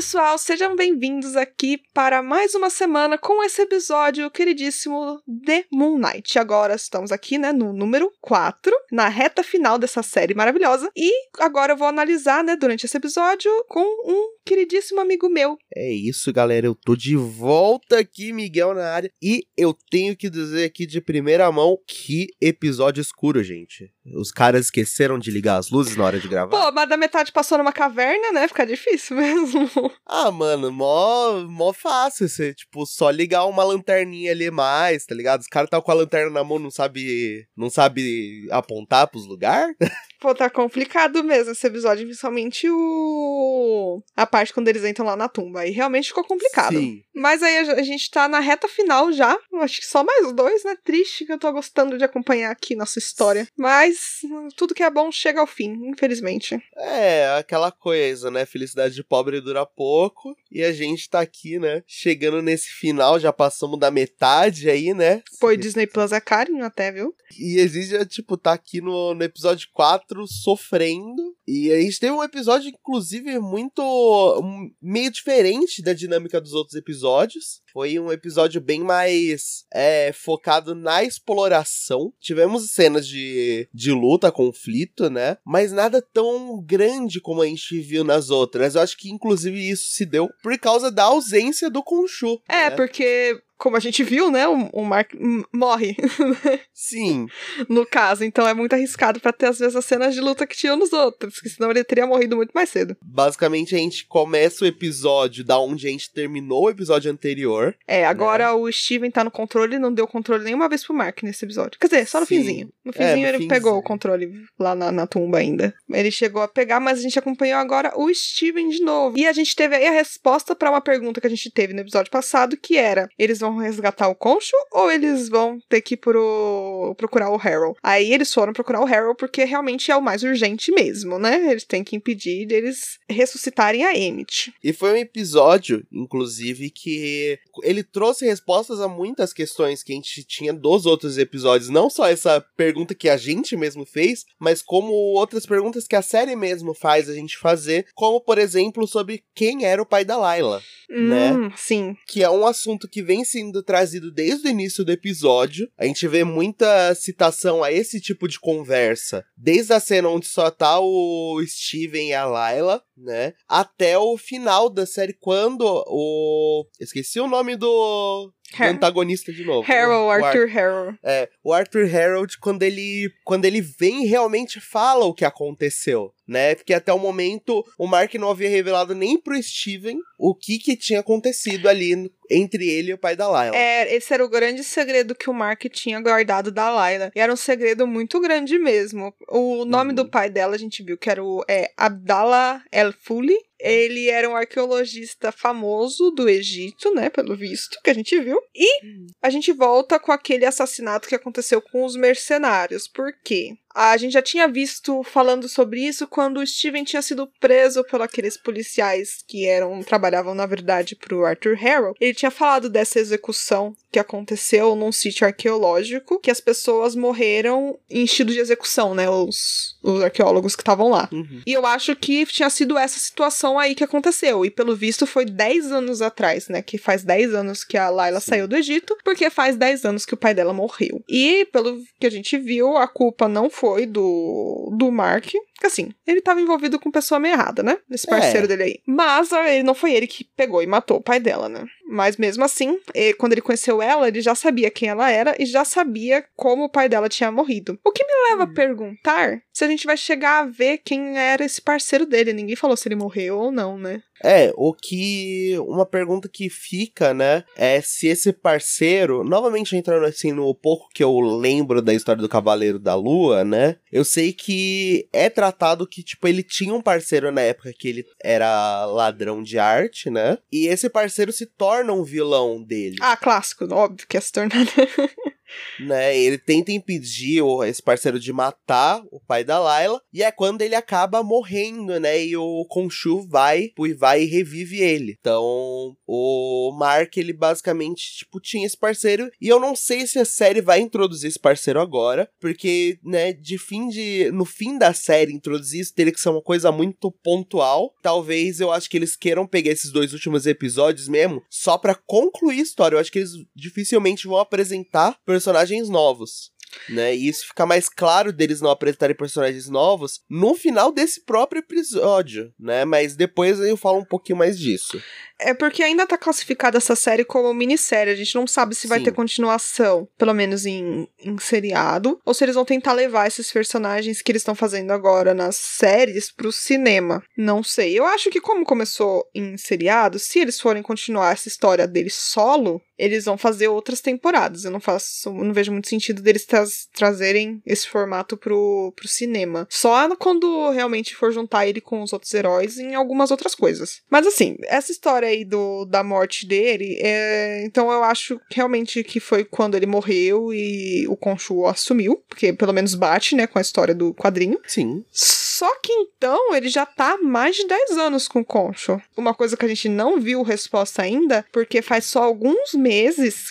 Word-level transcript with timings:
pessoal, 0.00 0.38
sejam 0.38 0.74
bem-vindos 0.74 1.36
aqui 1.36 1.78
para 1.92 2.22
mais 2.22 2.54
uma 2.54 2.70
semana 2.70 3.18
com 3.18 3.44
esse 3.44 3.60
episódio 3.60 4.30
queridíssimo 4.30 5.20
de 5.28 5.66
Moon 5.70 5.98
Knight. 5.98 6.38
Agora 6.38 6.74
estamos 6.74 7.12
aqui, 7.12 7.36
né, 7.36 7.52
no 7.52 7.70
número 7.74 8.10
4, 8.22 8.72
na 8.90 9.08
reta 9.08 9.42
final 9.42 9.78
dessa 9.78 10.02
série 10.02 10.32
maravilhosa. 10.32 10.90
E 10.96 11.12
agora 11.38 11.74
eu 11.74 11.76
vou 11.76 11.86
analisar, 11.86 12.42
né, 12.42 12.56
durante 12.56 12.86
esse 12.86 12.96
episódio 12.96 13.50
com 13.68 13.84
um 14.10 14.40
queridíssimo 14.42 15.02
amigo 15.02 15.28
meu. 15.28 15.58
É 15.76 15.92
isso, 15.92 16.32
galera. 16.32 16.66
Eu 16.66 16.74
tô 16.74 16.96
de 16.96 17.14
volta 17.14 17.98
aqui, 17.98 18.32
Miguel 18.32 18.72
na 18.74 18.88
área. 18.88 19.12
E 19.22 19.44
eu 19.54 19.76
tenho 19.90 20.16
que 20.16 20.30
dizer 20.30 20.64
aqui 20.64 20.86
de 20.86 21.02
primeira 21.02 21.52
mão 21.52 21.76
que 21.86 22.28
episódio 22.40 23.02
escuro, 23.02 23.44
gente. 23.44 23.92
Os 24.16 24.32
caras 24.32 24.66
esqueceram 24.66 25.18
de 25.18 25.30
ligar 25.30 25.58
as 25.58 25.70
luzes 25.70 25.94
na 25.94 26.04
hora 26.04 26.18
de 26.18 26.26
gravar. 26.26 26.50
Pô, 26.50 26.72
mas 26.72 26.88
da 26.88 26.96
metade 26.96 27.30
passou 27.30 27.58
numa 27.58 27.72
caverna, 27.72 28.32
né? 28.32 28.48
Fica 28.48 28.66
difícil 28.66 29.14
mesmo. 29.18 29.89
Ah, 30.06 30.30
mano, 30.30 30.70
mó, 30.72 31.40
mó 31.48 31.72
fácil. 31.72 32.28
Você, 32.28 32.54
tipo, 32.54 32.84
só 32.86 33.10
ligar 33.10 33.44
uma 33.46 33.64
lanterninha 33.64 34.32
ali 34.32 34.50
mais, 34.50 35.04
tá 35.04 35.14
ligado? 35.14 35.40
Os 35.40 35.46
caras 35.46 35.70
tá 35.70 35.80
com 35.80 35.90
a 35.90 35.94
lanterna 35.94 36.30
na 36.30 36.44
mão, 36.44 36.58
não 36.58 36.70
sabe, 36.70 37.46
não 37.56 37.70
sabe 37.70 38.46
apontar 38.50 39.08
pros 39.08 39.26
lugares. 39.26 39.76
Pô, 40.20 40.34
tá 40.34 40.50
complicado 40.50 41.24
mesmo 41.24 41.52
esse 41.52 41.66
episódio, 41.66 42.04
principalmente 42.04 42.68
o. 42.70 44.02
a 44.14 44.26
parte 44.26 44.52
quando 44.52 44.68
eles 44.68 44.84
entram 44.84 45.06
lá 45.06 45.16
na 45.16 45.28
tumba. 45.28 45.60
Aí 45.60 45.70
realmente 45.70 46.08
ficou 46.08 46.24
complicado. 46.24 46.76
Sim. 46.76 47.02
Mas 47.14 47.42
aí 47.42 47.56
a 47.58 47.80
a 47.80 47.82
gente 47.82 48.10
tá 48.10 48.28
na 48.28 48.40
reta 48.40 48.68
final 48.68 49.12
já. 49.12 49.36
Acho 49.54 49.80
que 49.80 49.86
só 49.86 50.04
mais 50.04 50.32
dois, 50.32 50.62
né? 50.64 50.76
Triste 50.84 51.24
que 51.24 51.32
eu 51.32 51.38
tô 51.38 51.50
gostando 51.52 51.98
de 51.98 52.04
acompanhar 52.04 52.50
aqui 52.50 52.76
nossa 52.76 52.98
história. 52.98 53.48
Mas 53.56 54.20
tudo 54.56 54.74
que 54.74 54.82
é 54.82 54.90
bom 54.90 55.10
chega 55.10 55.40
ao 55.40 55.46
fim, 55.46 55.72
infelizmente. 55.88 56.62
É, 56.76 57.36
aquela 57.38 57.72
coisa, 57.72 58.30
né? 58.30 58.44
Felicidade 58.46 58.94
de 58.94 59.02
pobre 59.02 59.40
dura 59.40 59.66
pouco. 59.66 60.36
E 60.50 60.64
a 60.64 60.72
gente 60.72 61.08
tá 61.08 61.20
aqui, 61.20 61.58
né? 61.58 61.82
Chegando 61.86 62.42
nesse 62.42 62.68
final, 62.68 63.20
já 63.20 63.32
passamos 63.32 63.78
da 63.78 63.90
metade 63.90 64.68
aí, 64.68 64.92
né? 64.92 65.22
E 65.54 65.56
Disney 65.56 65.86
Plus 65.86 66.12
é 66.12 66.20
carinho 66.20 66.64
até, 66.64 66.90
viu? 66.90 67.14
E 67.38 67.60
a 67.60 67.66
gente 67.66 67.86
já, 67.86 68.04
tipo, 68.04 68.36
tá 68.36 68.52
aqui 68.52 68.80
no, 68.80 69.14
no 69.14 69.22
episódio 69.22 69.68
4 69.72 70.26
sofrendo. 70.26 71.36
E 71.50 71.72
a 71.72 71.80
gente 71.80 71.98
teve 71.98 72.12
um 72.12 72.22
episódio, 72.22 72.68
inclusive, 72.68 73.38
muito. 73.40 73.82
um- 73.82 74.70
meio 74.80 75.10
diferente 75.10 75.82
da 75.82 75.92
dinâmica 75.92 76.40
dos 76.40 76.52
outros 76.52 76.76
episódios. 76.76 77.60
Foi 77.72 77.98
um 77.98 78.12
episódio 78.12 78.60
bem 78.60 78.80
mais 78.80 79.64
é, 79.74 80.12
focado 80.12 80.74
na 80.74 81.02
exploração. 81.02 82.12
Tivemos 82.20 82.70
cenas 82.72 83.06
de, 83.06 83.68
de 83.74 83.90
luta, 83.90 84.30
conflito, 84.30 85.10
né? 85.10 85.38
Mas 85.44 85.72
nada 85.72 86.00
tão 86.12 86.62
grande 86.62 87.20
como 87.20 87.42
a 87.42 87.46
gente 87.46 87.80
viu 87.80 88.04
nas 88.04 88.30
outras. 88.30 88.74
Eu 88.74 88.82
acho 88.82 88.96
que, 88.96 89.10
inclusive, 89.10 89.58
isso 89.68 89.90
se 89.90 90.06
deu 90.06 90.28
por 90.42 90.56
causa 90.58 90.90
da 90.90 91.04
ausência 91.04 91.68
do 91.68 91.82
Khonshu. 91.82 92.40
É, 92.48 92.70
né? 92.70 92.76
porque, 92.76 93.40
como 93.60 93.76
a 93.76 93.80
gente 93.80 94.02
viu, 94.02 94.30
né? 94.30 94.48
O, 94.48 94.68
o 94.72 94.84
Mark 94.84 95.12
morre 95.52 95.96
Sim, 96.74 97.26
no 97.68 97.86
caso. 97.86 98.24
Então 98.24 98.46
é 98.48 98.54
muito 98.54 98.72
arriscado 98.72 99.20
pra 99.20 99.32
ter, 99.32 99.46
às 99.46 99.58
vezes, 99.58 99.76
as 99.76 99.84
cenas 99.84 100.14
de 100.14 100.20
luta 100.20 100.46
que 100.46 100.56
tinham 100.56 100.76
nos 100.76 100.92
outros. 100.92 101.34
Porque 101.34 101.48
senão 101.48 101.70
ele 101.70 101.84
teria 101.84 102.06
morrido 102.06 102.36
muito 102.36 102.52
mais 102.52 102.68
cedo. 102.70 102.96
basicamente 103.02 103.74
a 103.74 103.78
gente 103.78 104.06
começa 104.06 104.64
o 104.64 104.68
episódio 104.68 105.44
da 105.44 105.58
onde 105.58 105.86
a 105.86 105.90
gente 105.90 106.12
terminou 106.12 106.64
o 106.64 106.70
episódio 106.70 107.10
anterior. 107.10 107.74
É, 107.86 108.04
agora 108.06 108.54
o 108.54 108.70
Steven 108.72 109.10
tá 109.10 109.22
no 109.22 109.30
controle 109.30 109.76
e 109.76 109.78
não 109.78 109.92
deu 109.92 110.06
controle 110.06 110.44
nenhuma 110.44 110.68
vez 110.68 110.84
pro 110.84 110.94
Mark 110.94 111.22
nesse 111.22 111.44
episódio. 111.44 111.78
Quer 111.78 111.86
dizer, 111.88 112.06
só 112.06 112.20
no 112.20 112.26
Sim. 112.26 112.38
finzinho. 112.38 112.68
No 112.84 112.90
É, 112.90 112.94
finzinho 112.94 113.16
no 113.22 113.26
ele 113.28 113.32
finzinho. 113.38 113.48
pegou 113.48 113.76
o 113.76 113.82
controle 113.82 114.30
lá 114.58 114.74
na, 114.74 114.90
na 114.90 115.06
tumba 115.06 115.38
ainda. 115.38 115.74
Ele 115.92 116.10
chegou 116.10 116.42
a 116.42 116.48
pegar, 116.48 116.80
mas 116.80 116.98
a 116.98 117.02
gente 117.02 117.18
acompanhou 117.18 117.58
agora 117.58 117.92
o 117.96 118.12
Steven 118.14 118.68
de 118.68 118.80
novo. 118.82 119.18
E 119.18 119.26
a 119.26 119.32
gente 119.32 119.54
teve 119.54 119.76
aí 119.76 119.86
a 119.86 119.92
resposta 119.92 120.54
pra 120.54 120.70
uma 120.70 120.80
pergunta 120.80 121.20
que 121.20 121.26
a 121.26 121.30
gente 121.30 121.50
teve 121.50 121.74
no 121.74 121.80
episódio 121.80 122.10
passado, 122.10 122.56
que 122.56 122.76
era: 122.76 123.08
eles 123.18 123.38
vão 123.40 123.49
resgatar 123.56 124.08
o 124.08 124.14
Concho 124.14 124.56
ou 124.72 124.90
eles 124.90 125.28
vão 125.28 125.58
ter 125.68 125.80
que 125.80 125.94
ir 125.94 125.98
pro, 125.98 126.94
procurar 126.96 127.30
o 127.30 127.40
Harold? 127.40 127.78
Aí 127.82 128.12
eles 128.12 128.32
foram 128.32 128.52
procurar 128.52 128.80
o 128.80 128.86
Harold 128.86 129.16
porque 129.18 129.44
realmente 129.44 129.90
é 129.90 129.96
o 129.96 130.02
mais 130.02 130.22
urgente 130.22 130.72
mesmo, 130.72 131.18
né? 131.18 131.50
Eles 131.50 131.64
têm 131.64 131.84
que 131.84 131.96
impedir 131.96 132.46
deles 132.46 132.98
ressuscitarem 133.08 133.84
a 133.84 133.96
Emmett. 133.96 134.52
E 134.62 134.72
foi 134.72 134.92
um 134.92 134.96
episódio, 134.96 135.86
inclusive, 135.92 136.70
que 136.70 137.38
ele 137.62 137.82
trouxe 137.82 138.26
respostas 138.26 138.80
a 138.80 138.88
muitas 138.88 139.32
questões 139.32 139.82
que 139.82 139.92
a 139.92 139.96
gente 139.96 140.24
tinha 140.24 140.52
dos 140.52 140.86
outros 140.86 141.18
episódios. 141.18 141.70
Não 141.70 141.90
só 141.90 142.08
essa 142.08 142.40
pergunta 142.56 142.94
que 142.94 143.08
a 143.08 143.16
gente 143.16 143.56
mesmo 143.56 143.84
fez, 143.84 144.24
mas 144.38 144.62
como 144.62 144.92
outras 144.92 145.46
perguntas 145.46 145.86
que 145.86 145.96
a 145.96 146.02
série 146.02 146.36
mesmo 146.36 146.74
faz 146.74 147.08
a 147.08 147.14
gente 147.14 147.38
fazer. 147.38 147.86
Como, 147.94 148.20
por 148.20 148.38
exemplo, 148.38 148.86
sobre 148.86 149.22
quem 149.34 149.64
era 149.64 149.82
o 149.82 149.86
pai 149.86 150.04
da 150.04 150.16
Layla. 150.16 150.62
Né? 150.88 151.32
Hum, 151.32 151.50
sim. 151.56 151.96
que 152.06 152.22
é 152.22 152.28
um 152.30 152.44
assunto 152.44 152.88
que 152.88 153.02
vem 153.02 153.24
sendo 153.40 153.62
trazido 153.62 154.12
desde 154.12 154.46
o 154.46 154.50
início 154.50 154.84
do 154.84 154.92
episódio. 154.92 155.68
A 155.78 155.86
gente 155.86 156.06
vê 156.06 156.22
muita 156.22 156.94
citação 156.94 157.64
a 157.64 157.72
esse 157.72 158.00
tipo 158.00 158.28
de 158.28 158.38
conversa, 158.38 159.24
desde 159.36 159.72
a 159.72 159.80
cena 159.80 160.08
onde 160.08 160.28
só 160.28 160.50
tá 160.50 160.78
o 160.78 161.40
Steven 161.46 162.08
e 162.08 162.14
a 162.14 162.26
Layla, 162.26 162.82
né? 162.96 163.32
Até 163.48 163.98
o 163.98 164.16
final 164.18 164.68
da 164.68 164.84
série, 164.84 165.14
quando 165.14 165.64
o. 165.86 166.66
Esqueci 166.78 167.18
o 167.18 167.28
nome 167.28 167.56
do. 167.56 168.32
Har- 168.58 168.68
antagonista 168.70 169.32
de 169.32 169.44
novo. 169.44 169.70
Harold, 169.70 170.04
O 170.06 170.10
Ar- 170.10 170.24
Arthur 170.24 170.58
Harold. 170.58 170.98
é, 171.04 171.28
o 171.44 171.52
Arthur 171.52 171.94
Harold, 171.94 172.38
quando 172.38 172.62
ele, 172.62 173.10
quando 173.24 173.44
ele 173.44 173.60
vem 173.60 174.06
realmente 174.06 174.60
fala 174.60 175.04
o 175.04 175.14
que 175.14 175.24
aconteceu, 175.24 176.12
né? 176.26 176.54
Porque 176.54 176.72
até 176.74 176.92
o 176.92 176.98
momento 176.98 177.64
o 177.78 177.86
Mark 177.86 178.14
não 178.14 178.30
havia 178.30 178.48
revelado 178.48 178.94
nem 178.94 179.18
pro 179.20 179.40
Steven 179.42 179.98
o 180.18 180.34
que 180.34 180.58
que 180.58 180.76
tinha 180.76 181.00
acontecido 181.00 181.68
ali 181.68 182.10
entre 182.30 182.68
ele 182.68 182.90
e 182.90 182.94
o 182.94 182.98
pai 182.98 183.16
da 183.16 183.28
Layla. 183.28 183.56
É, 183.56 183.94
esse 183.94 184.12
era 184.14 184.24
o 184.24 184.28
grande 184.28 184.62
segredo 184.62 185.14
que 185.14 185.28
o 185.28 185.34
Mark 185.34 185.62
tinha 185.72 186.00
guardado 186.00 186.50
da 186.52 186.70
Layla. 186.70 187.10
E 187.14 187.20
era 187.20 187.32
um 187.32 187.36
segredo 187.36 187.86
muito 187.86 188.20
grande 188.20 188.58
mesmo. 188.58 189.12
O 189.28 189.64
nome 189.64 189.90
Uhum. 189.90 189.94
do 189.96 190.08
pai 190.08 190.30
dela, 190.30 190.54
a 190.54 190.58
gente 190.58 190.82
viu 190.82 190.96
que 190.96 191.10
era 191.10 191.22
o 191.22 191.44
é, 191.48 191.70
Abdallah 191.76 192.62
El 192.70 192.92
Fuli. 192.92 193.36
Ele 193.60 194.08
era 194.08 194.28
um 194.28 194.36
arqueologista 194.36 195.30
famoso 195.30 196.10
do 196.10 196.28
Egito, 196.28 196.94
né? 196.94 197.10
Pelo 197.10 197.36
visto, 197.36 197.78
que 197.82 197.90
a 197.90 197.94
gente 197.94 198.18
viu. 198.20 198.40
E 198.54 198.80
a 199.22 199.30
gente 199.30 199.52
volta 199.52 199.98
com 199.98 200.12
aquele 200.12 200.46
assassinato 200.46 201.08
que 201.08 201.14
aconteceu 201.14 201.60
com 201.60 201.84
os 201.84 201.96
mercenários. 201.96 202.88
Por 202.88 203.12
quê? 203.22 203.54
A 203.74 203.96
gente 203.96 204.12
já 204.12 204.22
tinha 204.22 204.48
visto 204.48 205.02
falando 205.02 205.48
sobre 205.48 205.80
isso 205.80 206.06
quando 206.06 206.38
o 206.38 206.46
Steven 206.46 206.84
tinha 206.84 207.02
sido 207.02 207.28
preso 207.38 207.84
por 207.84 208.02
aqueles 208.02 208.36
policiais 208.36 209.24
que 209.26 209.46
eram 209.46 209.82
trabalhavam 209.82 210.34
na 210.34 210.46
verdade 210.46 210.96
pro 210.96 211.24
Arthur 211.24 211.54
Harrow. 211.54 211.94
Ele 212.00 212.14
tinha 212.14 212.30
falado 212.30 212.68
dessa 212.68 212.98
execução 212.98 213.74
que 213.90 213.98
aconteceu 213.98 214.74
num 214.74 214.92
sítio 214.92 215.26
arqueológico, 215.26 216.20
que 216.20 216.30
as 216.30 216.40
pessoas 216.40 216.94
morreram 216.94 217.78
em 217.88 218.04
estilo 218.04 218.30
de 218.30 218.38
execução, 218.38 218.94
né, 218.94 219.10
os, 219.10 219.76
os 219.82 220.02
arqueólogos 220.02 220.54
que 220.54 220.62
estavam 220.62 220.88
lá. 220.88 221.08
Uhum. 221.12 221.42
E 221.44 221.52
eu 221.52 221.66
acho 221.66 221.94
que 221.96 222.24
tinha 222.26 222.48
sido 222.50 222.78
essa 222.78 222.98
situação 222.98 223.58
aí 223.58 223.74
que 223.74 223.84
aconteceu. 223.84 224.44
E 224.44 224.50
pelo 224.50 224.76
visto 224.76 225.06
foi 225.06 225.24
10 225.24 225.72
anos 225.72 226.02
atrás, 226.02 226.48
né? 226.48 226.62
Que 226.62 226.78
faz 226.78 227.02
10 227.02 227.34
anos 227.34 227.64
que 227.64 227.76
a 227.76 227.88
Layla 227.88 228.20
Sim. 228.20 228.30
saiu 228.30 228.48
do 228.48 228.56
Egito, 228.56 228.96
porque 229.04 229.28
faz 229.28 229.56
10 229.56 229.84
anos 229.84 230.06
que 230.06 230.14
o 230.14 230.16
pai 230.16 230.34
dela 230.34 230.52
morreu. 230.52 231.02
E 231.08 231.46
pelo 231.52 231.82
que 231.98 232.06
a 232.06 232.10
gente 232.10 232.38
viu, 232.38 232.76
a 232.76 232.86
culpa 232.86 233.28
não 233.28 233.50
foi 233.50 233.59
do, 233.86 234.74
do 234.78 234.90
Mark. 234.90 235.32
Porque 235.60 235.66
assim, 235.66 235.90
ele 236.06 236.22
tava 236.22 236.40
envolvido 236.40 236.80
com 236.80 236.90
pessoa 236.90 237.20
meio 237.20 237.34
errada, 237.34 237.62
né? 237.62 237.76
Esse 237.90 238.06
parceiro 238.06 238.46
É. 238.46 238.48
dele 238.48 238.62
aí. 238.62 238.78
Mas 238.86 239.30
ah, 239.30 239.46
ele 239.52 239.62
não 239.62 239.74
foi 239.74 239.92
ele 239.92 240.06
que 240.06 240.24
pegou 240.24 240.62
e 240.62 240.66
matou 240.66 240.96
o 240.96 241.02
pai 241.02 241.20
dela, 241.20 241.50
né? 241.50 241.66
Mas 241.86 242.16
mesmo 242.16 242.42
assim, 242.44 242.78
eh, 242.94 243.12
quando 243.12 243.32
ele 243.32 243.42
conheceu 243.42 243.82
ela, 243.82 244.08
ele 244.08 244.22
já 244.22 244.34
sabia 244.34 244.70
quem 244.70 244.88
ela 244.88 245.10
era 245.10 245.34
e 245.38 245.44
já 245.44 245.62
sabia 245.64 246.24
como 246.34 246.64
o 246.64 246.68
pai 246.70 246.88
dela 246.88 247.10
tinha 247.10 247.30
morrido. 247.30 247.78
O 247.84 247.92
que 247.92 248.04
me 248.04 248.30
leva 248.30 248.44
a 248.44 248.46
perguntar 248.54 249.42
se 249.52 249.64
a 249.64 249.68
gente 249.68 249.84
vai 249.84 249.96
chegar 249.98 250.38
a 250.40 250.46
ver 250.46 250.78
quem 250.78 251.18
era 251.18 251.44
esse 251.44 251.60
parceiro 251.60 252.06
dele. 252.06 252.32
Ninguém 252.32 252.56
falou 252.56 252.76
se 252.76 252.88
ele 252.88 252.94
morreu 252.94 253.38
ou 253.38 253.52
não, 253.52 253.76
né? 253.76 254.00
É, 254.22 254.52
o 254.54 254.72
que. 254.72 255.56
Uma 255.66 255.84
pergunta 255.84 256.28
que 256.28 256.48
fica, 256.48 257.12
né? 257.12 257.42
É 257.56 257.80
se 257.80 258.06
esse 258.06 258.32
parceiro. 258.32 259.24
Novamente 259.24 259.76
entrando 259.76 260.04
assim 260.06 260.30
no 260.32 260.54
pouco 260.54 260.88
que 260.94 261.02
eu 261.02 261.18
lembro 261.18 261.82
da 261.82 261.92
história 261.92 262.20
do 262.22 262.28
Cavaleiro 262.28 262.78
da 262.78 262.94
Lua, 262.94 263.44
né? 263.44 263.76
Eu 263.90 264.04
sei 264.04 264.32
que 264.32 265.08
é 265.12 265.28
tratado 265.28 265.49
que, 265.86 266.02
tipo, 266.02 266.26
ele 266.26 266.42
tinha 266.42 266.74
um 266.74 266.82
parceiro 266.82 267.30
na 267.30 267.40
época 267.40 267.72
que 267.76 267.88
ele 267.88 268.04
era 268.22 268.84
ladrão 268.86 269.42
de 269.42 269.58
arte, 269.58 270.10
né? 270.10 270.38
E 270.52 270.66
esse 270.66 270.88
parceiro 270.88 271.32
se 271.32 271.46
torna 271.46 271.92
um 271.92 272.04
vilão 272.04 272.62
dele. 272.62 272.96
Ah, 273.00 273.16
clássico, 273.16 273.64
óbvio 273.72 274.06
que 274.06 274.16
ia 274.16 274.20
se 274.20 274.32
tornar. 274.32 274.50
né? 275.78 276.16
Ele 276.16 276.38
tenta 276.38 276.72
impedir 276.72 277.42
esse 277.66 277.82
parceiro 277.82 278.18
de 278.18 278.32
matar 278.32 279.02
o 279.10 279.20
pai 279.20 279.44
da 279.44 279.58
Layla, 279.58 280.00
e 280.12 280.22
é 280.22 280.30
quando 280.30 280.62
ele 280.62 280.74
acaba 280.74 281.22
morrendo, 281.22 281.98
né? 281.98 282.24
E 282.24 282.36
o 282.36 282.66
Khonshu 282.66 283.26
vai, 283.28 283.70
vai 283.96 284.22
e 284.22 284.26
revive 284.26 284.80
ele. 284.80 285.16
Então, 285.18 285.96
o 286.06 286.72
Mark, 286.78 287.16
ele 287.16 287.32
basicamente, 287.32 288.18
tipo, 288.18 288.40
tinha 288.40 288.66
esse 288.66 288.76
parceiro, 288.76 289.30
e 289.40 289.48
eu 289.48 289.60
não 289.60 289.74
sei 289.74 290.06
se 290.06 290.18
a 290.18 290.24
série 290.24 290.60
vai 290.60 290.80
introduzir 290.80 291.28
esse 291.28 291.38
parceiro 291.38 291.80
agora, 291.80 292.28
porque, 292.40 292.98
né, 293.04 293.32
de 293.32 293.58
fim 293.58 293.88
de. 293.88 294.30
No 294.32 294.44
fim 294.44 294.78
da 294.78 294.92
série, 294.92 295.32
introduzir 295.32 295.80
isso 295.80 295.94
teria 295.94 296.12
que 296.12 296.20
ser 296.20 296.30
uma 296.30 296.42
coisa 296.42 296.70
muito 296.72 297.10
pontual. 297.10 297.94
Talvez 298.02 298.60
eu 298.60 298.72
acho 298.72 298.88
que 298.88 298.96
eles 298.96 299.16
queiram 299.16 299.46
pegar 299.46 299.70
esses 299.70 299.90
dois 299.90 300.12
últimos 300.12 300.46
episódios 300.46 301.08
mesmo, 301.08 301.42
só 301.48 301.78
para 301.78 301.94
concluir 301.94 302.60
a 302.60 302.62
história. 302.62 302.96
Eu 302.96 303.00
acho 303.00 303.10
que 303.10 303.20
eles 303.20 303.32
dificilmente 303.54 304.26
vão 304.26 304.38
apresentar 304.38 305.16
personagens 305.40 305.88
novos 305.88 306.52
né? 306.88 307.14
E 307.14 307.28
isso 307.28 307.48
fica 307.48 307.66
mais 307.66 307.88
claro 307.88 308.32
deles 308.32 308.60
não 308.60 308.70
apresentarem 308.70 309.16
personagens 309.16 309.68
novos 309.68 310.20
no 310.28 310.54
final 310.54 310.92
desse 310.92 311.20
próprio 311.24 311.60
episódio, 311.60 312.52
né? 312.58 312.84
Mas 312.84 313.16
depois 313.16 313.58
eu 313.60 313.76
falo 313.76 313.98
um 313.98 314.04
pouquinho 314.04 314.38
mais 314.38 314.58
disso. 314.58 315.00
É 315.38 315.54
porque 315.54 315.82
ainda 315.82 316.06
tá 316.06 316.18
classificada 316.18 316.76
essa 316.76 316.94
série 316.94 317.24
como 317.24 317.52
minissérie. 317.54 318.12
A 318.12 318.16
gente 318.16 318.34
não 318.34 318.46
sabe 318.46 318.74
se 318.74 318.86
vai 318.86 318.98
Sim. 318.98 319.06
ter 319.06 319.12
continuação, 319.12 320.06
pelo 320.18 320.34
menos 320.34 320.66
em, 320.66 321.08
em 321.18 321.38
seriado, 321.38 322.20
ou 322.26 322.34
se 322.34 322.44
eles 322.44 322.54
vão 322.54 322.64
tentar 322.64 322.92
levar 322.92 323.26
esses 323.26 323.50
personagens 323.50 324.20
que 324.20 324.30
eles 324.30 324.42
estão 324.42 324.54
fazendo 324.54 324.90
agora 324.90 325.32
nas 325.32 325.56
séries 325.56 326.30
pro 326.30 326.52
cinema. 326.52 327.22
Não 327.36 327.62
sei. 327.62 327.98
Eu 327.98 328.04
acho 328.04 328.28
que, 328.28 328.40
como 328.40 328.66
começou 328.66 329.26
em 329.34 329.56
seriado, 329.56 330.18
se 330.18 330.38
eles 330.38 330.60
forem 330.60 330.82
continuar 330.82 331.32
essa 331.32 331.48
história 331.48 331.88
deles 331.88 332.14
solo, 332.14 332.82
eles 333.00 333.24
vão 333.24 333.38
fazer 333.38 333.68
outras 333.68 334.00
temporadas. 334.00 334.64
Eu 334.64 334.70
não 334.70 334.80
faço, 334.80 335.32
não 335.32 335.52
vejo 335.52 335.72
muito 335.72 335.88
sentido 335.88 336.20
deles 336.20 336.44
tra 336.44 336.60
trazerem 336.92 337.62
esse 337.64 337.88
formato 337.88 338.36
pro, 338.36 338.92
pro 338.94 339.08
cinema. 339.08 339.66
Só 339.70 340.14
quando 340.16 340.70
realmente 340.70 341.16
for 341.16 341.32
juntar 341.32 341.66
ele 341.66 341.80
com 341.80 342.02
os 342.02 342.12
outros 342.12 342.32
heróis 342.34 342.78
em 342.78 342.94
algumas 342.94 343.30
outras 343.30 343.54
coisas. 343.54 344.02
Mas 344.10 344.26
assim, 344.26 344.56
essa 344.64 344.92
história 344.92 345.28
aí 345.28 345.44
do, 345.44 345.86
da 345.86 346.04
morte 346.04 346.46
dele, 346.46 346.98
é, 347.00 347.64
então 347.64 347.90
eu 347.90 348.04
acho 348.04 348.38
realmente 348.50 349.02
que 349.02 349.18
foi 349.18 349.44
quando 349.44 349.76
ele 349.76 349.86
morreu 349.86 350.52
e 350.52 351.06
o 351.08 351.16
Conchu 351.16 351.64
assumiu, 351.66 352.22
porque 352.28 352.52
pelo 352.52 352.74
menos 352.74 352.94
bate, 352.94 353.34
né, 353.34 353.46
com 353.46 353.58
a 353.58 353.62
história 353.62 353.94
do 353.94 354.12
quadrinho. 354.12 354.60
Sim. 354.66 355.02
Só 355.10 355.74
que 355.80 355.92
então 355.92 356.54
ele 356.54 356.68
já 356.68 356.84
tá 356.84 357.12
há 357.12 357.18
mais 357.18 357.56
de 357.56 357.66
10 357.66 357.90
anos 357.92 358.28
com 358.28 358.40
o 358.40 358.44
Concho. 358.44 359.00
Uma 359.16 359.34
coisa 359.34 359.56
que 359.56 359.64
a 359.64 359.68
gente 359.68 359.88
não 359.88 360.20
viu 360.20 360.42
resposta 360.42 361.02
ainda, 361.02 361.44
porque 361.50 361.80
faz 361.80 362.04
só 362.04 362.22
alguns 362.22 362.74
meses 362.74 362.89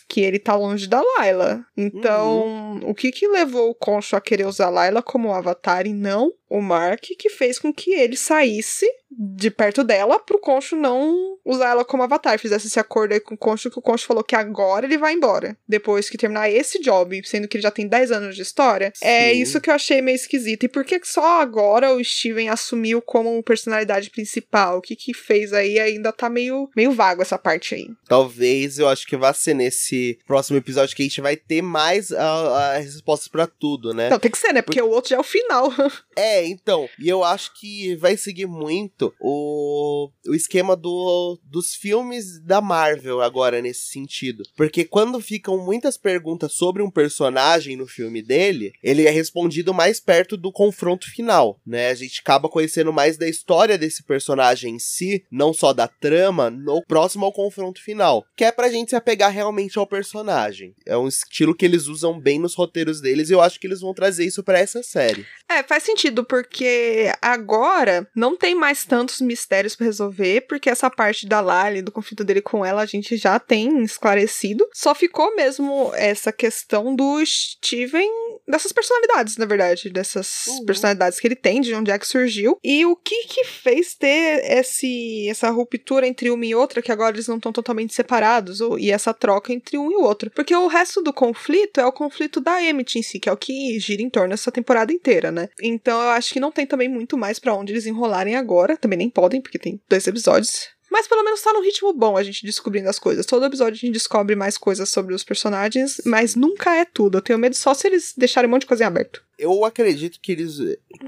que 0.08 0.22
ele 0.22 0.40
tá 0.40 0.56
longe 0.56 0.88
da 0.88 1.02
Layla. 1.02 1.66
Então, 1.76 2.46
uhum. 2.46 2.90
o 2.90 2.94
que 2.94 3.12
que 3.12 3.28
levou 3.28 3.70
o 3.70 3.76
Concho 3.76 4.16
a 4.16 4.22
querer 4.22 4.46
usar 4.46 4.68
a 4.68 4.70
Layla 4.70 5.02
como 5.02 5.34
avatar 5.34 5.88
e 5.88 5.94
não 5.94 6.34
o 6.50 6.62
Mark, 6.62 7.04
que 7.18 7.30
fez 7.30 7.60
com 7.60 7.74
que 7.74 7.92
ele 7.92 8.18
saísse 8.18 8.88
de 9.12 9.50
perto 9.50 9.84
dela 9.84 10.20
pro 10.20 10.40
Concho 10.40 10.76
não 10.76 11.38
usar 11.44 11.70
ela 11.70 11.84
como 11.84 12.04
avatar. 12.04 12.38
Fizesse 12.40 12.68
esse 12.68 12.80
acordo 12.80 13.14
aí 13.14 13.20
com 13.20 13.34
o 13.34 13.38
Concho, 13.38 13.70
que 13.70 13.80
o 13.80 13.82
Concho 13.82 14.06
falou 14.06 14.24
que 14.24 14.36
agora 14.36 14.86
ele 14.86 14.98
vai 14.98 15.14
embora. 15.14 15.58
Depois 15.68 16.10
que 16.10 16.18
terminar 16.18 16.50
esse 16.50 16.80
job, 16.80 17.22
sendo 17.26 17.48
que 17.48 17.58
ele 17.58 17.64
já 17.64 17.72
tem 17.72 17.88
10 17.88 18.12
anos 18.12 18.36
de 18.36 18.42
história. 18.42 18.94
É 19.02 19.10
Sim. 19.10 19.30
É 19.30 19.34
isso 19.34 19.60
que 19.60 19.70
eu 19.70 19.74
achei 19.74 20.02
meio 20.02 20.16
esquisito. 20.16 20.64
E 20.64 20.70
por 20.70 20.86
que 20.86 21.00
só 21.04 21.42
agora 21.42 21.94
o 21.94 22.04
Steven 22.04 22.50
assumiu 22.50 23.02
como 23.02 23.42
personalidade 23.44 24.10
principal? 24.10 24.78
O 24.78 24.82
que 24.82 24.96
que 24.96 25.14
fez 25.14 25.54
aí 25.54 25.80
ainda 25.80 26.12
tá 26.12 26.30
meio, 26.30 26.70
meio 26.76 26.92
vago 26.92 27.22
essa 27.22 27.38
parte 27.38 27.76
aí. 27.76 27.90
Talvez 28.08 28.78
eu 28.78 28.88
acho 28.88 29.08
que 29.08 29.18
vai 29.18 29.34
ser 29.34 29.54
nesse 29.54 30.20
próximo 30.26 30.58
episódio 30.58 30.96
que 30.96 31.02
a 31.02 31.06
gente 31.06 31.22
vai 31.22 31.36
ter 31.36 31.62
mais 31.62 32.12
as 32.12 32.86
respostas 32.86 33.28
para 33.28 33.48
tudo, 33.48 33.94
né? 33.94 34.10
Não, 34.10 34.20
tem 34.20 34.32
que 34.32 34.38
ser, 34.38 34.54
né? 34.54 34.62
Porque, 34.62 34.80
Porque 34.80 34.90
o 34.90 34.94
outro 34.94 35.10
já 35.10 35.18
é 35.18 35.20
o 35.20 35.24
final. 35.24 35.74
é, 36.16 36.39
então. 36.46 36.88
E 37.00 37.08
eu 37.08 37.24
acho 37.24 37.54
que 37.60 37.96
vai 37.96 38.18
seguir 38.18 38.48
muito 38.48 39.14
o, 39.20 40.10
o 40.28 40.36
esquema 40.36 40.76
do, 40.76 41.40
dos 41.44 41.76
filmes 41.76 42.40
da 42.44 42.62
Marvel 42.62 43.22
agora 43.22 43.62
nesse 43.62 43.88
sentido. 43.88 44.44
Porque 44.56 44.86
quando 44.86 45.20
ficam 45.20 45.58
muitas 45.58 45.98
perguntas 45.98 46.54
sobre 46.54 46.82
um 46.82 46.92
personagem 46.92 47.76
no 47.76 47.88
filme 47.88 48.22
dele, 48.22 48.74
ele 48.84 49.06
é 49.06 49.10
respondido 49.10 49.74
mais 49.74 50.00
perto 50.00 50.38
do 50.38 50.52
confronto 50.52 51.10
final, 51.12 51.60
né? 51.66 51.90
A 51.90 51.96
gente 51.96 52.22
acaba 52.22 52.50
conhecendo 52.50 52.92
mais 52.92 53.18
da 53.18 53.28
história 53.28 53.78
desse 53.78 54.04
personagem 54.04 54.76
em 54.76 54.80
si, 54.80 55.24
não 55.32 55.54
só 55.54 55.74
da 55.74 55.88
trama, 55.88 56.50
no 56.50 56.84
próximo 56.86 57.26
ao 57.26 57.34
confronto 57.34 57.82
final. 57.82 58.26
Que 58.36 58.46
é 58.46 58.52
pra 58.52 58.70
gente 58.70 58.90
se 58.90 58.96
apegar 58.96 59.32
realmente 59.32 59.78
ao 59.78 59.88
personagem. 59.88 60.76
É 60.86 60.98
um 60.98 61.08
estilo 61.08 61.56
que 61.56 61.66
eles 61.66 61.88
usam 61.88 62.20
bem 62.20 62.40
nos 62.40 62.56
roteiros 62.56 63.02
deles 63.02 63.30
e 63.30 63.34
eu 63.34 63.42
acho 63.42 63.60
que 63.60 63.68
eles 63.68 63.82
vão 63.82 63.94
trazer 63.94 64.26
isso 64.26 64.44
para 64.44 64.60
essa 64.60 64.84
série. 64.84 65.26
É, 65.50 65.64
faz 65.64 65.84
sentido, 65.84 66.24
porque 66.30 67.12
agora 67.20 68.08
não 68.16 68.38
tem 68.38 68.54
mais 68.54 68.86
tantos 68.86 69.20
mistérios 69.20 69.76
para 69.76 69.88
resolver, 69.88 70.42
porque 70.42 70.70
essa 70.70 70.90
parte 70.90 71.28
da 71.28 71.42
Lali, 71.42 71.82
do 71.82 71.92
conflito 71.92 72.24
dele 72.24 72.42
com 72.42 72.64
ela, 72.64 72.84
a 72.84 72.86
gente 72.86 73.18
já 73.18 73.40
tem 73.40 73.84
esclarecido. 73.84 74.66
Só 74.72 74.94
ficou 74.94 75.36
mesmo 75.36 75.92
essa 75.96 76.32
questão 76.32 76.96
do 76.96 77.26
Steven, 77.26 78.10
dessas 78.48 78.72
personalidades, 78.72 79.38
na 79.38 79.46
verdade, 79.46 79.90
dessas 79.90 80.46
uhum. 80.48 80.66
personalidades 80.66 81.20
que 81.20 81.28
ele 81.28 81.36
tem, 81.36 81.62
de 81.62 81.74
onde 81.74 81.90
é 81.90 81.98
que 81.98 82.08
surgiu, 82.08 82.58
e 82.64 82.86
o 82.86 82.96
que 82.96 83.26
que 83.26 83.44
fez 83.44 83.96
ter 83.96 84.44
esse, 84.44 85.28
essa 85.28 85.50
ruptura 85.50 86.08
entre 86.08 86.30
uma 86.30 86.46
e 86.46 86.54
outra, 86.54 86.82
que 86.82 86.92
agora 86.92 87.16
eles 87.16 87.28
não 87.28 87.38
estão 87.38 87.52
totalmente 87.52 87.94
separados, 87.94 88.62
ou, 88.62 88.78
e 88.78 88.92
essa 88.92 89.14
troca 89.14 89.52
entre 89.52 89.78
um 89.78 89.92
e 89.92 89.96
o 89.96 90.04
outro. 90.04 90.30
Porque 90.30 90.56
o 90.56 90.68
resto 90.68 91.02
do 91.02 91.12
conflito 91.12 91.80
é 91.80 91.86
o 91.86 91.92
conflito 91.92 92.40
da 92.40 92.62
Emmett 92.62 93.00
em 93.00 93.02
si, 93.02 93.20
que 93.20 93.30
é 93.30 93.32
o 93.32 93.38
que 93.38 93.80
gira 93.80 94.04
em 94.04 94.10
torno 94.10 94.30
dessa 94.30 94.52
temporada 94.52 94.94
inteira, 94.94 95.32
né? 95.32 95.50
Então 95.62 96.00
eu 96.02 96.10
acho 96.20 96.32
que 96.34 96.40
não 96.40 96.52
tem 96.52 96.66
também 96.66 96.88
muito 96.88 97.18
mais 97.18 97.40
para 97.40 97.54
onde 97.54 97.74
eles 97.74 97.86
enrolarem 97.86 98.36
agora, 98.36 98.78
também 98.78 98.98
nem 99.00 99.10
podem, 99.10 99.42
porque 99.42 99.58
tem 99.58 99.82
dois 99.90 100.06
episódios. 100.06 100.68
Mas 100.92 101.08
pelo 101.08 101.24
menos 101.24 101.42
tá 101.42 101.54
no 101.54 101.62
ritmo 101.62 101.94
bom 101.94 102.18
a 102.18 102.24
gente 102.24 102.46
descobrindo 102.46 102.90
as 102.90 103.00
coisas. 103.00 103.26
Todo 103.26 103.46
episódio 103.46 103.74
a 103.74 103.78
gente 103.78 103.94
descobre 103.94 104.36
mais 104.36 104.58
coisas 104.58 104.90
sobre 104.90 105.14
os 105.14 105.24
personagens, 105.24 106.02
mas 106.06 106.36
nunca 106.36 106.76
é 106.76 106.86
tudo. 106.86 107.18
Eu 107.18 107.22
tenho 107.22 107.40
medo 107.40 107.56
só 107.56 107.74
se 107.74 107.88
eles 107.88 108.14
deixarem 108.18 108.48
um 108.48 108.52
monte 108.52 108.62
de 108.62 108.68
coisa 108.68 108.84
em 108.84 108.88
aberto 108.88 109.24
eu 109.40 109.64
acredito 109.64 110.20
que 110.22 110.34
eles, 110.34 110.58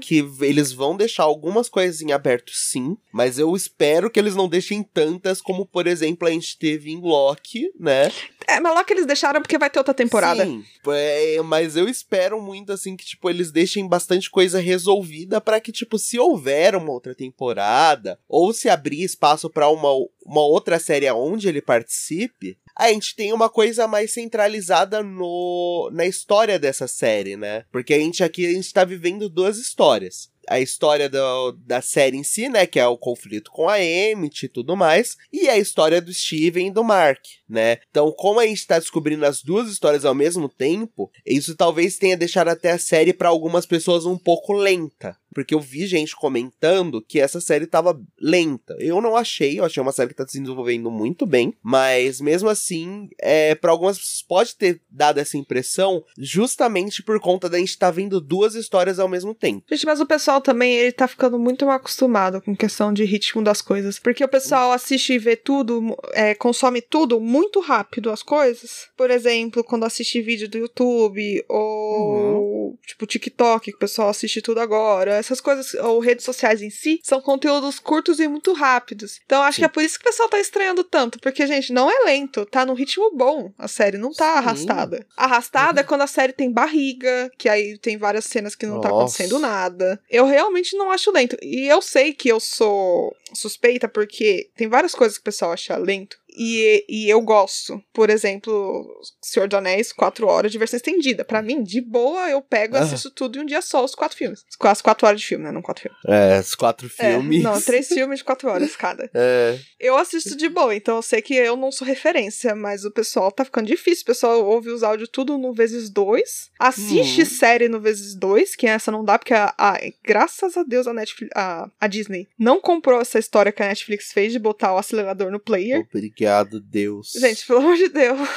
que 0.00 0.26
eles 0.40 0.72
vão 0.72 0.96
deixar 0.96 1.24
algumas 1.24 1.68
coisas 1.68 2.00
em 2.00 2.12
aberto, 2.12 2.50
sim, 2.52 2.96
mas 3.12 3.38
eu 3.38 3.54
espero 3.54 4.10
que 4.10 4.18
eles 4.18 4.34
não 4.34 4.48
deixem 4.48 4.82
tantas 4.82 5.40
como, 5.40 5.66
por 5.66 5.86
exemplo, 5.86 6.26
a 6.26 6.30
gente 6.30 6.58
teve 6.58 6.90
em 6.90 7.00
Loki, 7.00 7.70
né? 7.78 8.10
É, 8.48 8.58
mas 8.58 8.74
Loki 8.74 8.92
eles 8.92 9.06
deixaram 9.06 9.40
porque 9.40 9.58
vai 9.58 9.70
ter 9.70 9.78
outra 9.78 9.94
temporada. 9.94 10.44
Sim, 10.44 10.64
é, 10.88 11.40
mas 11.42 11.76
eu 11.76 11.88
espero 11.88 12.40
muito, 12.40 12.72
assim, 12.72 12.96
que, 12.96 13.04
tipo, 13.04 13.28
eles 13.28 13.52
deixem 13.52 13.86
bastante 13.86 14.30
coisa 14.30 14.58
resolvida 14.58 15.40
para 15.40 15.60
que, 15.60 15.70
tipo, 15.70 15.98
se 15.98 16.18
houver 16.18 16.74
uma 16.74 16.90
outra 16.90 17.14
temporada, 17.14 18.18
ou 18.28 18.52
se 18.52 18.68
abrir 18.68 19.02
espaço 19.02 19.50
para 19.50 19.68
uma, 19.68 19.90
uma 20.24 20.40
outra 20.40 20.78
série 20.78 21.10
onde 21.12 21.48
ele 21.48 21.60
participe, 21.60 22.56
a 22.82 22.92
gente 22.92 23.14
tem 23.14 23.32
uma 23.32 23.48
coisa 23.48 23.86
mais 23.86 24.12
centralizada 24.12 25.02
no 25.02 25.88
na 25.92 26.04
história 26.04 26.58
dessa 26.58 26.88
série, 26.88 27.36
né? 27.36 27.64
Porque 27.70 27.94
a 27.94 27.98
gente 27.98 28.24
aqui 28.24 28.46
a 28.46 28.52
gente 28.52 28.72
tá 28.72 28.84
vivendo 28.84 29.28
duas 29.28 29.58
histórias 29.58 30.32
a 30.48 30.60
história 30.60 31.08
do, 31.08 31.52
da 31.52 31.80
série 31.80 32.16
em 32.16 32.24
si, 32.24 32.48
né? 32.48 32.66
Que 32.66 32.80
é 32.80 32.86
o 32.86 32.98
conflito 32.98 33.50
com 33.50 33.68
a 33.68 33.80
Emmett 33.80 34.46
e 34.46 34.48
tudo 34.48 34.76
mais. 34.76 35.16
E 35.32 35.48
a 35.48 35.56
história 35.56 36.00
do 36.00 36.12
Steven 36.12 36.68
e 36.68 36.70
do 36.70 36.82
Mark, 36.82 37.20
né? 37.48 37.78
Então, 37.90 38.10
como 38.12 38.40
a 38.40 38.46
gente 38.46 38.66
tá 38.66 38.78
descobrindo 38.78 39.24
as 39.24 39.42
duas 39.42 39.68
histórias 39.70 40.04
ao 40.04 40.14
mesmo 40.14 40.48
tempo, 40.48 41.10
isso 41.24 41.56
talvez 41.56 41.96
tenha 41.96 42.16
deixado 42.16 42.48
até 42.48 42.72
a 42.72 42.78
série 42.78 43.12
para 43.12 43.28
algumas 43.28 43.66
pessoas 43.66 44.04
um 44.04 44.18
pouco 44.18 44.52
lenta. 44.52 45.16
Porque 45.32 45.54
eu 45.54 45.60
vi 45.60 45.86
gente 45.86 46.14
comentando 46.14 47.02
que 47.02 47.20
essa 47.20 47.40
série 47.40 47.66
tava 47.66 48.00
lenta. 48.20 48.76
Eu 48.78 49.00
não 49.00 49.16
achei, 49.16 49.58
eu 49.58 49.64
achei 49.64 49.82
uma 49.82 49.92
série 49.92 50.10
que 50.10 50.16
tá 50.16 50.26
se 50.26 50.40
desenvolvendo 50.40 50.90
muito 50.90 51.26
bem. 51.26 51.54
Mas 51.62 52.20
mesmo 52.20 52.48
assim, 52.48 53.08
é, 53.20 53.54
para 53.54 53.70
algumas 53.70 53.98
pessoas 53.98 54.22
pode 54.22 54.56
ter 54.56 54.80
dado 54.90 55.18
essa 55.18 55.36
impressão 55.36 56.04
justamente 56.18 57.02
por 57.02 57.18
conta 57.20 57.48
da 57.48 57.58
gente 57.58 57.70
estar 57.70 57.86
tá 57.86 57.92
vendo 57.92 58.20
duas 58.20 58.54
histórias 58.54 58.98
ao 58.98 59.08
mesmo 59.08 59.34
tempo. 59.34 59.64
Gente, 59.70 59.86
mas 59.86 60.00
o 60.00 60.06
pessoal 60.06 60.40
também, 60.40 60.74
ele 60.74 60.92
tá 60.92 61.08
ficando 61.08 61.38
muito 61.38 61.66
mal 61.66 61.76
acostumado 61.76 62.40
com 62.40 62.56
questão 62.56 62.92
de 62.92 63.04
ritmo 63.04 63.42
das 63.42 63.62
coisas. 63.62 63.98
Porque 63.98 64.24
o 64.24 64.28
pessoal 64.28 64.72
assiste 64.72 65.14
e 65.14 65.18
vê 65.18 65.36
tudo, 65.36 65.96
é, 66.12 66.34
consome 66.34 66.80
tudo 66.82 67.20
muito 67.20 67.60
rápido 67.60 68.10
as 68.10 68.22
coisas. 68.22 68.88
Por 68.96 69.10
exemplo, 69.10 69.64
quando 69.64 69.84
assiste 69.84 70.20
vídeo 70.20 70.48
do 70.48 70.58
YouTube 70.58 71.44
ou 71.48 72.70
uhum. 72.70 72.78
tipo 72.86 73.06
TikTok, 73.06 73.70
que 73.70 73.76
o 73.76 73.80
pessoal 73.80 74.08
assiste 74.08 74.42
tudo 74.42 74.60
agora 74.60 75.21
essas 75.22 75.40
coisas, 75.40 75.74
ou 75.74 76.00
redes 76.00 76.24
sociais 76.24 76.62
em 76.62 76.70
si, 76.70 77.00
são 77.02 77.20
conteúdos 77.20 77.78
curtos 77.78 78.20
e 78.20 78.28
muito 78.28 78.52
rápidos. 78.52 79.20
Então 79.24 79.42
acho 79.42 79.56
Sim. 79.56 79.62
que 79.62 79.66
é 79.66 79.68
por 79.68 79.82
isso 79.82 79.98
que 79.98 80.04
o 80.04 80.10
pessoal 80.10 80.28
tá 80.28 80.38
estranhando 80.38 80.84
tanto, 80.84 81.18
porque, 81.20 81.46
gente, 81.46 81.72
não 81.72 81.90
é 81.90 82.04
lento, 82.04 82.44
tá 82.46 82.66
num 82.66 82.74
ritmo 82.74 83.10
bom. 83.16 83.52
A 83.58 83.68
série 83.68 83.98
não 83.98 84.12
tá 84.12 84.32
Sim. 84.32 84.38
arrastada. 84.38 85.06
Arrastada 85.16 85.80
uhum. 85.80 85.84
é 85.84 85.88
quando 85.88 86.02
a 86.02 86.06
série 86.06 86.32
tem 86.32 86.50
barriga, 86.50 87.30
que 87.38 87.48
aí 87.48 87.78
tem 87.78 87.96
várias 87.96 88.24
cenas 88.24 88.54
que 88.54 88.66
não 88.66 88.80
tá 88.80 88.88
Nossa. 88.88 88.92
tá 88.92 89.02
acontecendo 89.02 89.38
nada. 89.38 90.00
Eu 90.10 90.26
realmente 90.26 90.76
não 90.76 90.90
acho 90.90 91.10
lento. 91.10 91.36
E 91.42 91.66
eu 91.66 91.80
sei 91.80 92.12
que 92.12 92.28
eu 92.28 92.40
sou 92.40 93.14
suspeita 93.34 93.88
porque 93.88 94.50
tem 94.56 94.68
várias 94.68 94.94
coisas 94.94 95.16
que 95.16 95.22
o 95.22 95.24
pessoal 95.24 95.52
acha 95.52 95.76
lento. 95.76 96.18
E, 96.36 96.84
e 96.88 97.08
eu 97.10 97.20
gosto. 97.20 97.82
Por 97.92 98.10
exemplo, 98.10 98.86
Senhor 99.22 99.46
dos 99.48 99.58
Anéis, 99.58 99.92
quatro 99.92 100.26
horas 100.26 100.50
de 100.52 100.58
versão 100.58 100.76
estendida. 100.76 101.24
Pra 101.24 101.42
mim, 101.42 101.62
de 101.62 101.80
boa, 101.80 102.28
eu 102.30 102.40
pego 102.42 102.76
e 102.76 102.78
Ah. 102.78 102.82
assisto 102.82 103.10
tudo 103.10 103.38
em 103.38 103.42
um 103.42 103.46
dia 103.46 103.60
só, 103.62 103.84
os 103.84 103.94
quatro 103.94 104.16
filmes. 104.16 104.44
As 104.60 104.80
quatro 104.82 105.06
horas 105.06 105.20
de 105.20 105.26
filme, 105.26 105.44
né? 105.44 105.52
Não 105.52 105.62
quatro 105.62 105.82
filmes. 105.82 105.98
É, 106.06 106.40
os 106.40 106.54
quatro 106.54 106.90
É, 106.98 107.12
filmes. 107.12 107.42
não, 107.42 107.60
três 107.60 107.88
filmes 107.88 108.18
de 108.20 108.24
quatro 108.24 108.48
horas 108.48 108.74
cada. 108.76 109.10
É, 109.14 109.58
Eu 109.78 109.96
assisto 109.96 110.36
de 110.36 110.48
boa, 110.48 110.74
então 110.74 110.96
eu 110.96 111.02
sei 111.02 111.20
que 111.20 111.34
eu 111.34 111.56
não 111.56 111.70
sou 111.72 111.86
referência, 111.86 112.54
mas 112.54 112.84
o 112.84 112.90
pessoal 112.90 113.30
tá 113.32 113.44
ficando 113.44 113.66
difícil. 113.66 114.02
O 114.02 114.06
pessoal 114.06 114.44
ouve 114.44 114.70
os 114.70 114.82
áudios 114.82 115.08
tudo 115.12 115.36
no 115.38 115.52
vezes 115.52 115.90
dois, 115.90 116.50
assiste 116.58 117.20
Uhum. 117.20 117.26
série 117.26 117.68
no 117.68 117.80
vezes 117.80 118.14
dois, 118.14 118.54
que 118.54 118.66
essa 118.66 118.90
não 118.90 119.04
dá, 119.04 119.18
porque 119.18 119.34
a, 119.34 119.52
a- 119.58 119.78
graças 120.04 120.56
a 120.56 120.62
Deus 120.62 120.86
a 120.86 120.92
Netflix, 120.92 121.30
a, 121.36 121.68
a 121.80 121.86
Disney 121.86 122.28
não 122.38 122.60
comprou 122.60 123.00
essa 123.00 123.18
história 123.18 123.50
que 123.52 123.62
a 123.62 123.68
Netflix 123.68 124.12
fez 124.12 124.32
de 124.32 124.38
botar 124.38 124.72
o 124.74 124.78
acelerador 124.78 125.30
no 125.30 125.40
player. 125.40 125.86
obrigado, 125.92 126.21
Deus. 126.60 127.12
Gente, 127.18 127.46
pelo 127.46 127.60
amor 127.60 127.76
de 127.76 127.88
Deus. 127.88 128.28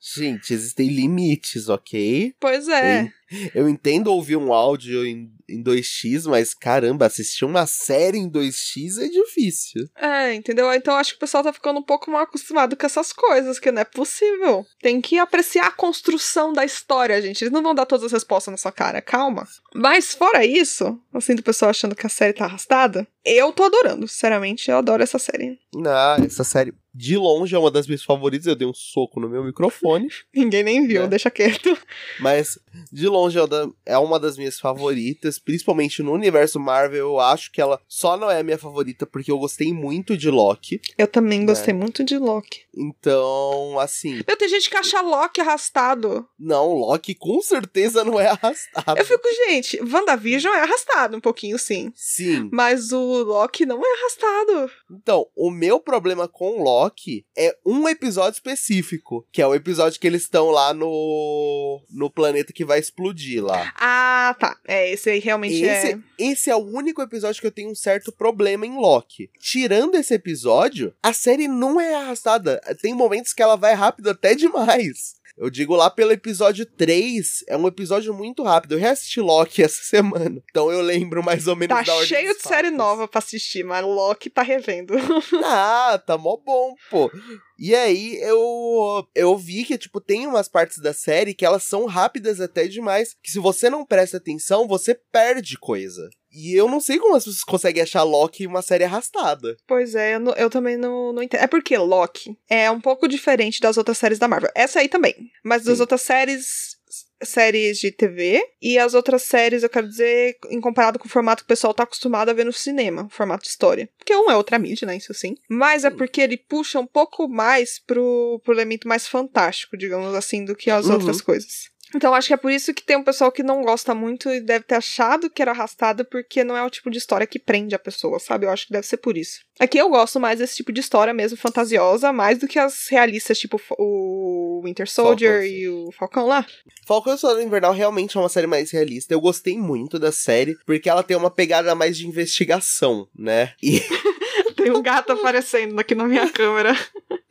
Gente, 0.00 0.54
existem 0.54 0.88
limites, 0.88 1.68
ok? 1.68 2.34
Pois 2.38 2.68
é. 2.68 3.12
Eu 3.54 3.68
entendo 3.68 4.08
ouvir 4.08 4.36
um 4.36 4.52
áudio 4.52 5.04
em, 5.04 5.30
em 5.48 5.62
2x, 5.62 6.24
mas 6.26 6.54
caramba, 6.54 7.06
assistir 7.06 7.44
uma 7.44 7.66
série 7.66 8.16
em 8.16 8.30
2x 8.30 9.02
é 9.02 9.08
difícil. 9.08 9.86
É, 9.96 10.34
entendeu? 10.34 10.72
Então 10.72 10.94
acho 10.96 11.10
que 11.10 11.16
o 11.16 11.20
pessoal 11.20 11.42
tá 11.42 11.52
ficando 11.52 11.80
um 11.80 11.82
pouco 11.82 12.10
mal 12.10 12.22
acostumado 12.22 12.76
com 12.76 12.86
essas 12.86 13.12
coisas, 13.12 13.58
que 13.58 13.70
não 13.70 13.82
é 13.82 13.84
possível. 13.84 14.64
Tem 14.80 15.00
que 15.00 15.18
apreciar 15.18 15.66
a 15.66 15.72
construção 15.72 16.52
da 16.52 16.64
história, 16.64 17.20
gente. 17.20 17.42
Eles 17.42 17.52
não 17.52 17.62
vão 17.62 17.74
dar 17.74 17.84
todas 17.84 18.06
as 18.06 18.12
respostas 18.12 18.52
na 18.52 18.58
sua 18.58 18.72
cara, 18.72 19.02
calma. 19.02 19.46
Mas 19.74 20.14
fora 20.14 20.44
isso, 20.46 20.98
assim, 21.12 21.34
do 21.34 21.42
pessoal 21.42 21.70
achando 21.70 21.94
que 21.94 22.06
a 22.06 22.10
série 22.10 22.32
tá 22.32 22.44
arrastada, 22.46 23.06
eu 23.24 23.52
tô 23.52 23.64
adorando. 23.64 24.08
Sinceramente, 24.08 24.70
eu 24.70 24.78
adoro 24.78 25.02
essa 25.02 25.18
série. 25.18 25.58
Ah, 25.86 26.16
essa 26.24 26.42
série 26.44 26.72
de 26.94 27.16
longe 27.16 27.54
é 27.54 27.58
uma 27.58 27.70
das 27.70 27.86
minhas 27.86 28.02
favoritas. 28.02 28.46
Eu 28.46 28.56
dei 28.56 28.66
um 28.66 28.72
soco 28.74 29.20
no 29.20 29.28
meu 29.28 29.44
microfone, 29.44 30.08
Ninguém 30.34 30.62
nem 30.62 30.86
viu, 30.86 31.02
É. 31.02 31.06
deixa 31.08 31.30
quieto. 31.30 31.76
mas 32.20 32.58
de 32.90 33.06
longe 33.06 33.38
é 33.38 33.42
é 33.84 33.98
uma 33.98 34.18
das 34.18 34.36
minhas 34.38 34.58
favoritas, 34.58 35.38
principalmente 35.38 36.02
no 36.02 36.12
universo 36.12 36.58
Marvel. 36.58 36.98
Eu 36.98 37.20
acho 37.20 37.52
que 37.52 37.60
ela 37.60 37.78
só 37.86 38.16
não 38.16 38.30
é 38.30 38.40
a 38.40 38.42
minha 38.42 38.58
favorita 38.58 39.06
porque 39.06 39.30
eu 39.30 39.38
gostei 39.38 39.72
muito 39.72 40.16
de 40.16 40.30
Loki. 40.30 40.80
Eu 40.96 41.06
também 41.06 41.44
gostei 41.44 41.72
É. 41.72 41.76
muito 41.76 42.02
de 42.02 42.16
Loki. 42.18 42.62
Então, 42.74 43.78
assim, 43.78 44.22
Meu, 44.26 44.36
tem 44.36 44.48
gente 44.48 44.68
que 44.70 44.76
acha 44.76 45.00
Loki 45.02 45.40
arrastado. 45.40 46.26
não, 46.38 46.72
Loki 46.74 47.14
com 47.14 47.40
certeza 47.42 48.02
não 48.04 48.18
é 48.18 48.28
arrastado. 48.28 48.98
Eu 48.98 49.04
fico, 49.04 49.28
gente, 49.46 49.57
WandaVision 49.80 50.54
é 50.54 50.62
arrastado 50.62 51.16
um 51.16 51.20
pouquinho, 51.20 51.58
sim. 51.58 51.92
Sim. 51.94 52.48
Mas 52.52 52.92
o 52.92 53.22
Loki 53.22 53.66
não 53.66 53.80
é 53.84 53.98
arrastado. 53.98 54.70
Então, 54.90 55.26
o 55.34 55.50
meu 55.50 55.80
problema 55.80 56.28
com 56.28 56.62
Loki 56.62 57.24
é 57.36 57.56
um 57.64 57.88
episódio 57.88 58.36
específico, 58.36 59.26
que 59.32 59.42
é 59.42 59.46
o 59.46 59.54
episódio 59.54 60.00
que 60.00 60.06
eles 60.06 60.22
estão 60.22 60.50
lá 60.50 60.72
no 60.72 61.80
no 61.90 62.10
planeta 62.10 62.52
que 62.52 62.64
vai 62.64 62.78
explodir 62.78 63.44
lá. 63.44 63.72
Ah, 63.76 64.36
tá. 64.38 64.56
É, 64.66 64.90
esse 64.90 65.10
aí 65.10 65.18
realmente 65.18 65.66
é. 65.66 65.82
Esse, 65.82 66.02
esse 66.18 66.50
é 66.50 66.56
o 66.56 66.58
único 66.58 67.02
episódio 67.02 67.40
que 67.40 67.46
eu 67.46 67.52
tenho 67.52 67.70
um 67.70 67.74
certo 67.74 68.12
problema 68.12 68.66
em 68.66 68.76
Loki. 68.76 69.30
Tirando 69.38 69.96
esse 69.96 70.14
episódio, 70.14 70.94
a 71.02 71.12
série 71.12 71.48
não 71.48 71.80
é 71.80 71.94
arrastada. 71.94 72.60
Tem 72.80 72.94
momentos 72.94 73.32
que 73.32 73.42
ela 73.42 73.56
vai 73.56 73.74
rápido 73.74 74.10
até 74.10 74.34
demais. 74.34 75.17
Eu 75.38 75.48
digo 75.48 75.76
lá 75.76 75.88
pelo 75.88 76.10
episódio 76.10 76.66
3, 76.66 77.44
é 77.46 77.56
um 77.56 77.68
episódio 77.68 78.12
muito 78.12 78.42
rápido. 78.42 78.72
Eu 78.72 78.78
reassisti 78.78 79.20
Loki 79.20 79.62
essa 79.62 79.82
semana, 79.82 80.42
então 80.50 80.70
eu 80.72 80.80
lembro 80.80 81.22
mais 81.22 81.46
ou 81.46 81.54
menos 81.54 81.76
Tá 81.76 81.82
da 81.82 81.94
ordem 81.94 82.08
cheio 82.08 82.34
de 82.34 82.42
série 82.42 82.70
nova 82.70 83.06
pra 83.06 83.20
assistir, 83.20 83.64
mas 83.64 83.84
Loki 83.84 84.28
tá 84.28 84.42
revendo. 84.42 84.94
Ah, 85.44 86.00
tá 86.04 86.18
mó 86.18 86.36
bom, 86.36 86.74
pô. 86.90 87.10
E 87.58 87.74
aí 87.74 88.16
eu 88.22 89.06
eu 89.14 89.36
vi 89.36 89.64
que 89.64 89.78
tipo 89.78 90.00
tem 90.00 90.26
umas 90.26 90.48
partes 90.48 90.78
da 90.78 90.92
série 90.92 91.34
que 91.34 91.44
elas 91.44 91.62
são 91.62 91.86
rápidas 91.86 92.40
até 92.40 92.66
demais, 92.66 93.14
que 93.22 93.30
se 93.30 93.38
você 93.38 93.70
não 93.70 93.84
presta 93.84 94.16
atenção, 94.16 94.66
você 94.66 94.94
perde 94.94 95.56
coisa. 95.58 96.08
E 96.40 96.54
eu 96.54 96.68
não 96.68 96.80
sei 96.80 96.98
como 96.98 97.16
as 97.16 97.24
pessoas 97.24 97.42
conseguem 97.42 97.82
achar 97.82 98.02
Loki 98.02 98.46
uma 98.46 98.62
série 98.62 98.84
arrastada. 98.84 99.56
pois 99.66 99.94
é, 99.94 100.14
eu, 100.14 100.20
não- 100.20 100.34
eu 100.34 100.48
também 100.48 100.76
não, 100.76 101.12
não 101.12 101.22
entendo. 101.22 101.42
É 101.42 101.46
porque 101.46 101.76
Loki 101.76 102.36
é 102.48 102.70
um 102.70 102.80
pouco 102.80 103.08
diferente 103.08 103.60
das 103.60 103.76
outras 103.76 103.98
séries 103.98 104.18
da 104.18 104.28
Marvel. 104.28 104.50
Essa 104.54 104.80
aí 104.80 104.88
também. 104.88 105.14
Mas 105.44 105.64
das 105.64 105.76
Sim. 105.76 105.82
outras 105.82 106.02
séries. 106.02 106.78
Séries 107.20 107.78
de 107.80 107.90
TV 107.90 108.40
e 108.62 108.78
as 108.78 108.94
outras 108.94 109.22
séries, 109.22 109.64
eu 109.64 109.68
quero 109.68 109.88
dizer, 109.88 110.36
em 110.50 110.60
comparado 110.60 111.00
com 111.00 111.06
o 111.06 111.10
formato 111.10 111.42
que 111.42 111.46
o 111.46 111.48
pessoal 111.48 111.74
tá 111.74 111.82
acostumado 111.82 112.28
a 112.28 112.32
ver 112.32 112.44
no 112.44 112.52
cinema, 112.52 113.06
o 113.06 113.08
formato 113.10 113.42
de 113.42 113.48
história. 113.50 113.88
Porque 113.98 114.14
um 114.14 114.30
é 114.30 114.36
outra 114.36 114.56
mídia, 114.56 114.86
né? 114.86 114.96
Isso 114.96 115.12
sim. 115.12 115.34
Mas 115.50 115.84
é 115.84 115.90
porque 115.90 116.20
ele 116.20 116.36
puxa 116.36 116.78
um 116.78 116.86
pouco 116.86 117.28
mais 117.28 117.80
pro, 117.84 118.40
pro 118.44 118.54
elemento 118.54 118.86
mais 118.86 119.08
fantástico, 119.08 119.76
digamos 119.76 120.14
assim, 120.14 120.44
do 120.44 120.54
que 120.54 120.70
as 120.70 120.86
Uhum. 120.86 120.92
outras 120.94 121.20
coisas. 121.20 121.68
Então 121.94 122.14
acho 122.14 122.28
que 122.28 122.34
é 122.34 122.36
por 122.36 122.50
isso 122.50 122.74
que 122.74 122.82
tem 122.82 122.96
um 122.96 123.04
pessoal 123.04 123.32
que 123.32 123.42
não 123.42 123.62
gosta 123.62 123.94
muito 123.94 124.28
e 124.30 124.40
deve 124.40 124.64
ter 124.64 124.76
achado 124.76 125.30
que 125.30 125.40
era 125.40 125.52
arrastada 125.52 126.04
porque 126.04 126.44
não 126.44 126.56
é 126.56 126.62
o 126.62 126.70
tipo 126.70 126.90
de 126.90 126.98
história 126.98 127.26
que 127.26 127.38
prende 127.38 127.74
a 127.74 127.78
pessoa, 127.78 128.18
sabe? 128.18 128.46
Eu 128.46 128.50
acho 128.50 128.66
que 128.66 128.72
deve 128.72 128.86
ser 128.86 128.98
por 128.98 129.16
isso. 129.16 129.40
Aqui 129.58 129.78
eu 129.78 129.88
gosto 129.88 130.20
mais 130.20 130.38
desse 130.38 130.56
tipo 130.56 130.72
de 130.72 130.80
história 130.80 131.12
mesmo, 131.12 131.36
fantasiosa, 131.36 132.12
mais 132.12 132.38
do 132.38 132.46
que 132.46 132.58
as 132.58 132.86
realistas, 132.88 133.38
tipo 133.38 133.60
o 133.78 134.62
Winter 134.64 134.88
Soldier 134.88 135.42
e 135.44 135.68
o 135.68 135.90
Falcão 135.92 136.26
lá. 136.26 136.46
Falcão 136.86 137.14
e 137.14 137.18
Soldado 137.18 137.42
Invernal 137.42 137.72
realmente 137.72 138.16
é 138.16 138.20
uma 138.20 138.28
série 138.28 138.46
mais 138.46 138.70
realista. 138.70 139.12
Eu 139.12 139.20
gostei 139.20 139.58
muito 139.58 139.98
da 139.98 140.12
série, 140.12 140.56
porque 140.64 140.88
ela 140.88 141.02
tem 141.02 141.16
uma 141.16 141.30
pegada 141.30 141.74
mais 141.74 141.96
de 141.96 142.06
investigação, 142.06 143.08
né? 143.16 143.52
E 143.62 143.80
Tem 144.58 144.72
um 144.72 144.82
gato 144.82 145.12
aparecendo 145.14 145.78
aqui 145.78 145.94
na 145.94 146.04
minha 146.04 146.28
câmera. 146.28 146.76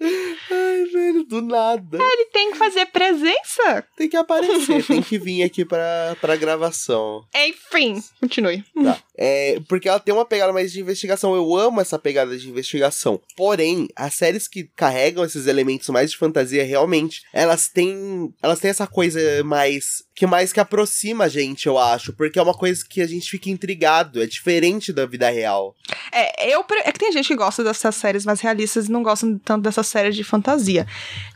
ai, 0.02 0.86
velho, 0.86 1.24
do 1.26 1.42
nada. 1.42 1.98
Ele 2.02 2.26
tem 2.32 2.52
que 2.52 2.58
fazer 2.58 2.86
presença? 2.88 3.86
Tem 3.98 4.08
que 4.08 4.16
aparecer, 4.16 4.86
tem 4.86 5.02
que 5.02 5.20
vir 5.20 5.44
aqui 5.44 5.66
pra, 5.66 6.16
pra 6.22 6.38
gravação. 6.38 7.26
Enfim, 7.36 8.02
continue. 8.20 8.64
Tá. 8.84 8.98
É, 9.18 9.60
porque 9.68 9.90
ela 9.90 10.00
tem 10.00 10.14
uma 10.14 10.26
pegada 10.26 10.54
mais 10.54 10.72
de 10.72 10.80
investigação. 10.80 11.36
Eu 11.36 11.56
amo 11.56 11.82
essa 11.82 12.00
pegada 12.00 12.38
de 12.38 12.50
investigação. 12.50 13.20
Porém, 13.36 13.88
as 13.96 14.14
séries 14.14 14.48
que 14.48 14.70
carregam 14.76 15.26
esses 15.26 15.48
elementos 15.48 15.90
mais 15.90 16.12
de 16.12 16.18
fantasia, 16.18 16.64
realmente, 16.64 17.24
elas 17.34 17.68
têm. 17.68 18.34
Elas 18.42 18.60
têm 18.60 18.70
essa 18.70 18.88
coisa 18.88 19.20
mais. 19.44 20.07
Que 20.18 20.26
mais 20.26 20.52
que 20.52 20.60
aproxima 20.60 21.26
a 21.26 21.28
gente, 21.28 21.68
eu 21.68 21.78
acho. 21.78 22.12
Porque 22.12 22.40
é 22.40 22.42
uma 22.42 22.56
coisa 22.56 22.84
que 22.90 23.04
a 23.04 23.08
gente 23.08 23.30
fica 23.30 23.52
intrigado. 23.52 24.20
É 24.20 24.26
diferente 24.26 24.92
da 24.92 25.06
vida 25.06 25.30
real. 25.30 25.76
É, 26.12 26.52
eu, 26.52 26.66
é 26.84 26.92
que 26.92 26.98
tem 26.98 27.12
gente 27.12 27.28
que 27.28 27.36
gosta 27.36 27.64
dessas 27.64 27.96
séries 27.96 28.26
mais 28.26 28.42
realistas 28.42 28.88
e 28.88 28.92
não 28.92 29.04
gostam 29.04 29.38
tanto 29.38 29.62
dessas 29.62 29.86
séries 29.86 30.16
de 30.16 30.24
fantasia. 30.24 30.88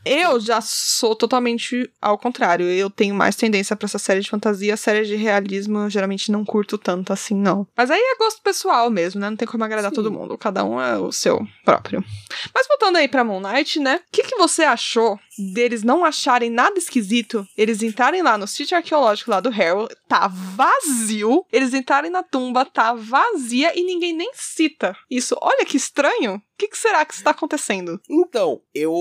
Eu 0.04 0.40
já 0.40 0.60
sou 0.62 1.16
totalmente 1.16 1.88
ao 2.02 2.18
contrário. 2.18 2.66
Eu 2.66 2.90
tenho 2.90 3.14
mais 3.14 3.36
tendência 3.36 3.76
pra 3.76 3.86
essa 3.86 4.00
série 4.00 4.22
de 4.22 4.30
fantasia. 4.32 4.76
Séries 4.76 5.08
de 5.08 5.16
realismo 5.16 5.78
eu 5.78 5.90
geralmente 5.92 6.32
não 6.32 6.44
curto 6.44 6.76
tanto 6.76 7.14
assim, 7.14 7.36
não. 7.36 7.68
Mas 7.78 7.92
aí 7.92 8.02
é 8.02 8.18
gosto 8.18 8.42
pessoal 8.42 8.90
mesmo, 8.90 9.22
né? 9.22 9.30
Não 9.30 9.38
tem 9.38 9.48
como 9.48 9.64
agradar 9.64 9.92
Sim. 9.92 9.96
todo 9.96 10.12
mundo. 10.12 10.36
Cada 10.40 10.64
um 10.64 10.82
é 10.82 10.98
o 10.98 11.12
seu 11.12 11.48
próprio. 11.64 12.04
Mas 12.52 12.68
voltando 12.68 12.96
aí 12.96 13.08
pra 13.08 13.24
Moon 13.24 13.42
Knight, 13.42 13.80
né? 13.80 13.98
O 13.98 14.12
que, 14.12 14.24
que 14.24 14.36
você 14.38 14.64
achou 14.64 15.20
deles 15.38 15.84
não 15.84 16.04
acharem 16.04 16.50
nada 16.50 16.78
esquisito? 16.78 17.48
Eles 17.58 17.82
entrarem 17.82 18.22
lá 18.22 18.38
no 18.38 18.48
sítio 18.48 18.78
arqueológico 18.78 19.32
lá 19.32 19.40
do 19.40 19.50
Harold, 19.50 19.96
tá 20.08 20.28
vazio. 20.28 21.46
Eles 21.52 21.74
entrarem 21.74 22.12
na 22.12 22.24
tumba, 22.24 22.66
tá 22.66 22.94
vazia 22.94 23.78
e 23.78 23.84
ninguém 23.84 24.14
nem 24.14 24.32
cita 24.34 24.96
isso. 25.10 25.36
Olha 25.42 25.66
que 25.66 25.78
estranho. 25.78 26.42
O 26.62 26.64
que, 26.64 26.68
que 26.68 26.78
será 26.78 27.04
que 27.04 27.16
está 27.16 27.32
acontecendo? 27.32 28.00
Então, 28.08 28.62
eu 28.72 28.94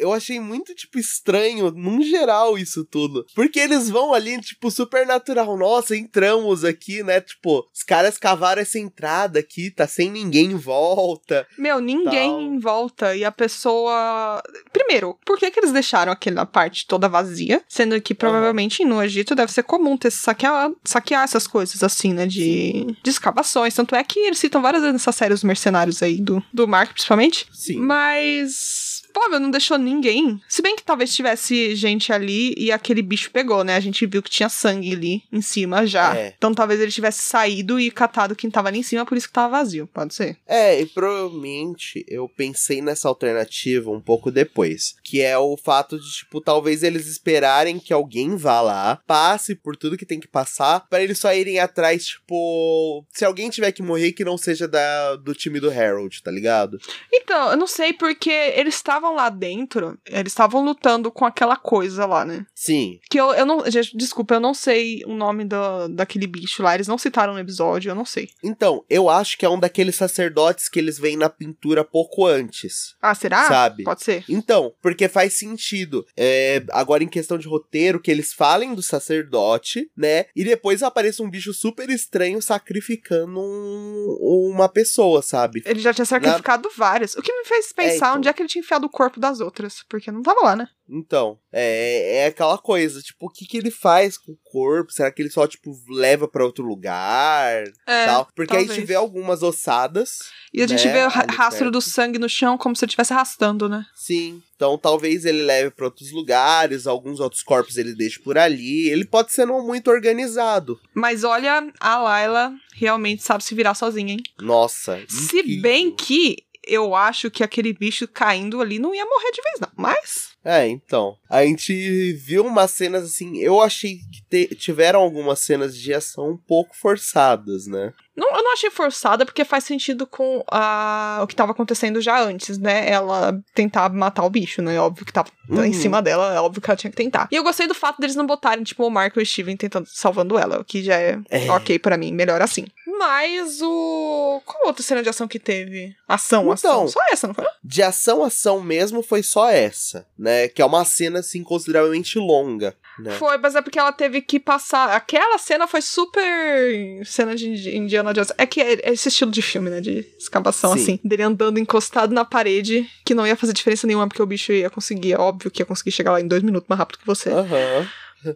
eu 0.00 0.12
achei 0.12 0.40
muito, 0.40 0.74
tipo, 0.74 0.98
estranho, 0.98 1.70
num 1.70 2.02
geral, 2.02 2.58
isso 2.58 2.84
tudo. 2.84 3.24
Porque 3.36 3.60
eles 3.60 3.88
vão 3.88 4.12
ali, 4.12 4.40
tipo, 4.40 4.68
super 4.68 5.06
natural. 5.06 5.56
Nossa, 5.56 5.96
entramos 5.96 6.64
aqui, 6.64 7.04
né? 7.04 7.20
Tipo, 7.20 7.64
os 7.72 7.84
caras 7.84 8.18
cavaram 8.18 8.62
essa 8.62 8.80
entrada 8.80 9.38
aqui, 9.38 9.70
tá 9.70 9.86
sem 9.86 10.10
ninguém 10.10 10.46
em 10.46 10.56
volta. 10.56 11.46
Meu, 11.56 11.78
ninguém 11.80 12.30
Tal. 12.30 12.40
em 12.40 12.58
volta 12.58 13.14
e 13.14 13.24
a 13.24 13.30
pessoa. 13.30 14.42
Primeiro, 14.72 15.16
por 15.24 15.38
que, 15.38 15.52
que 15.52 15.60
eles 15.60 15.72
deixaram 15.72 16.10
aquela 16.10 16.44
parte 16.44 16.84
toda 16.84 17.08
vazia? 17.08 17.62
Sendo 17.68 18.00
que 18.00 18.12
provavelmente 18.14 18.84
no 18.84 19.00
Egito 19.00 19.36
deve 19.36 19.52
ser 19.52 19.62
comum 19.62 19.96
ter 19.96 20.10
saquear, 20.10 20.72
saquear 20.84 21.22
essas 21.22 21.46
coisas 21.46 21.80
assim, 21.84 22.12
né? 22.12 22.26
De, 22.26 22.86
de 23.02 23.10
escavações. 23.10 23.74
Tanto 23.74 23.94
é 23.94 24.02
que 24.02 24.18
eles 24.18 24.38
citam 24.38 24.60
várias 24.60 24.82
vezes 24.82 24.94
nessa 24.94 25.12
série 25.12 25.34
os 25.34 25.44
mercenários 25.44 26.02
aí 26.02 26.20
do, 26.20 26.42
do 26.52 26.66
Principalmente. 26.92 27.46
Sim. 27.52 27.78
Mas. 27.80 28.87
Pô, 29.12 29.28
meu, 29.28 29.40
não 29.40 29.50
deixou 29.50 29.78
ninguém. 29.78 30.40
Se 30.48 30.62
bem 30.62 30.76
que 30.76 30.82
talvez 30.82 31.14
tivesse 31.14 31.74
gente 31.74 32.12
ali 32.12 32.54
e 32.56 32.70
aquele 32.70 33.02
bicho 33.02 33.30
pegou, 33.30 33.64
né? 33.64 33.76
A 33.76 33.80
gente 33.80 34.06
viu 34.06 34.22
que 34.22 34.30
tinha 34.30 34.48
sangue 34.48 34.92
ali 34.92 35.22
em 35.32 35.42
cima 35.42 35.86
já. 35.86 36.16
É. 36.16 36.34
Então 36.36 36.54
talvez 36.54 36.80
ele 36.80 36.90
tivesse 36.90 37.22
saído 37.22 37.78
e 37.78 37.90
catado 37.90 38.36
quem 38.36 38.50
tava 38.50 38.68
ali 38.68 38.78
em 38.78 38.82
cima, 38.82 39.04
por 39.04 39.16
isso 39.16 39.26
que 39.26 39.32
tava 39.32 39.58
vazio. 39.58 39.86
Pode 39.86 40.14
ser. 40.14 40.36
É, 40.46 40.80
e 40.80 40.86
provavelmente 40.86 42.04
eu 42.08 42.28
pensei 42.28 42.80
nessa 42.80 43.08
alternativa 43.08 43.90
um 43.90 44.00
pouco 44.00 44.30
depois. 44.30 44.96
Que 45.02 45.20
é 45.20 45.36
o 45.38 45.56
fato 45.56 45.98
de, 45.98 46.10
tipo, 46.10 46.40
talvez 46.40 46.82
eles 46.82 47.06
esperarem 47.06 47.78
que 47.78 47.92
alguém 47.92 48.36
vá 48.36 48.60
lá, 48.60 49.00
passe 49.06 49.54
por 49.54 49.76
tudo 49.76 49.96
que 49.96 50.06
tem 50.06 50.20
que 50.20 50.28
passar, 50.28 50.86
pra 50.88 51.02
eles 51.02 51.18
só 51.18 51.32
irem 51.34 51.58
atrás, 51.58 52.06
tipo. 52.06 53.04
Se 53.12 53.24
alguém 53.24 53.50
tiver 53.50 53.72
que 53.72 53.82
morrer, 53.82 54.12
que 54.12 54.24
não 54.24 54.36
seja 54.36 54.68
da, 54.68 55.16
do 55.16 55.34
time 55.34 55.60
do 55.60 55.70
Harold, 55.70 56.22
tá 56.22 56.30
ligado? 56.30 56.78
Então, 57.12 57.50
eu 57.50 57.56
não 57.56 57.66
sei 57.66 57.92
porque 57.92 58.30
eles 58.30 58.74
estavam 58.74 58.97
estavam 58.98 59.14
lá 59.14 59.28
dentro, 59.28 59.98
eles 60.06 60.32
estavam 60.32 60.64
lutando 60.64 61.10
com 61.10 61.24
aquela 61.24 61.56
coisa 61.56 62.04
lá, 62.06 62.24
né? 62.24 62.44
Sim. 62.54 62.98
Que 63.10 63.18
eu, 63.20 63.32
eu 63.32 63.46
não. 63.46 63.68
gente, 63.70 63.96
Desculpa, 63.96 64.34
eu 64.34 64.40
não 64.40 64.52
sei 64.54 65.02
o 65.06 65.14
nome 65.14 65.44
do, 65.44 65.88
daquele 65.88 66.26
bicho 66.26 66.62
lá. 66.62 66.74
Eles 66.74 66.88
não 66.88 66.98
citaram 66.98 67.32
no 67.32 67.38
episódio, 67.38 67.90
eu 67.90 67.94
não 67.94 68.04
sei. 68.04 68.28
Então, 68.42 68.84
eu 68.88 69.08
acho 69.08 69.36
que 69.38 69.44
é 69.44 69.48
um 69.48 69.58
daqueles 69.58 69.94
sacerdotes 69.96 70.68
que 70.68 70.78
eles 70.78 70.98
veem 70.98 71.16
na 71.16 71.28
pintura 71.30 71.84
pouco 71.84 72.26
antes. 72.26 72.94
Ah, 73.00 73.14
será? 73.14 73.46
Sabe? 73.48 73.84
Pode 73.84 74.02
ser. 74.02 74.24
Então, 74.28 74.72
porque 74.82 75.08
faz 75.08 75.34
sentido. 75.34 76.04
É, 76.16 76.62
agora, 76.72 77.02
em 77.04 77.08
questão 77.08 77.38
de 77.38 77.48
roteiro, 77.48 78.00
que 78.00 78.10
eles 78.10 78.32
falem 78.32 78.74
do 78.74 78.82
sacerdote, 78.82 79.90
né? 79.96 80.26
E 80.34 80.44
depois 80.44 80.82
apareça 80.82 81.22
um 81.22 81.30
bicho 81.30 81.52
super 81.54 81.88
estranho 81.90 82.40
sacrificando 82.42 83.40
um- 83.40 84.50
uma 84.54 84.68
pessoa, 84.68 85.22
sabe? 85.22 85.62
Ele 85.64 85.80
já 85.80 85.92
tinha 85.92 86.04
sacrificado 86.04 86.68
várias. 86.76 87.14
O 87.14 87.22
que 87.22 87.32
me 87.32 87.44
fez 87.44 87.72
pensar 87.72 87.94
então. 88.08 88.16
onde 88.18 88.28
é 88.28 88.32
que 88.32 88.42
ele 88.42 88.48
tinha 88.48 88.60
enfiado 88.60 88.87
o 88.88 88.90
corpo 88.90 89.20
das 89.20 89.40
outras. 89.40 89.84
Porque 89.88 90.10
não 90.10 90.22
tava 90.22 90.40
lá, 90.42 90.56
né? 90.56 90.68
Então, 90.90 91.38
é, 91.52 92.20
é 92.22 92.26
aquela 92.26 92.56
coisa, 92.56 93.02
tipo, 93.02 93.26
o 93.26 93.28
que, 93.28 93.44
que 93.44 93.58
ele 93.58 93.70
faz 93.70 94.16
com 94.16 94.32
o 94.32 94.38
corpo? 94.42 94.90
Será 94.90 95.12
que 95.12 95.20
ele 95.20 95.28
só, 95.30 95.46
tipo, 95.46 95.70
leva 95.90 96.26
pra 96.26 96.44
outro 96.44 96.64
lugar? 96.64 97.62
É. 97.86 98.06
tal? 98.06 98.26
Porque 98.34 98.52
aí 98.54 98.58
a 98.58 98.60
gente 98.62 98.68
talvez. 98.68 98.88
vê 98.88 98.94
algumas 98.94 99.42
ossadas. 99.42 100.18
E 100.52 100.62
a 100.62 100.66
gente 100.66 100.86
né, 100.86 100.92
vê 100.94 101.04
o 101.04 101.08
ra- 101.08 101.26
rastro 101.28 101.64
perto. 101.66 101.72
do 101.72 101.80
sangue 101.82 102.18
no 102.18 102.28
chão 102.28 102.56
como 102.56 102.74
se 102.74 102.84
ele 102.84 102.88
estivesse 102.90 103.12
arrastando, 103.12 103.68
né? 103.68 103.84
Sim. 103.94 104.42
Então 104.56 104.76
talvez 104.78 105.24
ele 105.26 105.42
leve 105.42 105.70
pra 105.70 105.84
outros 105.84 106.10
lugares, 106.10 106.86
alguns 106.86 107.20
outros 107.20 107.42
corpos 107.42 107.76
ele 107.76 107.94
deixe 107.94 108.18
por 108.18 108.36
ali. 108.38 108.88
Ele 108.88 109.04
pode 109.04 109.30
ser 109.32 109.44
não 109.46 109.64
muito 109.64 109.88
organizado. 109.90 110.80
Mas 110.94 111.22
olha, 111.22 111.70
a 111.78 111.98
Layla 111.98 112.52
realmente 112.74 113.22
sabe 113.22 113.44
se 113.44 113.54
virar 113.54 113.74
sozinha, 113.74 114.14
hein? 114.14 114.22
Nossa. 114.40 114.98
Se 115.08 115.38
incrível. 115.38 115.62
bem 115.62 115.94
que 115.94 116.38
eu 116.68 116.94
acho 116.94 117.30
que 117.30 117.42
aquele 117.42 117.72
bicho 117.72 118.06
caindo 118.06 118.60
ali 118.60 118.78
não 118.78 118.94
ia 118.94 119.04
morrer 119.04 119.30
de 119.32 119.42
vez, 119.42 119.60
não. 119.60 119.68
Mas. 119.76 120.28
É, 120.44 120.68
então. 120.68 121.16
A 121.28 121.44
gente 121.44 122.12
viu 122.12 122.46
umas 122.46 122.70
cenas 122.70 123.04
assim. 123.04 123.38
Eu 123.38 123.60
achei 123.60 123.98
que 124.30 124.54
tiveram 124.54 125.00
algumas 125.00 125.40
cenas 125.40 125.76
de 125.76 125.92
ação 125.92 126.30
um 126.30 126.36
pouco 126.36 126.76
forçadas, 126.76 127.66
né? 127.66 127.92
Não, 128.18 128.36
eu 128.36 128.42
não 128.42 128.52
achei 128.52 128.68
forçada, 128.70 129.24
porque 129.24 129.44
faz 129.44 129.64
sentido 129.64 130.06
com 130.06 130.42
a, 130.50 131.20
o 131.22 131.26
que 131.26 131.36
tava 131.36 131.52
acontecendo 131.52 132.00
já 132.00 132.20
antes, 132.20 132.58
né? 132.58 132.90
Ela 132.90 133.38
tentar 133.54 133.88
matar 133.92 134.24
o 134.24 134.30
bicho, 134.30 134.60
né? 134.60 134.78
Óbvio 134.80 135.06
que 135.06 135.12
tava 135.12 135.30
Uhum. 135.48 135.64
em 135.64 135.72
cima 135.72 136.02
dela, 136.02 136.34
é 136.34 136.40
óbvio 136.40 136.60
que 136.60 136.68
ela 136.70 136.76
tinha 136.76 136.90
que 136.90 136.96
tentar. 136.96 137.26
E 137.30 137.36
eu 137.36 137.42
gostei 137.42 137.66
do 137.66 137.74
fato 137.74 137.98
deles 138.00 138.14
não 138.14 138.26
botarem, 138.26 138.62
tipo, 138.62 138.84
o 138.84 138.90
Mark 138.90 139.16
e 139.16 139.22
o 139.22 139.24
Steven 139.24 139.56
tentando 139.56 139.86
salvando 139.90 140.36
ela, 140.38 140.60
o 140.60 140.64
que 140.64 140.82
já 140.82 140.96
é, 141.00 141.18
É. 141.30 141.50
ok 141.50 141.78
pra 141.78 141.96
mim, 141.96 142.12
melhor 142.12 142.42
assim. 142.42 142.66
Mas 142.98 143.60
o. 143.62 144.42
Qual 144.44 144.66
outra 144.66 144.82
cena 144.82 145.02
de 145.02 145.08
ação 145.08 145.26
que 145.28 145.38
teve? 145.38 145.94
Ação, 146.06 146.50
ação. 146.52 146.70
Então. 146.82 146.88
Só 146.88 147.00
essa, 147.12 147.26
não 147.28 147.34
foi? 147.34 147.44
De 147.62 147.82
ação 147.82 148.24
ação 148.24 148.60
mesmo 148.60 149.02
foi 149.02 149.22
só 149.22 149.48
essa, 149.48 150.04
né? 150.18 150.48
Que 150.48 150.60
é 150.60 150.64
uma 150.66 150.84
cena 150.84 151.20
assim 151.20 151.42
consideravelmente 151.44 152.18
longa, 152.18 152.74
né? 152.98 153.12
Foi, 153.12 153.38
mas 153.38 153.54
é 153.54 153.62
porque 153.62 153.78
ela 153.78 153.92
teve 153.92 154.20
que 154.20 154.38
passar. 154.40 154.90
Aquela 154.96 155.38
cena 155.38 155.66
foi 155.68 155.80
super 155.80 157.06
cena 157.06 157.34
de 157.34 157.48
Indi- 157.48 157.76
Indiana 158.10 158.14
Jones. 158.14 158.32
É 158.36 158.46
que 158.46 158.60
é 158.60 158.92
esse 158.92 159.08
estilo 159.08 159.30
de 159.30 159.42
filme, 159.42 159.70
né? 159.70 159.80
De 159.80 160.06
escavação, 160.18 160.74
Sim. 160.74 160.82
assim. 160.82 161.00
Dele 161.04 161.22
andando 161.22 161.58
encostado 161.58 162.12
na 162.12 162.24
parede, 162.24 162.88
que 163.04 163.14
não 163.14 163.26
ia 163.26 163.36
fazer 163.36 163.52
diferença 163.52 163.86
nenhuma, 163.86 164.08
porque 164.08 164.22
o 164.22 164.26
bicho 164.26 164.52
ia 164.52 164.70
conseguir. 164.70 165.12
É 165.12 165.18
óbvio 165.18 165.50
que 165.50 165.62
ia 165.62 165.66
conseguir 165.66 165.92
chegar 165.92 166.12
lá 166.12 166.20
em 166.20 166.26
dois 166.26 166.42
minutos 166.42 166.68
mais 166.68 166.78
rápido 166.78 166.98
que 166.98 167.06
você. 167.06 167.30
Aham. 167.30 167.88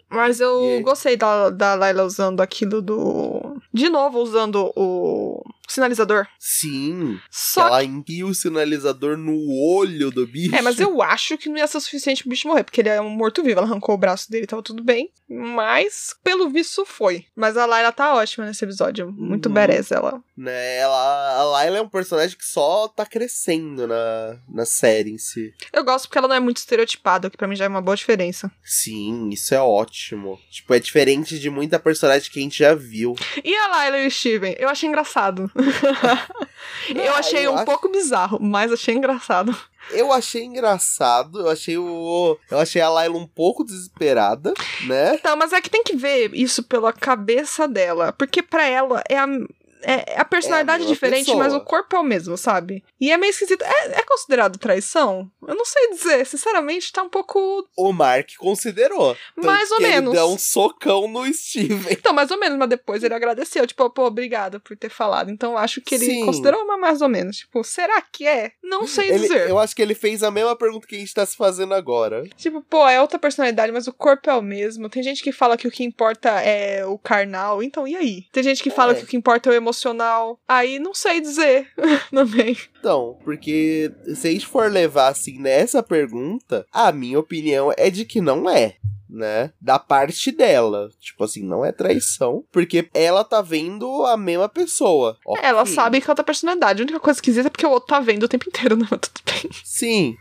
Mas 0.08 0.38
eu 0.40 0.80
gostei 0.82 1.16
da, 1.16 1.50
da 1.50 1.74
Layla 1.74 2.04
usando 2.04 2.40
aquilo 2.40 2.80
do. 2.80 3.56
De 3.72 3.88
novo, 3.88 4.20
usando 4.20 4.72
o 4.76 5.21
sinalizador. 5.72 6.26
Sim. 6.38 7.18
Só 7.30 7.66
Ela 7.66 7.84
enfia 7.84 8.26
o 8.26 8.34
sinalizador 8.34 9.16
no 9.16 9.50
olho 9.50 10.10
do 10.10 10.26
bicho. 10.26 10.54
É, 10.54 10.62
mas 10.62 10.78
eu 10.78 11.02
acho 11.02 11.36
que 11.38 11.48
não 11.48 11.58
ia 11.58 11.66
ser 11.66 11.78
o 11.78 11.80
suficiente 11.80 12.22
pro 12.22 12.30
bicho 12.30 12.48
morrer, 12.48 12.64
porque 12.64 12.80
ele 12.80 12.88
é 12.88 13.00
um 13.00 13.10
morto-vivo. 13.10 13.58
Ela 13.58 13.68
arrancou 13.68 13.94
o 13.94 13.98
braço 13.98 14.30
dele, 14.30 14.46
tava 14.46 14.62
tudo 14.62 14.82
bem. 14.82 15.10
Mas, 15.28 16.14
pelo 16.22 16.50
visto, 16.50 16.84
foi. 16.84 17.26
Mas 17.34 17.56
a 17.56 17.64
Layla 17.64 17.92
tá 17.92 18.14
ótima 18.14 18.46
nesse 18.46 18.64
episódio. 18.64 19.10
Muito 19.10 19.48
badass 19.48 19.90
ela. 19.90 20.22
Né, 20.36 20.76
ela, 20.78 21.38
a 21.38 21.44
Layla 21.44 21.78
é 21.78 21.82
um 21.82 21.88
personagem 21.88 22.36
que 22.36 22.44
só 22.44 22.88
tá 22.88 23.06
crescendo 23.06 23.86
na, 23.86 24.38
na 24.48 24.66
série 24.66 25.10
em 25.10 25.18
si. 25.18 25.52
Eu 25.72 25.84
gosto 25.84 26.06
porque 26.06 26.18
ela 26.18 26.28
não 26.28 26.36
é 26.36 26.40
muito 26.40 26.58
estereotipada, 26.58 27.28
o 27.28 27.30
que 27.30 27.36
pra 27.36 27.48
mim 27.48 27.56
já 27.56 27.64
é 27.64 27.68
uma 27.68 27.82
boa 27.82 27.96
diferença. 27.96 28.50
Sim, 28.62 29.30
isso 29.30 29.54
é 29.54 29.60
ótimo. 29.60 30.38
Tipo, 30.50 30.74
é 30.74 30.78
diferente 30.78 31.38
de 31.38 31.50
muita 31.50 31.78
personagem 31.78 32.30
que 32.30 32.38
a 32.38 32.42
gente 32.42 32.58
já 32.58 32.74
viu. 32.74 33.14
E 33.42 33.54
a 33.54 33.68
Layla 33.68 33.98
e 34.00 34.06
o 34.06 34.10
Steven? 34.10 34.54
Eu 34.58 34.68
achei 34.68 34.88
engraçado. 34.88 35.50
eu 36.94 37.14
achei 37.14 37.46
eu 37.46 37.52
um 37.52 37.56
acho- 37.56 37.64
pouco 37.64 37.88
bizarro, 37.88 38.38
mas 38.40 38.72
achei 38.72 38.94
engraçado. 38.94 39.56
Eu 39.90 40.12
achei 40.12 40.44
engraçado, 40.44 41.40
eu 41.40 41.48
achei 41.50 41.76
o. 41.76 42.38
Eu 42.50 42.58
achei 42.60 42.80
a 42.80 42.88
Layla 42.88 43.16
um 43.18 43.26
pouco 43.26 43.64
desesperada, 43.64 44.54
né? 44.86 45.14
Então, 45.16 45.36
mas 45.36 45.52
é 45.52 45.60
que 45.60 45.68
tem 45.68 45.82
que 45.82 45.96
ver 45.96 46.32
isso 46.34 46.62
pela 46.62 46.92
cabeça 46.92 47.66
dela. 47.66 48.12
Porque 48.12 48.42
pra 48.42 48.64
ela 48.66 49.02
é 49.08 49.18
a. 49.18 49.26
É, 49.82 50.18
a 50.18 50.24
personalidade 50.24 50.80
mesma 50.80 50.94
diferente, 50.94 51.26
pessoa. 51.26 51.38
mas 51.44 51.52
o 51.52 51.60
corpo 51.60 51.96
é 51.96 51.98
o 51.98 52.02
mesmo, 52.04 52.36
sabe? 52.36 52.84
E 53.00 53.10
é 53.10 53.16
meio 53.16 53.30
esquisito. 53.30 53.62
É, 53.62 53.98
é 54.00 54.02
considerado 54.02 54.58
traição? 54.58 55.30
Eu 55.46 55.54
não 55.54 55.64
sei 55.64 55.90
dizer. 55.90 56.24
Sinceramente, 56.26 56.92
tá 56.92 57.02
um 57.02 57.08
pouco. 57.08 57.66
O 57.76 57.92
Mark 57.92 58.30
considerou. 58.38 59.16
Mais 59.36 59.70
ou 59.70 59.80
menos. 59.80 60.10
Ele 60.12 60.16
deu 60.18 60.28
um 60.28 60.38
socão 60.38 61.08
no 61.08 61.24
Steven. 61.32 61.80
Então, 61.92 62.12
mais 62.12 62.30
ou 62.30 62.38
menos, 62.38 62.58
mas 62.58 62.68
depois 62.68 63.02
ele 63.02 63.14
agradeceu. 63.14 63.66
Tipo, 63.66 63.88
pô, 63.90 64.04
obrigada 64.06 64.60
por 64.60 64.76
ter 64.76 64.88
falado. 64.90 65.30
Então, 65.30 65.56
acho 65.58 65.80
que 65.80 65.94
ele 65.96 66.06
Sim. 66.06 66.24
considerou 66.26 66.62
uma 66.62 66.76
mais 66.78 67.00
ou 67.02 67.08
menos. 67.08 67.38
Tipo, 67.38 67.64
será 67.64 68.00
que 68.02 68.26
é? 68.26 68.52
Não 68.62 68.86
sei 68.86 69.10
Ele- 69.10 69.18
dizer. 69.20 69.48
eu 69.48 69.58
acho 69.58 69.74
que 69.74 69.82
ele 69.82 69.94
fez 69.94 70.22
a 70.22 70.30
mesma 70.30 70.54
pergunta 70.56 70.86
que 70.86 70.94
a 70.94 70.98
gente 70.98 71.12
tá 71.14 71.24
se 71.26 71.36
fazendo 71.36 71.74
agora. 71.74 72.24
Tipo, 72.36 72.60
pô, 72.62 72.86
é 72.88 73.00
outra 73.00 73.18
personalidade, 73.18 73.72
mas 73.72 73.86
o 73.86 73.92
corpo 73.92 74.30
é 74.30 74.34
o 74.34 74.42
mesmo. 74.42 74.88
Tem 74.88 75.02
gente 75.02 75.22
que 75.22 75.32
fala 75.32 75.56
que 75.56 75.66
o 75.66 75.70
que 75.70 75.82
importa 75.84 76.28
é 76.40 76.84
o 76.86 76.96
carnal, 76.98 77.62
então 77.62 77.86
e 77.86 77.96
aí? 77.96 78.24
Tem 78.32 78.42
gente 78.42 78.62
que 78.62 78.70
fala 78.70 78.92
É. 78.92 78.94
que 78.94 79.04
o 79.04 79.06
que 79.06 79.16
importa 79.16 79.48
é 79.48 79.52
o 79.52 79.54
emocional. 79.56 79.71
Aí 80.46 80.78
não 80.78 80.94
sei 80.94 81.20
dizer 81.20 81.68
também. 82.10 82.56
Então, 82.78 83.18
porque 83.24 83.92
se 84.14 84.28
a 84.28 84.30
gente 84.30 84.46
for 84.46 84.70
levar 84.70 85.08
assim 85.08 85.38
nessa 85.38 85.82
pergunta, 85.82 86.66
a 86.72 86.92
minha 86.92 87.18
opinião 87.18 87.72
é 87.76 87.90
de 87.90 88.04
que 88.04 88.20
não 88.20 88.48
é. 88.48 88.76
Né? 89.08 89.52
Da 89.60 89.78
parte 89.78 90.32
dela. 90.32 90.88
Tipo 90.98 91.24
assim, 91.24 91.42
não 91.42 91.62
é 91.62 91.70
traição. 91.70 92.44
Porque 92.50 92.88
ela 92.94 93.22
tá 93.22 93.42
vendo 93.42 94.06
a 94.06 94.16
mesma 94.16 94.48
pessoa. 94.48 95.18
Ok. 95.26 95.44
Ela 95.44 95.66
sabe 95.66 96.00
que 96.00 96.06
é 96.06 96.10
outra 96.10 96.24
personalidade. 96.24 96.80
A 96.80 96.84
única 96.84 96.98
coisa 96.98 97.18
esquisita 97.18 97.48
é 97.48 97.50
porque 97.50 97.66
o 97.66 97.70
outro 97.70 97.88
tá 97.88 98.00
vendo 98.00 98.22
o 98.22 98.28
tempo 98.28 98.48
inteiro, 98.48 98.74
né? 98.74 98.86
Mas 98.90 99.00
tudo 99.00 99.20
bem. 99.26 99.50
Sim. 99.62 100.16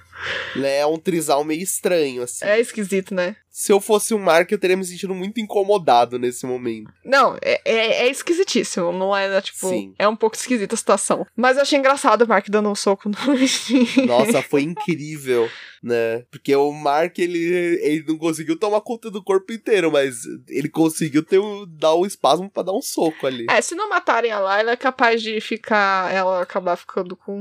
Né? 0.55 0.79
É 0.79 0.85
um 0.85 0.97
trisal 0.97 1.43
meio 1.43 1.61
estranho, 1.61 2.23
assim. 2.23 2.45
É 2.45 2.59
esquisito, 2.59 3.13
né? 3.13 3.35
Se 3.51 3.71
eu 3.71 3.81
fosse 3.81 4.13
o 4.13 4.19
Mark, 4.19 4.49
eu 4.49 4.57
teria 4.57 4.77
me 4.77 4.85
sentido 4.85 5.13
muito 5.13 5.41
incomodado 5.41 6.17
nesse 6.17 6.45
momento. 6.45 6.89
Não, 7.03 7.37
é, 7.41 7.61
é, 7.65 8.05
é 8.05 8.09
esquisitíssimo. 8.09 8.93
Não 8.93 9.15
é, 9.15 9.27
né, 9.27 9.41
tipo, 9.41 9.67
Sim. 9.67 9.93
é 9.99 10.07
um 10.07 10.15
pouco 10.15 10.37
esquisita 10.37 10.73
a 10.73 10.77
situação. 10.77 11.27
Mas 11.35 11.57
eu 11.57 11.63
achei 11.63 11.77
engraçado 11.77 12.21
o 12.21 12.27
Mark 12.27 12.47
dando 12.49 12.69
um 12.69 12.75
soco 12.75 13.09
no. 13.09 13.17
Nossa, 14.07 14.41
foi 14.41 14.61
incrível, 14.61 15.49
né? 15.83 16.23
Porque 16.31 16.55
o 16.55 16.71
Mark, 16.71 17.19
ele, 17.19 17.39
ele 17.81 18.05
não 18.07 18.17
conseguiu 18.17 18.57
tomar 18.57 18.79
conta 18.79 19.11
do 19.11 19.21
corpo 19.21 19.51
inteiro, 19.51 19.91
mas 19.91 20.21
ele 20.47 20.69
conseguiu 20.69 21.21
ter 21.21 21.41
dar 21.67 21.93
o 21.93 22.05
espasmo 22.05 22.49
pra 22.49 22.63
dar 22.63 22.73
um 22.73 22.81
soco 22.81 23.27
ali. 23.27 23.47
É, 23.49 23.61
se 23.61 23.75
não 23.75 23.89
matarem 23.89 24.31
a 24.31 24.39
Layla, 24.39 24.71
é 24.71 24.77
capaz 24.77 25.21
de 25.21 25.41
ficar. 25.41 26.09
Ela 26.13 26.41
acabar 26.41 26.77
ficando 26.77 27.17
com 27.17 27.35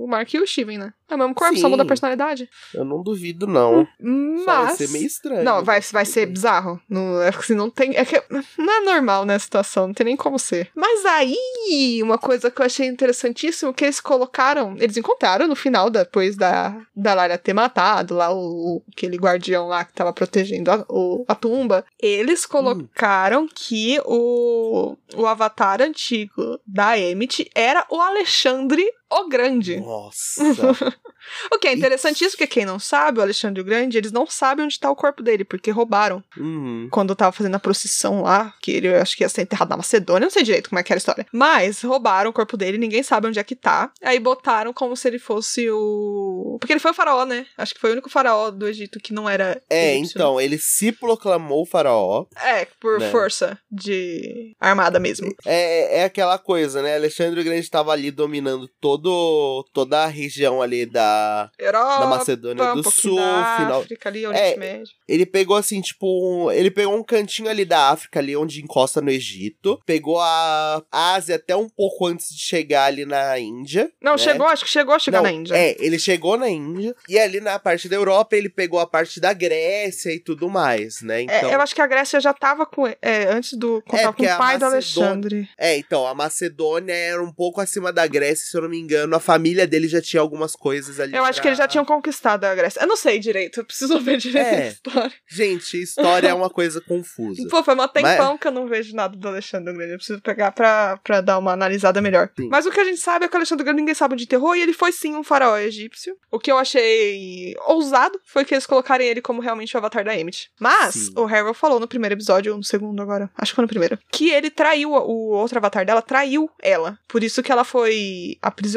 o 0.00 0.08
Mark 0.08 0.34
e 0.34 0.40
o 0.40 0.46
Steven, 0.46 0.78
né? 0.78 0.92
É 1.08 1.14
o 1.14 1.18
mesmo 1.18 1.34
corpo, 1.34 1.54
só 1.56 1.62
Sim. 1.66 1.70
muda 1.70 1.82
a 1.84 1.86
personalidade. 1.86 2.48
Eu 2.74 2.84
não 2.84 3.02
duvido, 3.02 3.46
não. 3.46 3.86
Mas. 4.00 4.44
Só 4.44 4.64
vai 4.64 4.76
ser 4.76 4.88
meio 4.90 5.06
estranho. 5.06 5.44
Não, 5.44 5.64
vai, 5.64 5.80
vai 5.80 6.04
ser 6.04 6.26
bizarro. 6.26 6.80
Não, 6.88 7.22
é, 7.22 7.28
assim, 7.28 7.54
não 7.54 7.70
tem. 7.70 7.96
É 7.96 8.04
que 8.04 8.20
não 8.58 8.72
é 8.72 8.80
normal 8.80 9.24
nessa 9.24 9.44
situação, 9.44 9.86
não 9.88 9.94
tem 9.94 10.06
nem 10.06 10.16
como 10.16 10.38
ser. 10.38 10.70
Mas 10.74 11.04
aí, 11.06 12.00
uma 12.02 12.18
coisa 12.18 12.50
que 12.50 12.60
eu 12.60 12.66
achei 12.66 12.86
interessantíssimo 12.86 13.72
que 13.72 13.84
eles 13.84 14.00
colocaram. 14.00 14.74
Eles 14.78 14.96
encontraram 14.96 15.46
no 15.46 15.54
final, 15.54 15.90
depois 15.90 16.36
da, 16.36 16.76
da 16.94 17.14
Lara 17.14 17.38
ter 17.38 17.52
matado 17.52 18.14
lá 18.14 18.34
o, 18.34 18.82
aquele 18.92 19.16
guardião 19.16 19.68
lá 19.68 19.84
que 19.84 19.92
tava 19.92 20.12
protegendo 20.12 20.70
a, 20.70 20.84
o- 20.88 21.24
a 21.28 21.34
tumba. 21.34 21.84
Eles 22.00 22.44
colocaram 22.46 23.46
que 23.52 24.00
o, 24.04 24.96
o 25.14 25.26
avatar 25.26 25.80
antigo 25.80 26.58
da 26.66 26.98
Emmett 26.98 27.48
era 27.54 27.86
o 27.90 28.00
Alexandre 28.00 28.84
o 29.10 29.28
Grande. 29.28 29.80
Nossa. 29.80 30.42
O 31.50 31.58
que 31.58 31.68
é 31.68 31.72
interessantíssimo, 31.72 32.32
porque 32.32 32.46
quem 32.46 32.64
não 32.64 32.78
sabe, 32.78 33.18
o 33.18 33.22
Alexandre 33.22 33.60
o 33.60 33.64
Grande, 33.64 33.98
eles 33.98 34.12
não 34.12 34.26
sabem 34.26 34.64
onde 34.64 34.78
tá 34.78 34.90
o 34.90 34.96
corpo 34.96 35.22
dele, 35.22 35.44
porque 35.44 35.70
roubaram. 35.70 36.22
Uhum. 36.36 36.88
Quando 36.90 37.16
tava 37.16 37.32
fazendo 37.32 37.54
a 37.56 37.58
procissão 37.58 38.22
lá, 38.22 38.54
que 38.60 38.70
ele 38.70 38.94
acho 38.94 39.16
que 39.16 39.24
ia 39.24 39.28
ser 39.28 39.42
enterrado 39.42 39.68
na 39.70 39.76
Macedônia, 39.76 40.26
não 40.26 40.30
sei 40.30 40.42
direito 40.42 40.68
como 40.68 40.78
é 40.78 40.82
que 40.82 40.92
era 40.92 40.98
a 40.98 41.00
história. 41.00 41.26
Mas 41.32 41.82
roubaram 41.82 42.30
o 42.30 42.32
corpo 42.32 42.56
dele, 42.56 42.78
ninguém 42.78 43.02
sabe 43.02 43.26
onde 43.26 43.38
é 43.38 43.44
que 43.44 43.56
tá. 43.56 43.90
Aí 44.02 44.18
botaram 44.18 44.72
como 44.72 44.96
se 44.96 45.08
ele 45.08 45.18
fosse 45.18 45.68
o. 45.70 46.58
Porque 46.60 46.72
ele 46.72 46.80
foi 46.80 46.92
o 46.92 46.94
faraó, 46.94 47.24
né? 47.24 47.46
Acho 47.58 47.74
que 47.74 47.80
foi 47.80 47.90
o 47.90 47.92
único 47.94 48.08
faraó 48.10 48.50
do 48.50 48.68
Egito 48.68 49.00
que 49.00 49.12
não 49.12 49.28
era. 49.28 49.60
É, 49.68 49.96
egípcio. 49.96 50.18
então, 50.18 50.40
ele 50.40 50.58
se 50.58 50.92
proclamou 50.92 51.66
faraó. 51.66 52.26
É, 52.36 52.66
por 52.80 53.00
Né? 53.00 53.10
força 53.10 53.58
de 53.70 54.54
armada 54.60 54.98
mesmo. 54.98 55.34
É, 55.44 56.00
é 56.00 56.04
aquela 56.04 56.38
coisa, 56.38 56.82
né? 56.82 56.94
Alexandre 56.94 57.40
o 57.40 57.44
Grande 57.44 57.60
estava 57.60 57.92
ali 57.92 58.10
dominando 58.10 58.68
todo 58.80 58.95
todo, 58.98 59.64
toda 59.72 60.04
a 60.04 60.06
região 60.06 60.62
ali 60.62 60.86
da, 60.86 61.50
Europa, 61.58 62.00
da 62.00 62.06
Macedônia 62.06 62.64
um 62.72 62.76
do 62.76 62.82
pouquinho 62.82 63.14
Sul, 63.14 63.16
da 63.16 63.56
final. 63.58 63.80
África 63.82 64.08
ali, 64.08 64.26
Oriente 64.26 64.54
É, 64.54 64.56
Médio. 64.56 64.92
Ele 65.08 65.26
pegou 65.26 65.56
assim, 65.56 65.80
tipo, 65.80 66.06
um- 66.06 66.50
ele 66.50 66.70
pegou 66.70 66.94
um 66.96 67.02
cantinho 67.04 67.48
ali 67.48 67.64
da 67.64 67.90
África, 67.90 68.18
ali 68.18 68.36
onde 68.36 68.62
encosta 68.62 69.00
no 69.00 69.10
Egito. 69.10 69.80
Pegou 69.86 70.18
a 70.20 70.82
Ásia 70.90 71.36
até 71.36 71.54
um 71.54 71.68
pouco 71.68 72.06
antes 72.06 72.34
de 72.34 72.40
chegar 72.40 72.84
ali 72.86 73.04
na 73.04 73.38
Índia. 73.38 73.90
Não, 74.02 74.12
né? 74.12 74.18
chegou, 74.18 74.46
acho 74.46 74.64
que 74.64 74.70
chegou 74.70 74.94
a 74.94 74.98
chegar 74.98 75.18
Não, 75.18 75.24
na 75.24 75.32
Índia. 75.32 75.54
É, 75.54 75.76
ele 75.78 75.98
chegou 75.98 76.36
na 76.36 76.48
Índia. 76.48 76.94
E 77.08 77.18
ali 77.18 77.40
na 77.40 77.58
parte 77.58 77.88
da 77.88 77.96
Europa, 77.96 78.36
ele 78.36 78.48
pegou 78.48 78.80
a 78.80 78.86
parte 78.86 79.20
da 79.20 79.32
Grécia 79.32 80.10
e 80.10 80.18
tudo 80.18 80.48
mais, 80.48 81.00
né? 81.02 81.20
É, 81.20 81.38
Então, 81.38 81.50
eu 81.50 81.60
acho 81.60 81.74
que 81.74 81.80
a 81.80 81.86
Grécia 81.86 82.20
já 82.20 82.32
tava 82.32 82.66
com. 82.66 82.86
É, 82.86 83.24
antes 83.30 83.54
do. 83.54 83.82
Contava 83.86 84.12
com 84.12 84.22
o 84.22 84.26
pai 84.38 84.58
do 84.58 84.64
Macedônia- 84.66 84.76
Alexandre. 84.76 85.48
É, 85.58 85.76
então, 85.76 86.06
a 86.06 86.14
Macedônia 86.14 86.92
era 86.94 87.22
um 87.22 87.32
pouco 87.32 87.60
acima 87.60 87.92
da 87.92 88.06
Grécia, 88.06 88.46
se 88.46 88.56
eu 88.56 88.62
não 88.62 88.68
me 88.68 88.78
engano. 88.78 88.85
A 88.94 89.20
família 89.20 89.66
dele 89.66 89.88
já 89.88 90.00
tinha 90.00 90.20
algumas 90.20 90.54
coisas 90.54 90.98
ali. 91.00 91.14
Eu 91.16 91.24
acho 91.24 91.40
que 91.40 91.48
eles 91.48 91.58
já 91.58 91.64
pra- 91.64 91.72
tinham 91.72 91.84
conquistado 91.84 92.44
a 92.44 92.54
Grécia. 92.54 92.80
Eu 92.80 92.86
não 92.86 92.96
sei 92.96 93.18
direito, 93.18 93.60
eu 93.60 93.64
preciso 93.64 93.98
ver 94.00 94.18
direito 94.18 94.46
É. 94.46 94.62
a 94.62 94.68
história. 94.68 95.12
Gente, 95.28 95.80
história 95.82 96.28
é 96.28 96.34
uma 96.34 96.50
coisa 96.50 96.80
confusa. 96.80 97.42
Pô, 97.50 97.62
foi 97.62 97.74
um 97.74 97.88
tempão 97.88 98.36
que 98.38 98.46
eu 98.46 98.52
não 98.52 98.66
vejo 98.66 98.94
nada 98.94 99.16
do 99.16 99.28
Alexandre 99.28 99.72
Grande. 99.74 99.92
Eu 99.92 99.98
preciso 99.98 100.20
pegar 100.20 100.52
pra, 100.52 100.98
pra 101.02 101.20
dar 101.20 101.38
uma 101.38 101.52
analisada 101.52 102.00
melhor. 102.00 102.30
Sim. 102.38 102.48
Mas 102.50 102.66
o 102.66 102.70
que 102.70 102.80
a 102.80 102.84
gente 102.84 102.98
sabe 103.00 103.24
é 103.24 103.28
que 103.28 103.34
o 103.34 103.38
Alexandre 103.38 103.64
Grande 103.64 103.80
ninguém 103.80 103.94
sabe 103.94 104.16
de 104.16 104.26
terror 104.26 104.54
e 104.56 104.60
ele 104.62 104.72
foi 104.72 104.92
sim 104.92 105.14
um 105.14 105.22
faraó 105.24 105.56
egípcio. 105.58 106.16
O 106.30 106.38
que 106.38 106.50
eu 106.52 106.58
achei 106.58 107.54
ousado 107.66 108.20
foi 108.24 108.44
que 108.44 108.54
eles 108.54 108.66
colocarem 108.66 109.06
ele 109.08 109.20
como 109.20 109.40
realmente 109.40 109.74
o 109.74 109.78
avatar 109.78 110.04
da 110.04 110.16
Emmett. 110.16 110.50
Mas 110.60 110.94
Sim. 110.94 111.12
o 111.16 111.24
Harold 111.26 111.56
falou 111.58 111.80
no 111.80 111.88
primeiro 111.88 112.14
episódio, 112.14 112.52
ou 112.52 112.58
no 112.58 112.64
segundo 112.64 113.00
agora, 113.02 113.30
acho 113.36 113.52
que 113.52 113.56
foi 113.56 113.62
no 113.62 113.68
primeiro, 113.68 113.98
que 114.10 114.30
ele 114.30 114.50
traiu, 114.50 114.92
o 114.92 115.30
outro 115.30 115.58
avatar 115.58 115.84
dela 115.84 116.02
traiu 116.02 116.50
ela. 116.62 116.98
Por 117.08 117.22
isso 117.24 117.42
que 117.42 117.50
ela 117.52 117.64
foi 117.64 118.36
aprisionada. 118.42 118.75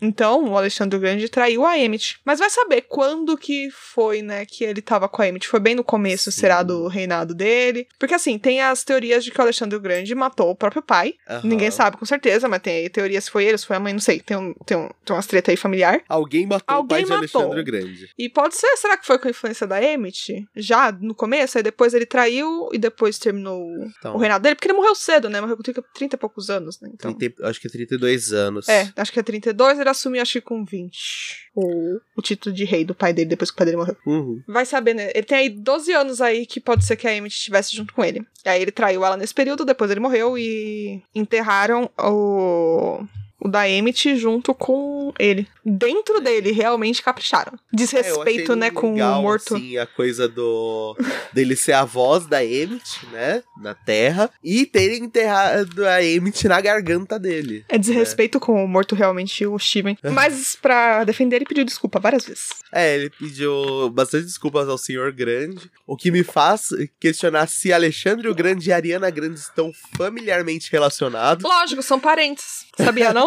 Então, 0.00 0.44
o 0.50 0.56
Alexandre 0.56 0.98
Grande 0.98 1.28
traiu 1.28 1.64
a 1.64 1.78
Emmett. 1.78 2.18
Mas 2.24 2.38
vai 2.38 2.50
saber 2.50 2.82
quando 2.82 3.36
que 3.36 3.70
foi, 3.70 4.20
né, 4.20 4.44
que 4.44 4.62
ele 4.62 4.82
tava 4.82 5.08
com 5.08 5.22
a 5.22 5.28
Emmett. 5.28 5.48
Foi 5.48 5.58
bem 5.58 5.74
no 5.74 5.82
começo, 5.84 6.30
Sim. 6.30 6.40
será, 6.40 6.62
do 6.62 6.86
reinado 6.86 7.34
dele. 7.34 7.86
Porque, 7.98 8.14
assim, 8.14 8.38
tem 8.38 8.60
as 8.60 8.84
teorias 8.84 9.24
de 9.24 9.30
que 9.30 9.38
o 9.38 9.42
Alexandre 9.42 9.78
Grande 9.78 10.14
matou 10.14 10.50
o 10.50 10.54
próprio 10.54 10.82
pai. 10.82 11.14
Aham. 11.28 11.40
Ninguém 11.44 11.70
sabe 11.70 11.96
com 11.96 12.04
certeza, 12.04 12.48
mas 12.48 12.60
tem 12.60 12.76
aí 12.76 12.88
teoria 12.90 13.20
se 13.20 13.30
foi 13.30 13.44
ele, 13.44 13.56
se 13.56 13.66
foi 13.66 13.76
a 13.76 13.80
mãe, 13.80 13.92
não 13.92 14.00
sei. 14.00 14.20
Tem, 14.20 14.36
um, 14.36 14.52
tem, 14.66 14.76
um, 14.76 14.88
tem 15.04 15.16
umas 15.16 15.26
treta 15.26 15.50
aí 15.50 15.56
familiar. 15.56 16.02
Alguém 16.08 16.46
matou 16.46 16.76
Alguém 16.76 17.04
o 17.04 17.08
pai 17.08 17.18
matou. 17.20 17.26
de 17.26 17.36
Alexandre 17.36 17.62
Grande. 17.64 18.10
E 18.18 18.28
pode 18.28 18.54
ser, 18.54 18.76
será 18.76 18.96
que 18.96 19.06
foi 19.06 19.18
com 19.18 19.28
a 19.28 19.30
influência 19.30 19.66
da 19.66 19.82
Emmett? 19.82 20.46
Já 20.54 20.92
no 20.92 21.14
começo, 21.14 21.56
aí 21.56 21.62
depois 21.62 21.94
ele 21.94 22.06
traiu 22.06 22.68
e 22.72 22.78
depois 22.78 23.18
terminou 23.18 23.66
Então, 23.98 24.14
o 24.14 24.18
reinado 24.18 24.42
dele, 24.42 24.54
porque 24.54 24.68
ele 24.68 24.76
morreu 24.76 24.94
cedo, 24.94 25.28
né? 25.28 25.40
Morreu 25.40 25.56
com 25.56 25.62
30, 25.62 25.82
30 25.94 26.16
e 26.16 26.18
poucos 26.18 26.50
anos, 26.50 26.80
né? 26.80 26.90
Então. 26.92 27.12
30 27.12 27.46
acho 27.48 27.60
que 27.60 27.68
32 27.68 28.32
anos. 28.32 28.68
É, 28.68 28.92
acho 28.96 29.12
que 29.12 29.20
é 29.20 29.22
32, 29.26 29.78
ele 29.78 29.88
assumiu 29.88 30.22
acho 30.22 30.34
que 30.34 30.40
com 30.40 30.64
20. 30.64 31.50
O, 31.54 32.00
o 32.16 32.22
título 32.22 32.54
de 32.54 32.64
rei 32.64 32.84
do 32.84 32.94
pai 32.94 33.12
dele 33.12 33.28
depois 33.28 33.50
que 33.50 33.54
o 33.54 33.58
pai 33.58 33.66
dele 33.66 33.76
morreu. 33.76 33.96
Uhum. 34.06 34.42
Vai 34.46 34.64
saber, 34.64 34.94
né? 34.94 35.10
Ele 35.14 35.26
tem 35.26 35.38
aí 35.38 35.48
12 35.50 35.92
anos 35.92 36.20
aí 36.20 36.46
que 36.46 36.60
pode 36.60 36.84
ser 36.84 36.96
que 36.96 37.06
a 37.06 37.14
Emmett 37.14 37.34
estivesse 37.34 37.74
junto 37.74 37.92
com 37.92 38.04
ele. 38.04 38.26
E 38.44 38.48
aí 38.48 38.62
ele 38.62 38.70
traiu 38.70 39.04
ela 39.04 39.16
nesse 39.16 39.34
período, 39.34 39.64
depois 39.64 39.90
ele 39.90 40.00
morreu 40.00 40.38
e 40.38 41.02
enterraram 41.14 41.90
o. 41.98 43.04
O 43.40 43.48
da 43.48 43.68
Emmett 43.68 44.16
junto 44.16 44.54
com 44.54 45.12
ele. 45.18 45.46
Dentro 45.64 46.20
dele, 46.20 46.52
realmente 46.52 47.02
capricharam. 47.02 47.52
É, 47.54 47.76
Desrespeito, 47.76 48.52
achei 48.52 48.56
né, 48.56 48.70
com 48.70 48.92
legal, 48.92 49.20
o 49.20 49.22
morto. 49.22 49.56
Assim, 49.56 49.76
a 49.76 49.86
coisa 49.86 50.28
do 50.28 50.96
dele 51.32 51.54
ser 51.54 51.72
a 51.72 51.84
voz 51.84 52.26
da 52.26 52.44
Emmett, 52.44 53.06
né, 53.12 53.42
na 53.60 53.74
Terra, 53.74 54.30
e 54.42 54.64
terem 54.64 55.04
enterrado 55.04 55.86
a 55.86 56.02
Emmett 56.02 56.48
na 56.48 56.60
garganta 56.60 57.18
dele. 57.18 57.64
É 57.68 57.76
desrespeito 57.76 58.40
com 58.40 58.64
o 58.64 58.68
morto, 58.68 58.94
realmente, 58.94 59.46
o 59.46 59.58
Steven. 59.58 59.98
Mas 60.12 60.56
pra 60.56 61.04
defender, 61.04 61.36
ele 61.36 61.46
pediu 61.46 61.64
desculpa 61.64 62.00
várias 62.00 62.24
vezes. 62.24 62.48
É, 62.72 62.94
ele 62.94 63.10
pediu 63.10 63.90
bastante 63.90 64.24
desculpas 64.24 64.68
ao 64.68 64.78
Senhor 64.78 65.12
Grande, 65.12 65.70
o 65.86 65.96
que 65.96 66.10
me 66.10 66.22
faz 66.22 66.68
questionar 67.00 67.46
se 67.48 67.72
Alexandre 67.72 68.28
o 68.28 68.34
Grande 68.34 68.70
e 68.70 68.72
Ariana 68.72 69.10
Grande 69.10 69.38
estão 69.38 69.72
familiarmente 69.96 70.70
relacionados. 70.70 71.44
Lógico, 71.44 71.82
são 71.82 71.98
parentes. 71.98 72.66
Sabia, 72.76 73.12
não? 73.12 73.25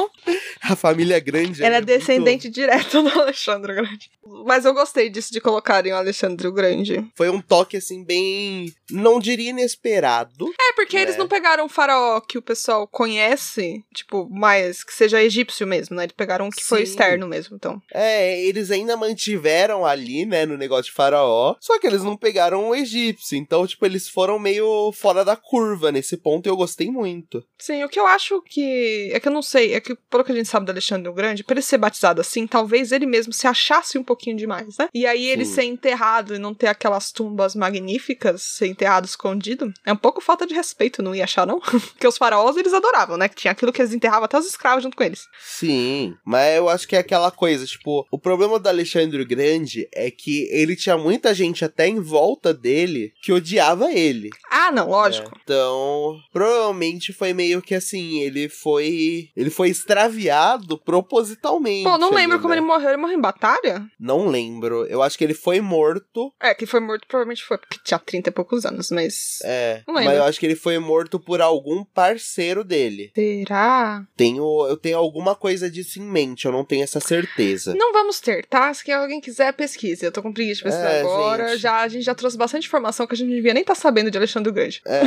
A 0.62 0.75
família 0.75 1.19
Grande 1.19 1.63
Ela 1.63 1.77
é 1.77 1.79
muito- 1.79 1.88
descendente 1.88 2.49
direto 2.49 3.01
do 3.01 3.19
Alexandre 3.21 3.71
o 3.71 3.75
Grande. 3.75 4.09
Mas 4.45 4.65
eu 4.65 4.73
gostei 4.73 5.09
disso 5.09 5.31
de 5.33 5.41
colocarem 5.41 5.91
o 5.91 5.95
Alexandre 5.95 6.47
o 6.47 6.51
Grande. 6.51 7.05
Foi 7.15 7.29
um 7.29 7.41
toque, 7.41 7.77
assim, 7.77 8.03
bem... 8.03 8.73
Não 8.91 9.19
diria 9.19 9.49
inesperado. 9.51 10.51
É, 10.59 10.73
porque 10.73 10.97
eles 10.97 11.15
É. 11.15 11.17
não 11.17 11.27
pegaram 11.27 11.65
um 11.65 11.69
faraó 11.69 12.19
que 12.21 12.38
o 12.38 12.41
pessoal 12.41 12.88
conhece, 12.88 13.83
tipo, 13.93 14.27
mais 14.31 14.83
que 14.83 14.93
seja 14.93 15.21
egípcio 15.21 15.65
mesmo, 15.67 15.95
né? 15.95 16.03
Eles 16.03 16.15
pegaram 16.15 16.47
um 16.47 16.49
que 16.49 16.63
foi 16.63 16.79
Sim. 16.79 16.91
externo 16.91 17.27
mesmo, 17.27 17.55
então. 17.55 17.81
É, 17.93 18.41
eles 18.43 18.71
ainda 18.71 18.95
mantiveram 18.97 19.85
ali, 19.85 20.25
né, 20.25 20.45
no 20.45 20.57
negócio 20.57 20.85
de 20.85 20.91
faraó, 20.91 21.55
só 21.59 21.79
que 21.79 21.88
eles 21.88 22.03
não 22.03 22.15
pegaram 22.17 22.69
o 22.69 22.75
egípcio, 22.75 23.38
então, 23.38 23.65
tipo, 23.67 23.85
eles 23.85 24.07
foram 24.07 24.39
meio 24.39 24.91
fora 24.93 25.23
da 25.25 25.35
curva 25.35 25.91
nesse 25.91 26.17
ponto 26.17 26.47
e 26.47 26.49
eu 26.49 26.57
gostei 26.57 26.89
muito. 26.89 27.43
Sim, 27.57 27.83
o 27.83 27.89
que 27.89 27.99
eu 27.99 28.07
acho 28.07 28.41
que. 28.43 29.09
É 29.13 29.19
que 29.19 29.27
eu 29.27 29.31
não 29.31 29.41
sei, 29.41 29.73
é 29.73 29.79
que 29.95 30.02
pelo 30.10 30.23
que 30.23 30.32
a 30.32 30.36
gente 30.36 30.47
sabe 30.47 30.65
do 30.65 30.71
Alexandre 30.71 31.10
o 31.10 31.13
Grande, 31.13 31.43
pra 31.43 31.54
ele 31.54 31.62
ser 31.62 31.78
batizado 31.78 32.21
assim, 32.21 32.45
talvez 32.45 32.91
ele 32.91 33.06
mesmo 33.06 33.34
se 33.34 33.47
achasse 33.47 33.97
um 33.97 34.04
pouquinho 34.04 34.38
demais, 34.38 34.78
né? 34.78 34.88
E 34.93 35.06
aí 35.06 35.25
ele 35.28 35.45
Sim. 35.45 35.54
ser 35.54 35.63
enterrado 35.63 36.36
e 36.36 36.39
não 36.39 36.54
ter 36.54 36.67
aquelas 36.67 37.12
tumbas 37.12 37.56
magníficas, 37.56 38.41
ser 38.41 38.67
enterrado 38.67 39.06
escondido, 39.06 39.71
é 39.86 39.91
um 39.93 39.97
pouco 39.97 40.21
falta 40.21 40.45
de 40.45 40.54
respeito, 40.54 41.02
não 41.02 41.15
ia 41.15 41.23
achar, 41.23 41.45
não? 41.47 41.60
Porque 41.89 42.08
os 42.08 42.17
faraós 42.17 42.58
eles 42.58 42.73
adoravam, 42.73 43.17
né? 43.17 43.28
Que 43.28 43.36
tinha 43.36 43.52
aquilo 43.52 43.71
que 43.71 43.82
eles 43.82 43.93
enterravam 43.93 44.25
até 44.25 44.38
os 44.38 44.45
escravos 44.45 44.84
junto 44.84 44.95
com 44.95 45.04
eles. 45.04 45.28
Sim, 45.41 46.15
mas 46.25 46.58
eu 46.58 46.69
acho 46.69 46.88
que 46.88 46.95
é 46.95 46.99
aquela 46.99 47.32
coisa, 47.32 47.65
tipo, 47.65 48.06
o 48.12 48.19
problema 48.19 48.60
do 48.60 48.67
Alexandre 48.69 49.21
o 49.21 49.28
Grande 49.28 49.88
é 49.93 50.12
que 50.12 50.47
ele 50.52 50.75
tinha 50.75 50.97
muita 50.97 51.34
gente 51.34 51.63
até 51.65 51.88
em 51.88 51.99
volta 51.99 52.54
dele 52.54 53.13
que 53.21 53.32
odiava 53.32 53.91
ele. 53.91 54.30
Ah, 54.49 54.71
não, 54.71 54.89
lógico. 54.89 55.30
né? 55.30 55.41
Então, 55.43 56.17
provavelmente 56.32 57.13
foi 57.13 57.34
meio 57.34 57.62
que 57.62 57.75
assim, 57.75 58.19
ele 58.19 58.49
foi. 58.49 59.30
Ele 59.36 59.49
foi 59.49 59.69
extraviado 59.79 60.77
propositalmente. 60.77 61.83
Pô, 61.83 61.97
não 61.97 62.07
ali, 62.09 62.17
lembro 62.17 62.39
como 62.39 62.49
né? 62.53 62.59
ele 62.59 62.65
morreu. 62.65 62.89
Ele 62.89 62.97
morreu 62.97 63.17
em 63.17 63.21
batalha? 63.21 63.85
Não 63.99 64.27
lembro. 64.27 64.85
Eu 64.87 65.01
acho 65.01 65.17
que 65.17 65.23
ele 65.23 65.33
foi 65.33 65.61
morto. 65.61 66.33
É, 66.41 66.53
que 66.53 66.65
foi 66.65 66.79
morto 66.79 67.05
provavelmente 67.07 67.43
foi, 67.43 67.57
porque 67.57 67.77
tinha 67.83 67.99
30 67.99 68.29
e 68.29 68.31
poucos 68.33 68.65
anos, 68.65 68.91
mas. 68.91 69.39
É. 69.43 69.81
Não 69.87 69.93
Mas 69.93 70.05
lembro. 70.05 70.19
eu 70.19 70.23
acho 70.25 70.39
que 70.39 70.45
ele 70.45 70.55
foi 70.55 70.77
morto 70.79 71.19
por 71.19 71.41
algum 71.41 71.83
parceiro 71.83 72.63
dele. 72.63 73.11
Será? 73.15 74.03
Tenho, 74.15 74.43
eu 74.67 74.77
tenho 74.77 74.97
alguma 74.97 75.35
coisa 75.35 75.69
disso 75.69 75.99
em 75.99 76.03
mente, 76.03 76.45
eu 76.45 76.51
não 76.51 76.63
tenho 76.65 76.83
essa 76.83 76.99
certeza. 76.99 77.73
Não 77.75 77.93
vamos 77.93 78.19
ter, 78.19 78.45
tá? 78.45 78.73
Se 78.73 78.91
alguém 78.91 79.21
quiser, 79.21 79.53
pesquise. 79.53 80.05
Eu 80.05 80.11
tô 80.11 80.21
com 80.21 80.33
preguiça 80.33 80.57
de 80.57 80.63
pesquisar 80.63 80.89
É, 80.89 81.01
agora. 81.01 81.47
gente. 81.49 81.59
Já, 81.61 81.77
a 81.81 81.87
gente 81.87 82.03
já 82.03 82.15
trouxe 82.15 82.37
bastante 82.37 82.67
informação 82.67 83.05
que 83.07 83.13
a 83.13 83.17
gente 83.17 83.27
não 83.29 83.35
devia 83.35 83.53
nem 83.53 83.61
estar 83.61 83.75
sabendo 83.75 84.11
de 84.11 84.17
Alexandre 84.17 84.49
o 84.49 84.53
Grande. 84.53 84.81
É. 84.85 85.01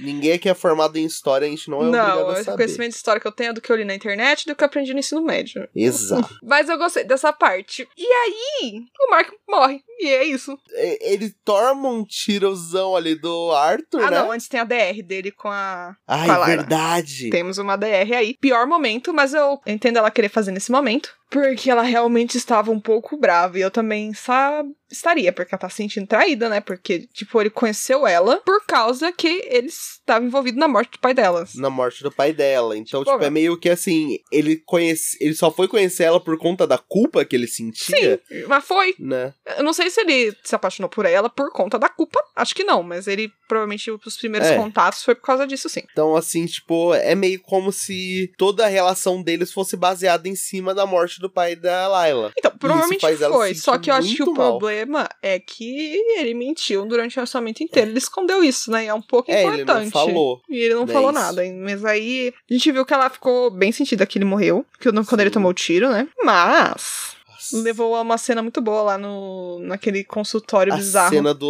ninguém 0.00 0.32
aqui 0.32 0.48
é 0.48 0.54
formado 0.54 0.96
em 0.98 1.04
história, 1.04 1.46
a 1.46 1.50
gente 1.50 1.70
não 1.70 1.82
é 1.82 1.86
obrigado 1.88 2.20
não, 2.20 2.28
a 2.30 2.32
esse 2.34 2.44
saber. 2.44 2.56
conhecimento 2.56 2.90
de 2.90 2.96
história 2.96 3.20
que 3.20 3.26
eu 3.26 3.32
tenho 3.32 3.50
é 3.50 3.52
do 3.52 3.60
que 3.60 3.70
eu 3.70 3.76
li 3.76 3.84
na 3.84 3.94
internet 4.02 4.46
do 4.46 4.54
que 4.54 4.62
eu 4.62 4.66
aprendi 4.66 4.92
no 4.92 4.98
ensino 4.98 5.22
médio. 5.22 5.68
Exato. 5.74 6.36
Mas 6.42 6.68
eu 6.68 6.78
gostei 6.78 7.04
dessa 7.04 7.32
parte. 7.32 7.88
E 7.96 8.06
aí, 8.06 8.82
o 9.00 9.10
Mark 9.10 9.30
morre. 9.48 9.82
E 9.98 10.08
é 10.08 10.24
isso. 10.24 10.58
Ele 11.00 11.32
toma 11.44 11.88
um 11.88 12.04
tirozão 12.04 12.96
ali 12.96 13.14
do 13.14 13.52
Arthur, 13.52 14.02
ah, 14.02 14.10
né? 14.10 14.18
não, 14.18 14.32
antes 14.32 14.48
tem 14.48 14.58
a 14.58 14.64
DR 14.64 15.02
dele 15.04 15.30
com 15.30 15.48
a. 15.48 15.96
Ai, 16.08 16.26
com 16.26 16.32
a 16.32 16.38
Lara. 16.38 16.56
verdade. 16.56 17.30
Temos 17.30 17.58
uma 17.58 17.76
DR 17.76 18.12
aí. 18.16 18.36
Pior 18.40 18.66
momento, 18.66 19.14
mas 19.14 19.32
eu 19.32 19.60
entendo 19.66 19.98
ela 19.98 20.10
querer 20.10 20.28
fazer 20.28 20.50
nesse 20.50 20.72
momento. 20.72 21.14
Porque 21.32 21.70
ela 21.70 21.80
realmente 21.82 22.36
estava 22.36 22.70
um 22.70 22.78
pouco 22.78 23.16
brava. 23.16 23.58
E 23.58 23.62
eu 23.62 23.70
também 23.70 24.12
sa 24.12 24.62
estaria, 24.90 25.32
porque 25.32 25.54
ela 25.54 25.58
tá 25.58 25.70
se 25.70 25.76
sentindo 25.76 26.06
traída, 26.06 26.50
né? 26.50 26.60
Porque, 26.60 27.08
tipo, 27.14 27.40
ele 27.40 27.48
conheceu 27.48 28.06
ela 28.06 28.36
por 28.44 28.62
causa 28.66 29.10
que 29.10 29.42
ele 29.48 29.68
estava 29.68 30.22
envolvido 30.22 30.58
na 30.58 30.68
morte 30.68 30.90
do 30.92 30.98
pai 30.98 31.14
delas. 31.14 31.54
Na 31.54 31.70
morte 31.70 32.02
do 32.02 32.12
pai 32.12 32.34
dela. 32.34 32.76
Então, 32.76 33.00
Tipo, 33.02 33.12
tipo, 33.12 33.24
é 33.24 33.30
meio 33.30 33.56
que 33.58 33.70
assim, 33.70 34.18
ele 34.30 34.56
conhece. 34.66 35.16
Ele 35.18 35.34
só 35.34 35.50
foi 35.50 35.66
conhecer 35.66 36.02
ela 36.04 36.20
por 36.22 36.36
conta 36.38 36.66
da 36.66 36.76
culpa 36.76 37.24
que 37.24 37.34
ele 37.34 37.46
sentia. 37.46 38.20
Mas 38.46 38.64
foi. 38.66 38.94
Né? 38.98 39.32
Eu 39.56 39.64
não 39.64 39.72
sei 39.72 39.88
se 39.88 40.02
ele 40.02 40.36
se 40.44 40.54
apaixonou 40.54 40.90
por 40.90 41.06
ela 41.06 41.30
por 41.30 41.50
conta 41.52 41.78
da 41.78 41.88
culpa. 41.88 42.22
Acho 42.36 42.54
que 42.54 42.62
não, 42.62 42.82
mas 42.82 43.06
ele 43.06 43.32
provavelmente 43.48 43.90
os 43.90 44.16
primeiros 44.18 44.48
É. 44.48 44.56
contatos 44.56 45.02
foi 45.02 45.14
por 45.14 45.22
causa 45.24 45.46
disso, 45.46 45.70
sim. 45.70 45.82
Então, 45.90 46.14
assim, 46.14 46.44
tipo, 46.44 46.92
é 46.94 47.14
meio 47.14 47.40
como 47.40 47.72
se 47.72 48.30
toda 48.36 48.66
a 48.66 48.68
relação 48.68 49.22
deles 49.22 49.50
fosse 49.52 49.74
baseada 49.74 50.28
em 50.28 50.36
cima 50.36 50.74
da 50.74 50.84
morte 50.84 51.18
do 51.22 51.30
pai 51.30 51.56
da 51.56 51.88
Layla. 51.88 52.32
Então, 52.38 52.50
provavelmente 52.58 53.00
foi. 53.16 53.54
Só 53.54 53.78
que 53.78 53.90
eu 53.90 53.94
acho 53.94 54.14
que 54.14 54.22
o 54.22 54.26
mal. 54.34 54.58
problema 54.58 55.08
é 55.22 55.38
que 55.38 55.96
ele 56.18 56.34
mentiu 56.34 56.84
durante 56.84 57.18
o 57.18 57.22
orçamento 57.22 57.62
inteiro. 57.62 57.90
Ele 57.90 57.98
escondeu 57.98 58.44
isso, 58.44 58.70
né? 58.70 58.84
E 58.84 58.88
é 58.88 58.94
um 58.94 59.00
pouco 59.00 59.30
É, 59.30 59.44
ele 59.44 59.62
importante. 59.62 59.84
não 59.84 59.90
falou. 59.90 60.40
E 60.50 60.56
ele 60.58 60.74
não 60.74 60.84
né, 60.84 60.92
falou 60.92 61.10
isso. 61.10 61.20
nada. 61.20 61.42
Mas 61.62 61.84
aí 61.84 62.34
a 62.50 62.52
gente 62.52 62.72
viu 62.72 62.84
que 62.84 62.92
ela 62.92 63.08
ficou 63.08 63.50
bem 63.50 63.72
sentida 63.72 64.04
que 64.04 64.18
ele 64.18 64.24
morreu. 64.24 64.66
Que 64.78 64.90
quando 64.90 65.06
Sim. 65.06 65.20
ele 65.20 65.30
tomou 65.30 65.50
o 65.50 65.54
tiro, 65.54 65.88
né? 65.88 66.08
Mas 66.24 67.14
Nossa. 67.28 67.62
levou 67.62 67.94
a 67.94 68.00
uma 68.02 68.18
cena 68.18 68.42
muito 68.42 68.60
boa 68.60 68.82
lá 68.82 68.98
no 68.98 69.60
naquele 69.60 70.04
consultório 70.04 70.72
a 70.72 70.76
bizarro. 70.76 71.14
cena 71.14 71.32
do 71.32 71.46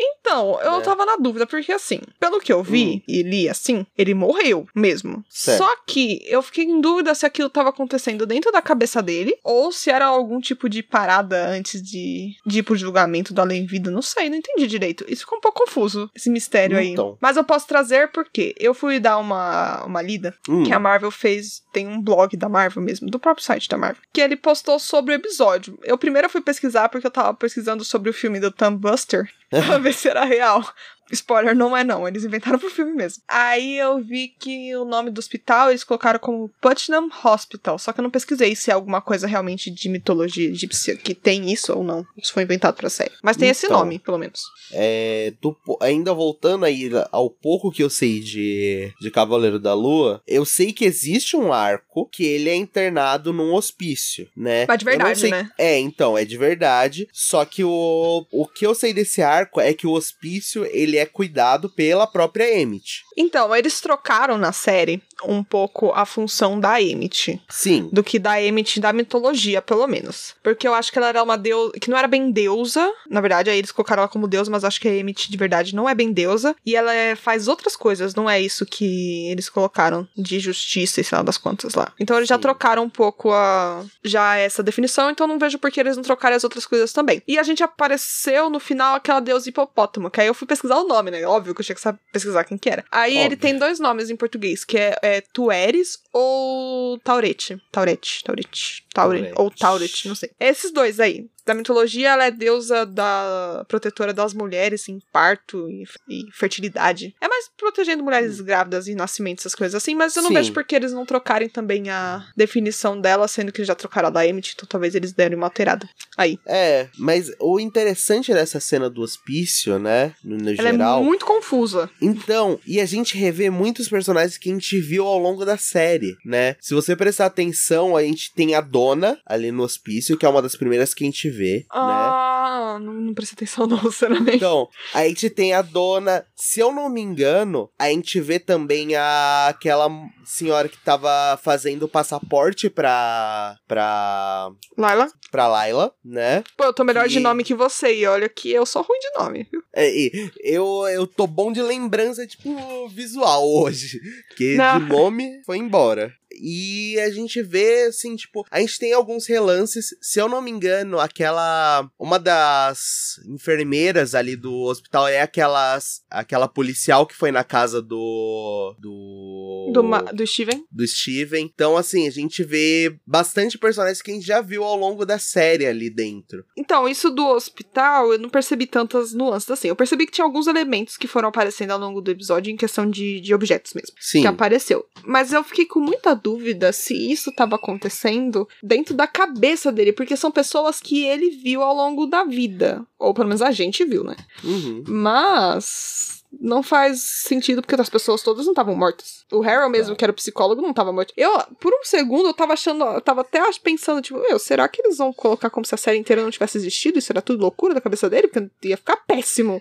Então, 0.00 0.60
eu 0.62 0.78
né? 0.78 0.82
tava 0.82 1.04
na 1.04 1.16
dúvida, 1.16 1.46
porque 1.46 1.72
assim, 1.72 2.00
pelo 2.18 2.40
que 2.40 2.52
eu 2.52 2.62
vi 2.62 2.96
Hum. 2.96 3.02
e 3.08 3.22
li 3.22 3.48
assim, 3.48 3.84
ele 3.96 4.14
morreu 4.14 4.66
mesmo. 4.74 5.24
Certo. 5.28 5.58
Só 5.58 5.76
que 5.86 6.20
eu 6.26 6.40
fiquei 6.42 6.64
em 6.64 6.80
dúvida 6.80 7.14
se 7.14 7.26
aquilo 7.26 7.48
tava 7.50 7.70
acontecendo 7.70 8.26
dentro 8.26 8.52
da 8.52 8.62
cabeça 8.62 9.02
dele 9.02 9.36
ou 9.42 9.72
se 9.72 9.90
era 9.90 10.06
algum 10.06 10.40
tipo 10.40 10.68
de 10.68 10.82
parada 10.82 11.48
antes 11.48 11.82
de, 11.82 12.34
de 12.46 12.58
ir 12.60 12.62
pro 12.62 12.76
julgamento 12.76 13.32
do 13.34 13.40
além-vida. 13.40 13.90
Não 13.90 14.02
sei, 14.02 14.28
não 14.30 14.36
entendi 14.36 14.66
direito. 14.66 15.04
Isso 15.08 15.22
ficou 15.22 15.38
um 15.38 15.40
pouco 15.40 15.60
confuso, 15.64 16.10
esse 16.14 16.30
mistério 16.30 16.76
aí. 16.78 16.88
Então. 16.88 17.18
Mas 17.20 17.36
eu 17.36 17.44
posso 17.44 17.66
trazer 17.66 18.10
porque 18.12 18.54
eu 18.58 18.72
fui 18.74 18.98
dar 19.00 19.18
uma, 19.18 19.84
uma 19.84 20.00
lida 20.02 20.34
Hum, 20.48 20.64
que 20.64 20.72
a 20.72 20.78
Marvel 20.78 21.10
fez, 21.10 21.62
tem 21.72 21.86
um 21.88 22.00
blog 22.00 22.36
da 22.36 22.48
Marvel 22.48 22.82
mesmo, 22.82 23.08
do 23.10 23.18
próprio 23.18 23.44
site 23.44 23.68
da 23.68 23.76
Marvel, 23.76 24.02
que 24.12 24.20
ele 24.20 24.36
postou 24.36 24.78
sobre 24.78 25.12
o 25.14 25.16
episódio. 25.16 25.78
Eu 25.82 25.98
primeiro 25.98 26.28
fui 26.28 26.40
pesquisar 26.40 26.88
porque 26.88 27.06
eu 27.06 27.10
tava 27.10 27.34
pesquisando 27.34 27.84
sobre 27.84 28.10
o 28.10 28.12
filme 28.12 28.40
do 28.40 28.50
Tom 28.50 28.74
Buster, 28.76 29.29
pra 29.48 29.78
ver 29.78 29.92
se 29.92 30.08
era 30.08 30.24
real. 30.24 30.64
Spoiler, 31.12 31.54
não 31.54 31.76
é 31.76 31.82
não, 31.84 32.06
eles 32.06 32.24
inventaram 32.24 32.58
pro 32.58 32.70
filme 32.70 32.92
mesmo. 32.92 33.22
Aí 33.28 33.76
eu 33.78 34.00
vi 34.00 34.28
que 34.28 34.74
o 34.76 34.84
nome 34.84 35.10
do 35.10 35.18
hospital 35.18 35.70
eles 35.70 35.84
colocaram 35.84 36.18
como 36.18 36.50
Putnam 36.60 37.08
Hospital, 37.24 37.78
só 37.78 37.92
que 37.92 38.00
eu 38.00 38.02
não 38.02 38.10
pesquisei 38.10 38.54
se 38.54 38.70
é 38.70 38.74
alguma 38.74 39.00
coisa 39.00 39.26
realmente 39.26 39.70
de 39.70 39.88
mitologia 39.88 40.48
egípcia 40.48 40.96
que 40.96 41.14
tem 41.14 41.50
isso 41.52 41.72
ou 41.72 41.82
não. 41.84 42.06
Isso 42.16 42.32
foi 42.32 42.42
inventado 42.42 42.74
pra 42.76 42.90
série. 42.90 43.12
Mas 43.22 43.36
tem 43.36 43.48
esse 43.48 43.66
Então. 43.66 43.78
nome, 43.78 43.98
pelo 43.98 44.18
menos. 44.18 44.40
É, 44.72 45.32
po- 45.42 45.78
ainda 45.80 46.12
voltando 46.14 46.64
aí 46.64 46.90
ao 47.10 47.28
pouco 47.30 47.70
que 47.70 47.82
eu 47.82 47.90
sei 47.90 48.20
de, 48.20 48.92
de 49.00 49.10
Cavaleiro 49.10 49.58
da 49.58 49.74
Lua, 49.74 50.22
eu 50.26 50.44
sei 50.44 50.72
que 50.72 50.84
existe 50.84 51.36
um 51.36 51.52
arco 51.52 52.08
que 52.10 52.24
ele 52.24 52.48
é 52.48 52.54
internado 52.54 53.32
num 53.32 53.52
hospício, 53.54 54.28
né? 54.36 54.64
Mas 54.68 54.78
de 54.78 54.84
verdade, 54.84 55.20
sei- 55.20 55.30
né? 55.30 55.50
É, 55.58 55.78
então, 55.78 56.16
é 56.16 56.24
de 56.24 56.36
verdade. 56.36 57.08
Só 57.12 57.44
que 57.44 57.64
o, 57.64 58.26
o 58.30 58.46
que 58.46 58.66
eu 58.66 58.74
sei 58.74 58.92
desse 58.92 59.22
arco 59.22 59.60
é 59.60 59.72
que 59.74 59.86
o 59.86 59.92
hospício 59.92 60.64
ele 60.66 60.96
é 60.96 60.99
cuidado 61.06 61.68
pela 61.68 62.06
própria 62.06 62.58
Emmett. 62.60 63.02
Então, 63.16 63.54
eles 63.54 63.80
trocaram 63.80 64.38
na 64.38 64.52
série 64.52 65.02
um 65.24 65.42
pouco 65.44 65.92
a 65.92 66.06
função 66.06 66.58
da 66.58 66.80
Emmett. 66.80 67.40
Sim. 67.48 67.88
do 67.92 68.02
que 68.02 68.18
da 68.18 68.40
Emmett 68.42 68.80
da 68.80 68.92
mitologia, 68.92 69.60
pelo 69.60 69.86
menos. 69.86 70.34
Porque 70.42 70.66
eu 70.66 70.72
acho 70.74 70.90
que 70.90 70.98
ela 70.98 71.08
era 71.08 71.22
uma 71.22 71.36
deusa. 71.36 71.72
que 71.78 71.90
não 71.90 71.98
era 71.98 72.08
bem 72.08 72.30
deusa. 72.30 72.90
Na 73.08 73.20
verdade, 73.20 73.50
aí 73.50 73.58
eles 73.58 73.70
colocaram 73.72 74.02
ela 74.02 74.08
como 74.08 74.26
deusa, 74.28 74.50
mas 74.50 74.64
acho 74.64 74.80
que 74.80 74.88
a 74.88 74.94
Emmett 74.96 75.30
de 75.30 75.36
verdade 75.36 75.74
não 75.74 75.88
é 75.88 75.94
bem 75.94 76.12
deusa. 76.12 76.56
E 76.64 76.74
ela 76.74 76.92
é- 76.94 77.14
faz 77.14 77.48
outras 77.48 77.76
coisas, 77.76 78.14
não 78.14 78.28
é 78.30 78.40
isso 78.40 78.64
que 78.64 79.28
eles 79.30 79.48
colocaram 79.50 80.08
de 80.16 80.40
justiça 80.40 81.00
e 81.00 81.04
sei 81.04 81.16
lá 81.18 81.22
das 81.22 81.36
contas 81.36 81.74
lá. 81.74 81.92
Então 82.00 82.16
eles 82.16 82.28
já 82.28 82.36
Sim. 82.36 82.40
trocaram 82.42 82.84
um 82.84 82.88
pouco 82.90 83.30
a. 83.32 83.84
já 84.04 84.36
essa 84.36 84.62
definição, 84.62 85.10
então 85.10 85.26
não 85.26 85.38
vejo 85.38 85.58
por 85.58 85.70
que 85.70 85.80
eles 85.80 85.96
não 85.96 86.02
trocarem 86.02 86.36
as 86.36 86.44
outras 86.44 86.64
coisas 86.66 86.92
também. 86.92 87.22
E 87.28 87.38
a 87.38 87.42
gente 87.42 87.62
apareceu 87.62 88.48
no 88.48 88.58
final 88.60 88.94
aquela 88.94 89.20
deusa 89.20 89.48
hipopótamo, 89.48 90.10
que 90.10 90.20
aí 90.20 90.26
eu 90.26 90.34
fui 90.34 90.46
pesquisar 90.46 90.76
o 90.78 90.88
nome, 90.92 91.10
né? 91.10 91.24
Óbvio 91.24 91.54
que 91.54 91.60
eu 91.60 91.64
tinha 91.64 91.74
que 91.74 91.80
saber 91.80 91.98
pesquisar 92.12 92.44
quem 92.44 92.58
que 92.58 92.68
era. 92.68 92.84
Aí 92.90 93.12
ele 93.16 93.34
Óbvio. 93.34 93.38
tem 93.38 93.58
dois 93.58 93.78
nomes 93.78 94.10
em 94.10 94.16
português, 94.16 94.64
que 94.64 94.76
é, 94.76 94.96
é 95.02 95.20
Tueres 95.20 95.98
ou 96.12 96.98
Taurete. 96.98 97.60
Taurete, 97.70 98.22
Taurete, 98.24 98.84
Taure, 98.92 99.18
Taurete. 99.18 99.40
ou 99.40 99.50
Taurete, 99.50 100.08
não 100.08 100.14
sei. 100.14 100.30
Esses 100.38 100.72
dois 100.72 101.00
aí. 101.00 101.26
Da 101.50 101.54
mitologia, 101.54 102.10
ela 102.10 102.26
é 102.26 102.30
deusa 102.30 102.86
da 102.86 103.64
protetora 103.66 104.14
das 104.14 104.32
mulheres 104.32 104.88
em 104.88 105.00
parto 105.12 105.68
e, 105.68 105.82
e 106.08 106.30
fertilidade. 106.32 107.12
É 107.20 107.26
mais 107.26 107.50
protegendo 107.58 108.04
mulheres 108.04 108.40
grávidas 108.40 108.86
e 108.86 108.94
nascimentos, 108.94 109.42
essas 109.42 109.56
coisas 109.56 109.74
assim, 109.74 109.96
mas 109.96 110.14
eu 110.14 110.22
não 110.22 110.28
Sim. 110.28 110.34
vejo 110.34 110.52
por 110.52 110.62
que 110.62 110.76
eles 110.76 110.92
não 110.92 111.04
trocarem 111.04 111.48
também 111.48 111.90
a 111.90 112.24
definição 112.36 113.00
dela, 113.00 113.26
sendo 113.26 113.50
que 113.50 113.64
já 113.64 113.74
trocaram 113.74 114.06
a 114.06 114.10
da 114.12 114.24
Emmett, 114.24 114.52
então 114.54 114.68
talvez 114.68 114.94
eles 114.94 115.12
deram 115.12 115.38
uma 115.38 115.48
alterada. 115.48 115.88
Aí. 116.16 116.38
É, 116.46 116.86
mas 116.96 117.32
o 117.40 117.58
interessante 117.58 118.32
dessa 118.32 118.60
cena 118.60 118.88
do 118.88 119.02
hospício, 119.02 119.76
né? 119.76 120.14
No, 120.22 120.36
no 120.36 120.50
Ela 120.50 120.70
geral. 120.70 121.00
é 121.00 121.04
muito 121.04 121.26
confusa. 121.26 121.90
Então, 122.00 122.60
e 122.64 122.80
a 122.80 122.86
gente 122.86 123.16
revê 123.16 123.50
muitos 123.50 123.88
personagens 123.88 124.38
que 124.38 124.50
a 124.50 124.52
gente 124.52 124.80
viu 124.80 125.04
ao 125.04 125.18
longo 125.18 125.44
da 125.44 125.56
série, 125.56 126.16
né? 126.24 126.54
Se 126.60 126.74
você 126.74 126.94
prestar 126.94 127.26
atenção, 127.26 127.96
a 127.96 128.04
gente 128.04 128.32
tem 128.32 128.54
a 128.54 128.60
dona 128.60 129.18
ali 129.26 129.50
no 129.50 129.64
hospício, 129.64 130.16
que 130.16 130.24
é 130.24 130.28
uma 130.28 130.40
das 130.40 130.54
primeiras 130.54 130.94
que 130.94 131.02
a 131.02 131.06
gente 131.06 131.28
vê, 131.28 131.39
né? 131.40 131.64
Ah, 131.70 132.78
não, 132.80 132.92
não 132.94 133.14
prestei 133.14 133.34
atenção 133.34 133.66
não, 133.68 133.78
sinceramente. 133.90 134.36
Então, 134.36 134.68
a 134.94 135.06
gente 135.06 135.28
tem 135.30 135.52
a 135.52 135.62
dona, 135.62 136.24
se 136.36 136.60
eu 136.60 136.72
não 136.72 136.88
me 136.88 137.00
engano, 137.00 137.70
a 137.78 137.88
gente 137.90 138.20
vê 138.20 138.38
também 138.38 138.94
a, 138.96 139.48
aquela 139.48 139.88
senhora 140.24 140.68
que 140.68 140.78
tava 140.78 141.38
fazendo 141.42 141.84
o 141.84 141.88
passaporte 141.88 142.68
pra, 142.70 143.56
pra, 143.66 144.50
Laila? 144.76 145.08
pra 145.30 145.48
Laila, 145.48 145.92
né? 146.04 146.42
Pô, 146.56 146.64
eu 146.64 146.72
tô 146.72 146.84
melhor 146.84 147.08
de 147.08 147.14
Que- 147.14 147.20
nome 147.20 147.44
que 147.44 147.54
você, 147.54 147.94
e 147.94 148.06
olha 148.06 148.28
que 148.28 148.50
eu 148.50 148.64
sou 148.66 148.82
ruim 148.82 148.98
de 148.98 149.18
nome, 149.18 149.46
viu? 149.50 149.62
É, 149.74 149.88
e 149.90 150.30
eu, 150.42 150.66
eu 150.92 151.06
tô 151.06 151.26
bom 151.26 151.52
de 151.52 151.62
lembrança, 151.62 152.26
tipo, 152.26 152.88
visual 152.88 153.46
hoje. 153.48 153.98
Que 154.36 154.56
Não. 154.56 154.78
de 154.80 154.86
nome 154.86 155.42
foi 155.44 155.58
embora. 155.58 156.12
E 156.42 156.98
a 157.00 157.10
gente 157.10 157.42
vê, 157.42 157.84
assim, 157.84 158.16
tipo, 158.16 158.44
a 158.50 158.60
gente 158.60 158.78
tem 158.78 158.92
alguns 158.92 159.26
relances. 159.26 159.94
Se 160.00 160.20
eu 160.20 160.28
não 160.28 160.40
me 160.40 160.50
engano, 160.50 160.98
aquela. 160.98 161.88
Uma 161.98 162.18
das 162.18 163.20
enfermeiras 163.28 164.14
ali 164.14 164.36
do 164.36 164.52
hospital 164.62 165.06
é 165.08 165.20
aquelas. 165.20 166.02
Aquela 166.10 166.48
policial 166.48 167.06
que 167.06 167.14
foi 167.14 167.30
na 167.30 167.44
casa 167.44 167.80
do. 167.82 168.74
Do. 168.78 169.70
Do, 169.72 169.84
Ma- 169.84 170.00
do 170.00 170.26
Steven. 170.26 170.64
do 170.70 170.86
Steven. 170.86 171.44
Então, 171.44 171.76
assim, 171.76 172.08
a 172.08 172.10
gente 172.10 172.42
vê 172.42 172.96
bastante 173.06 173.56
personagens 173.58 174.02
que 174.02 174.10
a 174.10 174.14
gente 174.14 174.26
já 174.26 174.40
viu 174.40 174.64
ao 174.64 174.76
longo 174.76 175.04
da 175.04 175.18
série 175.18 175.66
ali 175.66 175.88
dentro. 175.88 176.44
Então, 176.56 176.88
isso 176.88 177.10
do 177.10 177.26
hospital, 177.26 178.12
eu 178.12 178.18
não 178.18 178.28
percebi 178.28 178.66
tantas 178.66 179.12
nuances 179.12 179.50
assim. 179.50 179.68
Eu 179.68 179.76
percebi 179.76 180.06
que 180.06 180.12
tinha 180.12 180.24
alguns 180.24 180.46
elementos 180.46 180.96
que 180.96 181.06
foram 181.06 181.28
aparecendo 181.28 181.70
ao 181.70 181.78
longo 181.78 182.00
do 182.00 182.10
episódio 182.10 182.50
em 182.50 182.56
questão 182.56 182.88
de, 182.88 183.20
de 183.20 183.34
objetos 183.34 183.74
mesmo. 183.74 183.94
Sim. 184.00 184.22
Que 184.22 184.26
apareceu. 184.26 184.84
Mas 185.04 185.32
eu 185.32 185.44
fiquei 185.44 185.66
com 185.66 185.78
muita 185.80 186.14
dúvida 186.14 186.29
se 186.72 186.94
isso 186.94 187.32
tava 187.32 187.56
acontecendo 187.56 188.48
dentro 188.62 188.94
da 188.94 189.06
cabeça 189.06 189.72
dele, 189.72 189.92
porque 189.92 190.16
são 190.16 190.30
pessoas 190.30 190.80
que 190.80 191.04
ele 191.04 191.30
viu 191.30 191.62
ao 191.62 191.74
longo 191.74 192.06
da 192.06 192.24
vida. 192.24 192.86
Ou 193.00 193.12
pelo 193.14 193.26
menos 193.28 193.42
a 193.42 193.50
gente 193.50 193.84
viu, 193.84 194.04
né? 194.04 194.14
Uhum. 194.44 194.84
Mas. 194.86 196.18
Não 196.40 196.62
faz 196.62 197.00
sentido 197.00 197.60
porque 197.60 197.74
as 197.74 197.88
pessoas 197.90 198.22
todas 198.22 198.44
não 198.46 198.52
estavam 198.52 198.76
mortas. 198.76 199.24
O 199.32 199.42
Harold 199.42 199.72
mesmo, 199.72 199.94
Tá. 199.94 199.98
que 199.98 200.04
era 200.04 200.12
o 200.12 200.14
psicólogo, 200.14 200.62
não 200.62 200.72
tava 200.72 200.92
morto. 200.92 201.12
Eu, 201.16 201.36
por 201.60 201.72
um 201.74 201.82
segundo, 201.82 202.28
eu 202.28 202.32
tava 202.32 202.52
achando, 202.52 202.84
eu 202.84 203.00
tava 203.00 203.22
até 203.22 203.40
pensando, 203.64 204.00
tipo, 204.00 204.16
meu, 204.20 204.38
será 204.38 204.68
que 204.68 204.80
eles 204.80 204.98
vão 204.98 205.12
colocar 205.12 205.50
como 205.50 205.66
se 205.66 205.74
a 205.74 205.78
série 205.78 205.98
inteira 205.98 206.22
não 206.22 206.30
tivesse 206.30 206.56
existido? 206.56 207.00
Isso 207.00 207.10
era 207.10 207.20
tudo 207.20 207.40
loucura 207.40 207.74
da 207.74 207.80
cabeça 207.80 208.08
dele? 208.08 208.28
Porque 208.28 208.48
ia 208.68 208.76
ficar 208.76 208.98
péssimo. 209.08 209.60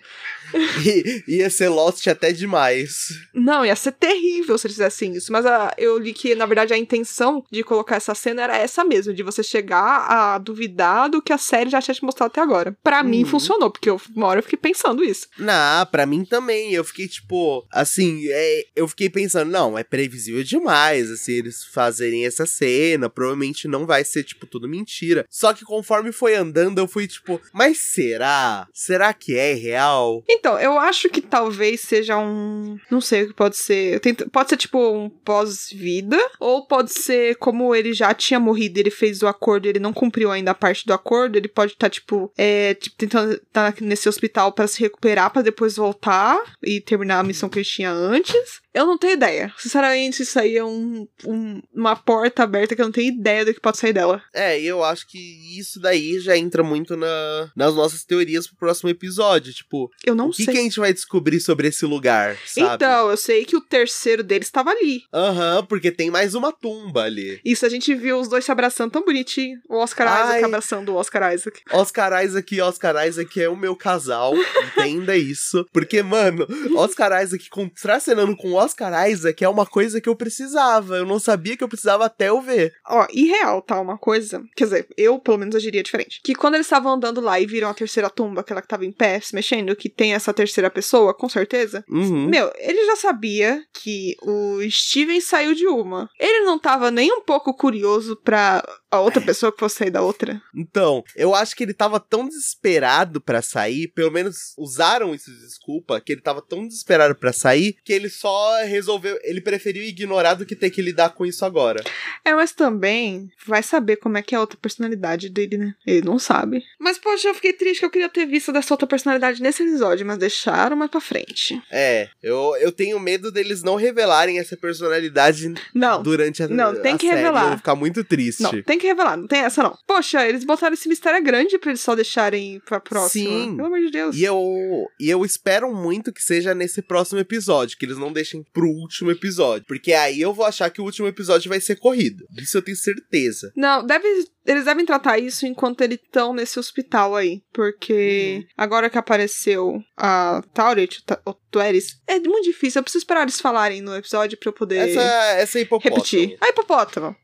I- 0.86 1.24
ia 1.40 1.50
ser 1.50 1.70
Lost 1.70 2.06
até 2.08 2.32
demais. 2.32 3.08
Não, 3.34 3.66
ia 3.66 3.76
ser 3.76 3.94
terrível 3.94 4.56
se 4.56 4.68
eles 4.68 4.76
fizessem 4.78 5.16
isso. 5.16 5.32
Mas 5.32 5.48
a- 5.48 5.74
eu 5.76 5.98
li 5.98 6.14
que, 6.14 6.36
na 6.36 6.46
verdade, 6.46 6.72
a 6.72 6.78
intenção 6.78 7.44
de 7.52 7.64
colocar 7.64 7.96
essa 7.96 8.14
cena 8.14 8.44
era 8.44 8.56
essa 8.56 8.84
mesmo, 8.84 9.12
de 9.12 9.24
você 9.24 9.42
chegar 9.42 10.06
a 10.08 10.38
duvidar 10.38 11.10
do 11.10 11.20
que 11.20 11.34
a 11.34 11.38
série 11.40 11.72
já 11.72 11.82
tinha 11.82 11.96
te 11.96 12.04
mostrado 12.04 12.30
até 12.30 12.42
agora. 12.42 12.78
Pra 12.84 13.02
mim, 13.02 13.24
Uhum. 13.24 13.29
Funcionou, 13.30 13.70
porque 13.72 13.90
eu, 13.90 14.00
uma 14.16 14.28
hora 14.28 14.40
eu 14.40 14.44
fiquei 14.44 14.58
pensando 14.60 15.04
isso. 15.04 15.28
Não, 15.38 15.86
pra 15.88 16.06
mim 16.06 16.24
também. 16.26 16.74
Eu 16.74 16.84
fiquei 16.84 17.08
tipo, 17.08 17.66
assim, 17.72 18.24
é, 18.30 18.66
eu 18.76 18.88
fiquei 18.88 19.10
pensando, 19.10 19.50
não, 19.52 19.78
é 19.78 19.84
previsível 19.84 20.44
demais, 20.44 21.10
assim, 21.12 21.34
eles 21.34 21.64
fazerem 21.64 22.26
essa 22.26 22.46
cena. 22.46 23.10
Provavelmente 23.10 23.68
não 23.68 23.86
vai 23.86 24.04
ser, 24.04 24.24
tipo, 24.24 24.46
tudo 24.46 24.68
mentira. 24.68 25.26
Só 25.30 25.54
que 25.54 25.64
conforme 25.66 26.12
foi 26.12 26.36
andando, 26.36 26.80
eu 26.80 26.88
fui 26.88 27.08
tipo, 27.08 27.40
mas 27.54 27.78
será? 27.80 28.68
Será 28.74 29.14
que 29.14 29.36
é 29.36 29.54
real? 29.54 30.24
Então, 30.30 30.60
eu 30.60 30.78
acho 30.78 31.10
que 31.10 31.22
talvez 31.22 31.82
seja 31.82 32.18
um. 32.18 32.78
Não 32.90 33.02
sei 33.02 33.24
o 33.24 33.28
que 33.28 33.34
pode 33.34 33.58
ser. 33.58 34.00
Tento- 34.00 34.30
Pode 34.30 34.50
ser 34.50 34.58
tipo 34.58 34.78
um 34.92 35.10
pós-vida, 35.10 36.18
ou 36.40 36.66
pode 36.66 36.92
ser 36.94 37.36
como 37.38 37.74
ele 37.76 37.94
já 37.94 38.14
tinha 38.14 38.40
morrido, 38.40 38.80
ele 38.80 38.92
fez 38.92 39.22
o 39.22 39.28
acordo, 39.28 39.66
ele 39.68 39.80
não 39.80 39.92
cumpriu 39.94 40.32
ainda 40.32 40.52
a 40.52 40.56
parte 40.56 40.86
do 40.86 40.94
acordo, 40.94 41.36
ele 41.38 41.48
pode 41.48 41.74
estar, 41.74 41.90
tipo, 41.90 42.32
é, 42.38 42.74
tipo, 42.76 42.96
tentando 42.96 43.19
estar 43.34 43.76
nesse 43.82 44.08
hospital 44.08 44.52
pra 44.52 44.68
se 44.68 44.80
recuperar, 44.80 45.32
pra 45.32 45.42
depois 45.42 45.76
voltar 45.76 46.40
e 46.64 46.82
terminar 46.82 47.20
a 47.20 47.24
missão 47.24 47.50
que 47.50 47.60
ele 47.60 47.66
tinha 47.66 47.92
antes. 47.92 48.62
Eu 48.74 48.86
não 48.86 48.98
tenho 48.98 49.14
ideia. 49.14 49.52
Sinceramente, 49.58 50.22
isso 50.24 50.40
aí 50.40 50.56
é 50.58 50.64
um, 50.64 51.08
um- 51.26 51.62
uma 51.74 51.96
porta 51.96 52.44
aberta 52.44 52.76
que 52.76 52.82
eu 52.82 52.86
não 52.86 52.92
tenho 52.92 53.12
ideia 53.14 53.44
do 53.46 53.54
que 53.54 53.60
pode 53.60 53.78
sair 53.78 53.94
dela. 53.94 54.22
É, 54.34 54.60
e 54.60 54.66
eu 54.68 54.84
acho 54.84 55.08
que 55.08 55.58
isso 55.60 55.80
daí 55.80 56.20
já 56.20 56.38
entra 56.38 56.64
muito 56.64 56.96
na, 56.96 57.52
nas 57.56 57.74
nossas 57.74 58.04
teorias 58.04 58.48
pro 58.48 58.56
próximo 58.58 58.90
episódio. 58.90 59.54
Tipo, 59.54 59.90
Eu 60.06 60.14
não 60.16 60.28
o 60.30 60.32
que, 60.32 60.44
sei. 60.46 60.54
que 60.54 60.60
a 60.60 60.64
gente 60.64 60.80
vai 60.80 60.94
descobrir 60.94 61.40
sobre 61.40 61.68
esse 61.70 61.86
lugar, 61.86 62.38
sabe? 62.46 62.76
Então, 62.76 63.10
eu 63.10 63.18
sei 63.18 63.44
que 63.46 63.56
o 63.58 63.62
terceiro 63.62 64.24
deles 64.24 64.48
estava 64.48 64.70
ali. 64.72 65.02
Aham, 65.14 65.66
porque 65.68 65.92
tem 65.92 66.12
mais 66.12 66.36
uma 66.36 66.52
tumba 66.52 67.04
ali. 67.04 67.40
Isso, 67.44 67.66
a 67.66 67.70
gente 67.70 67.94
viu 67.96 68.20
os 68.20 68.28
dois 68.28 68.46
se 68.46 68.52
abraçando 68.52 68.92
tão 68.92 69.04
bonitinho. 69.04 69.60
O 69.68 69.78
Oscar 69.78 70.08
Isaac 70.08 70.34
Ai. 70.38 70.44
abraçando 70.44 70.90
o 70.90 70.96
Oscar 70.96 71.34
Isaac. 71.34 71.62
Oscar 71.72 72.24
Isaac 72.24 72.56
e 72.56 72.62
Oscar 72.62 73.08
Isaac 73.08 73.42
é 73.42 73.50
o 73.50 73.56
meu 73.56 73.76
casal, 73.76 74.34
entenda 74.78 75.18
isso. 75.18 75.66
Porque, 75.74 76.02
mano, 76.04 76.46
Oscar 76.76 77.22
Isaac 77.24 77.50
contracenando 77.50 78.36
com 78.38 78.59
Oscar 78.60 79.10
Isaac 79.10 79.44
é 79.44 79.50
uma 79.50 79.66
coisa 79.66 80.02
que 80.02 80.10
eu 80.10 80.16
precisava. 80.16 80.98
Eu 80.98 81.06
não 81.06 81.20
sabia 81.20 81.56
que 81.56 81.64
eu 81.64 81.70
precisava 81.70 82.06
até 82.06 82.30
eu 82.30 82.42
ver. 82.42 82.74
Ó, 82.88 83.08
e 83.12 83.26
real, 83.26 83.62
tá? 83.62 83.80
Uma 83.80 83.98
coisa. 83.98 84.44
Quer 84.56 84.64
dizer, 84.66 84.88
eu 84.98 85.20
pelo 85.20 85.38
menos 85.38 85.56
agiria 85.56 85.84
diferente. 85.84 86.22
Que 86.24 86.36
quando 86.36 86.56
eles 86.56 86.66
estavam 86.66 86.94
andando 86.94 87.22
lá 87.22 87.40
e 87.40 87.46
viram 87.46 87.70
a 87.70 87.74
terceira 87.74 88.10
tumba, 88.10 88.42
aquela 88.42 88.62
que 88.62 88.68
tava 88.68 88.86
em 88.86 88.92
pé, 88.92 89.20
se 89.20 89.34
mexendo, 89.34 89.76
que 89.76 89.90
tem 89.90 90.14
essa 90.14 90.34
terceira 90.34 90.70
pessoa, 90.70 91.14
com 91.14 91.30
certeza. 91.30 91.84
Uhum. 91.90 92.28
Meu, 92.28 92.52
ele 92.58 92.86
já 92.86 92.96
sabia 92.96 93.62
que 93.74 94.16
o 94.22 94.60
Steven 94.70 95.22
saiu 95.22 95.54
de 95.54 95.68
uma. 95.68 96.10
Ele 96.20 96.46
não 96.46 96.60
tava 96.60 96.92
nem 96.92 97.12
um 97.12 97.22
pouco 97.22 97.54
curioso 97.54 98.16
pra 98.24 98.64
a 98.92 99.00
outra 99.00 99.22
pessoa 99.22 99.52
que 99.52 99.60
fosse 99.60 99.76
sair 99.78 99.90
da 99.92 100.02
outra. 100.02 100.42
Então, 100.56 101.04
eu 101.16 101.36
acho 101.36 101.56
que 101.56 101.64
ele 101.64 101.74
tava 101.74 102.00
tão 102.00 102.28
desesperado 102.28 103.22
pra 103.22 103.42
sair, 103.42 103.88
pelo 103.90 104.12
menos 104.12 104.54
usaram 104.58 105.14
isso 105.14 105.32
de 105.32 105.40
desculpa, 105.40 106.02
que 106.02 106.12
ele 106.12 106.22
tava 106.22 106.42
tão 106.42 106.68
desesperado 106.68 107.16
pra 107.16 107.32
sair, 107.32 107.78
que 107.84 107.94
ele 107.94 108.10
só 108.10 108.64
resolveu, 108.64 109.18
ele 109.24 109.42
preferiu 109.42 109.84
ignorar 109.84 110.34
do 110.34 110.46
que 110.46 110.56
ter 110.56 110.70
que 110.70 110.82
lidar 110.82 111.10
com 111.12 111.26
isso 111.26 111.46
agora. 111.46 111.84
É, 112.26 112.34
mas 112.34 112.52
também 112.52 113.30
vai 113.46 113.62
saber 113.64 113.98
como 113.98 114.18
é 114.18 114.22
que 114.22 114.34
é 114.34 114.38
a 114.38 114.42
outra 114.42 114.58
personalidade 114.62 115.30
dele, 115.30 115.58
né? 115.58 115.76
Ele 115.86 116.02
não 116.06 116.18
sabe. 116.18 116.64
Mas, 116.80 116.98
poxa, 116.98 117.28
eu 117.28 117.34
fiquei 117.36 117.54
triste 117.54 117.80
que 117.80 117.86
eu 117.86 117.90
queria 117.92 118.10
ter 118.10 118.26
visto 118.26 118.52
dessa 118.52 118.74
outra 118.74 118.88
personalidade 118.88 119.42
nesse 119.42 119.64
episódio, 119.64 120.06
mas 120.06 120.18
deixaram 120.18 120.76
mais 120.76 120.90
pra 120.90 121.00
frente. 121.02 121.62
É, 121.72 122.10
eu, 122.24 122.56
eu 122.60 122.72
tenho 122.72 123.00
medo 123.00 123.32
deles 123.32 123.62
não 123.64 123.76
revelarem 123.76 124.40
essa 124.40 124.58
personalidade 124.58 125.54
Não. 125.74 126.02
durante 126.02 126.42
a 126.44 126.48
Não, 126.48 126.74
tem 126.82 126.94
a 126.94 126.98
que 126.98 127.08
série. 127.08 127.18
revelar. 127.20 127.44
Eu 127.44 127.48
vou 127.50 127.58
ficar 127.58 127.76
muito 127.76 128.04
triste. 128.04 128.42
Não, 128.42 128.62
tem 128.64 128.79
que 128.80 128.88
revelar, 128.88 129.18
não 129.18 129.28
tem 129.28 129.42
essa 129.42 129.62
não. 129.62 129.78
Poxa, 129.86 130.28
eles 130.28 130.44
botaram 130.44 130.74
esse 130.74 130.90
mistério 130.90 131.24
grande 131.24 131.58
pra 131.58 131.72
eles 131.72 131.82
só 131.82 131.96
deixarem 131.96 132.60
pra 132.66 132.80
próxima. 132.80 133.30
Sim. 133.30 133.56
Pelo 133.56 133.68
amor 133.68 133.80
de 133.80 133.92
Deus. 133.92 134.16
E 134.16 134.24
eu, 134.24 134.86
e 135.00 135.10
eu 135.10 135.24
espero 135.24 135.74
muito 135.74 136.12
que 136.12 136.24
seja 136.24 136.56
nesse 136.56 136.82
próximo 136.82 137.20
episódio, 137.20 137.78
que 137.78 137.86
eles 137.86 137.98
não 137.98 138.12
deixem 138.12 138.44
pro 138.54 138.68
último 138.68 139.12
episódio. 139.12 139.66
Porque 139.68 139.94
aí 139.94 140.22
eu 140.22 140.34
vou 140.34 140.46
achar 140.46 140.70
que 140.70 140.82
o 140.82 140.86
último 140.86 141.08
episódio 141.08 141.50
vai 141.50 141.60
ser 141.60 141.76
corrido. 141.76 142.26
Disso 142.32 142.58
eu 142.58 142.62
tenho 142.62 142.78
certeza. 142.78 143.52
Não, 143.56 143.86
deve, 143.86 144.08
eles 144.50 144.66
devem 144.66 144.86
tratar 144.86 145.18
isso 145.20 145.46
enquanto 145.46 145.82
eles 145.82 146.00
estão 146.04 146.34
nesse 146.34 146.60
hospital 146.60 147.16
aí. 147.16 147.42
Porque 147.54 148.48
agora 148.58 148.90
que 148.90 148.98
apareceu 148.98 149.80
a 149.96 150.42
Tauret, 150.54 151.02
o 151.26 151.34
Tueris, 151.52 152.02
é 152.08 152.20
muito 152.20 152.44
difícil. 152.46 152.80
Eu 152.80 152.84
preciso 152.84 153.04
esperar 153.04 153.22
eles 153.24 153.40
falarem 153.40 153.82
no 153.82 153.96
episódio 153.96 154.38
pra 154.38 154.50
eu 154.50 154.54
poder 154.54 154.90
Essa, 154.90 155.02
essa 155.38 155.60
é 155.60 155.62
hipopótamo. 155.62 155.96
repetir. 155.96 156.38
A 156.42 156.50
hipopótamo. 156.50 157.16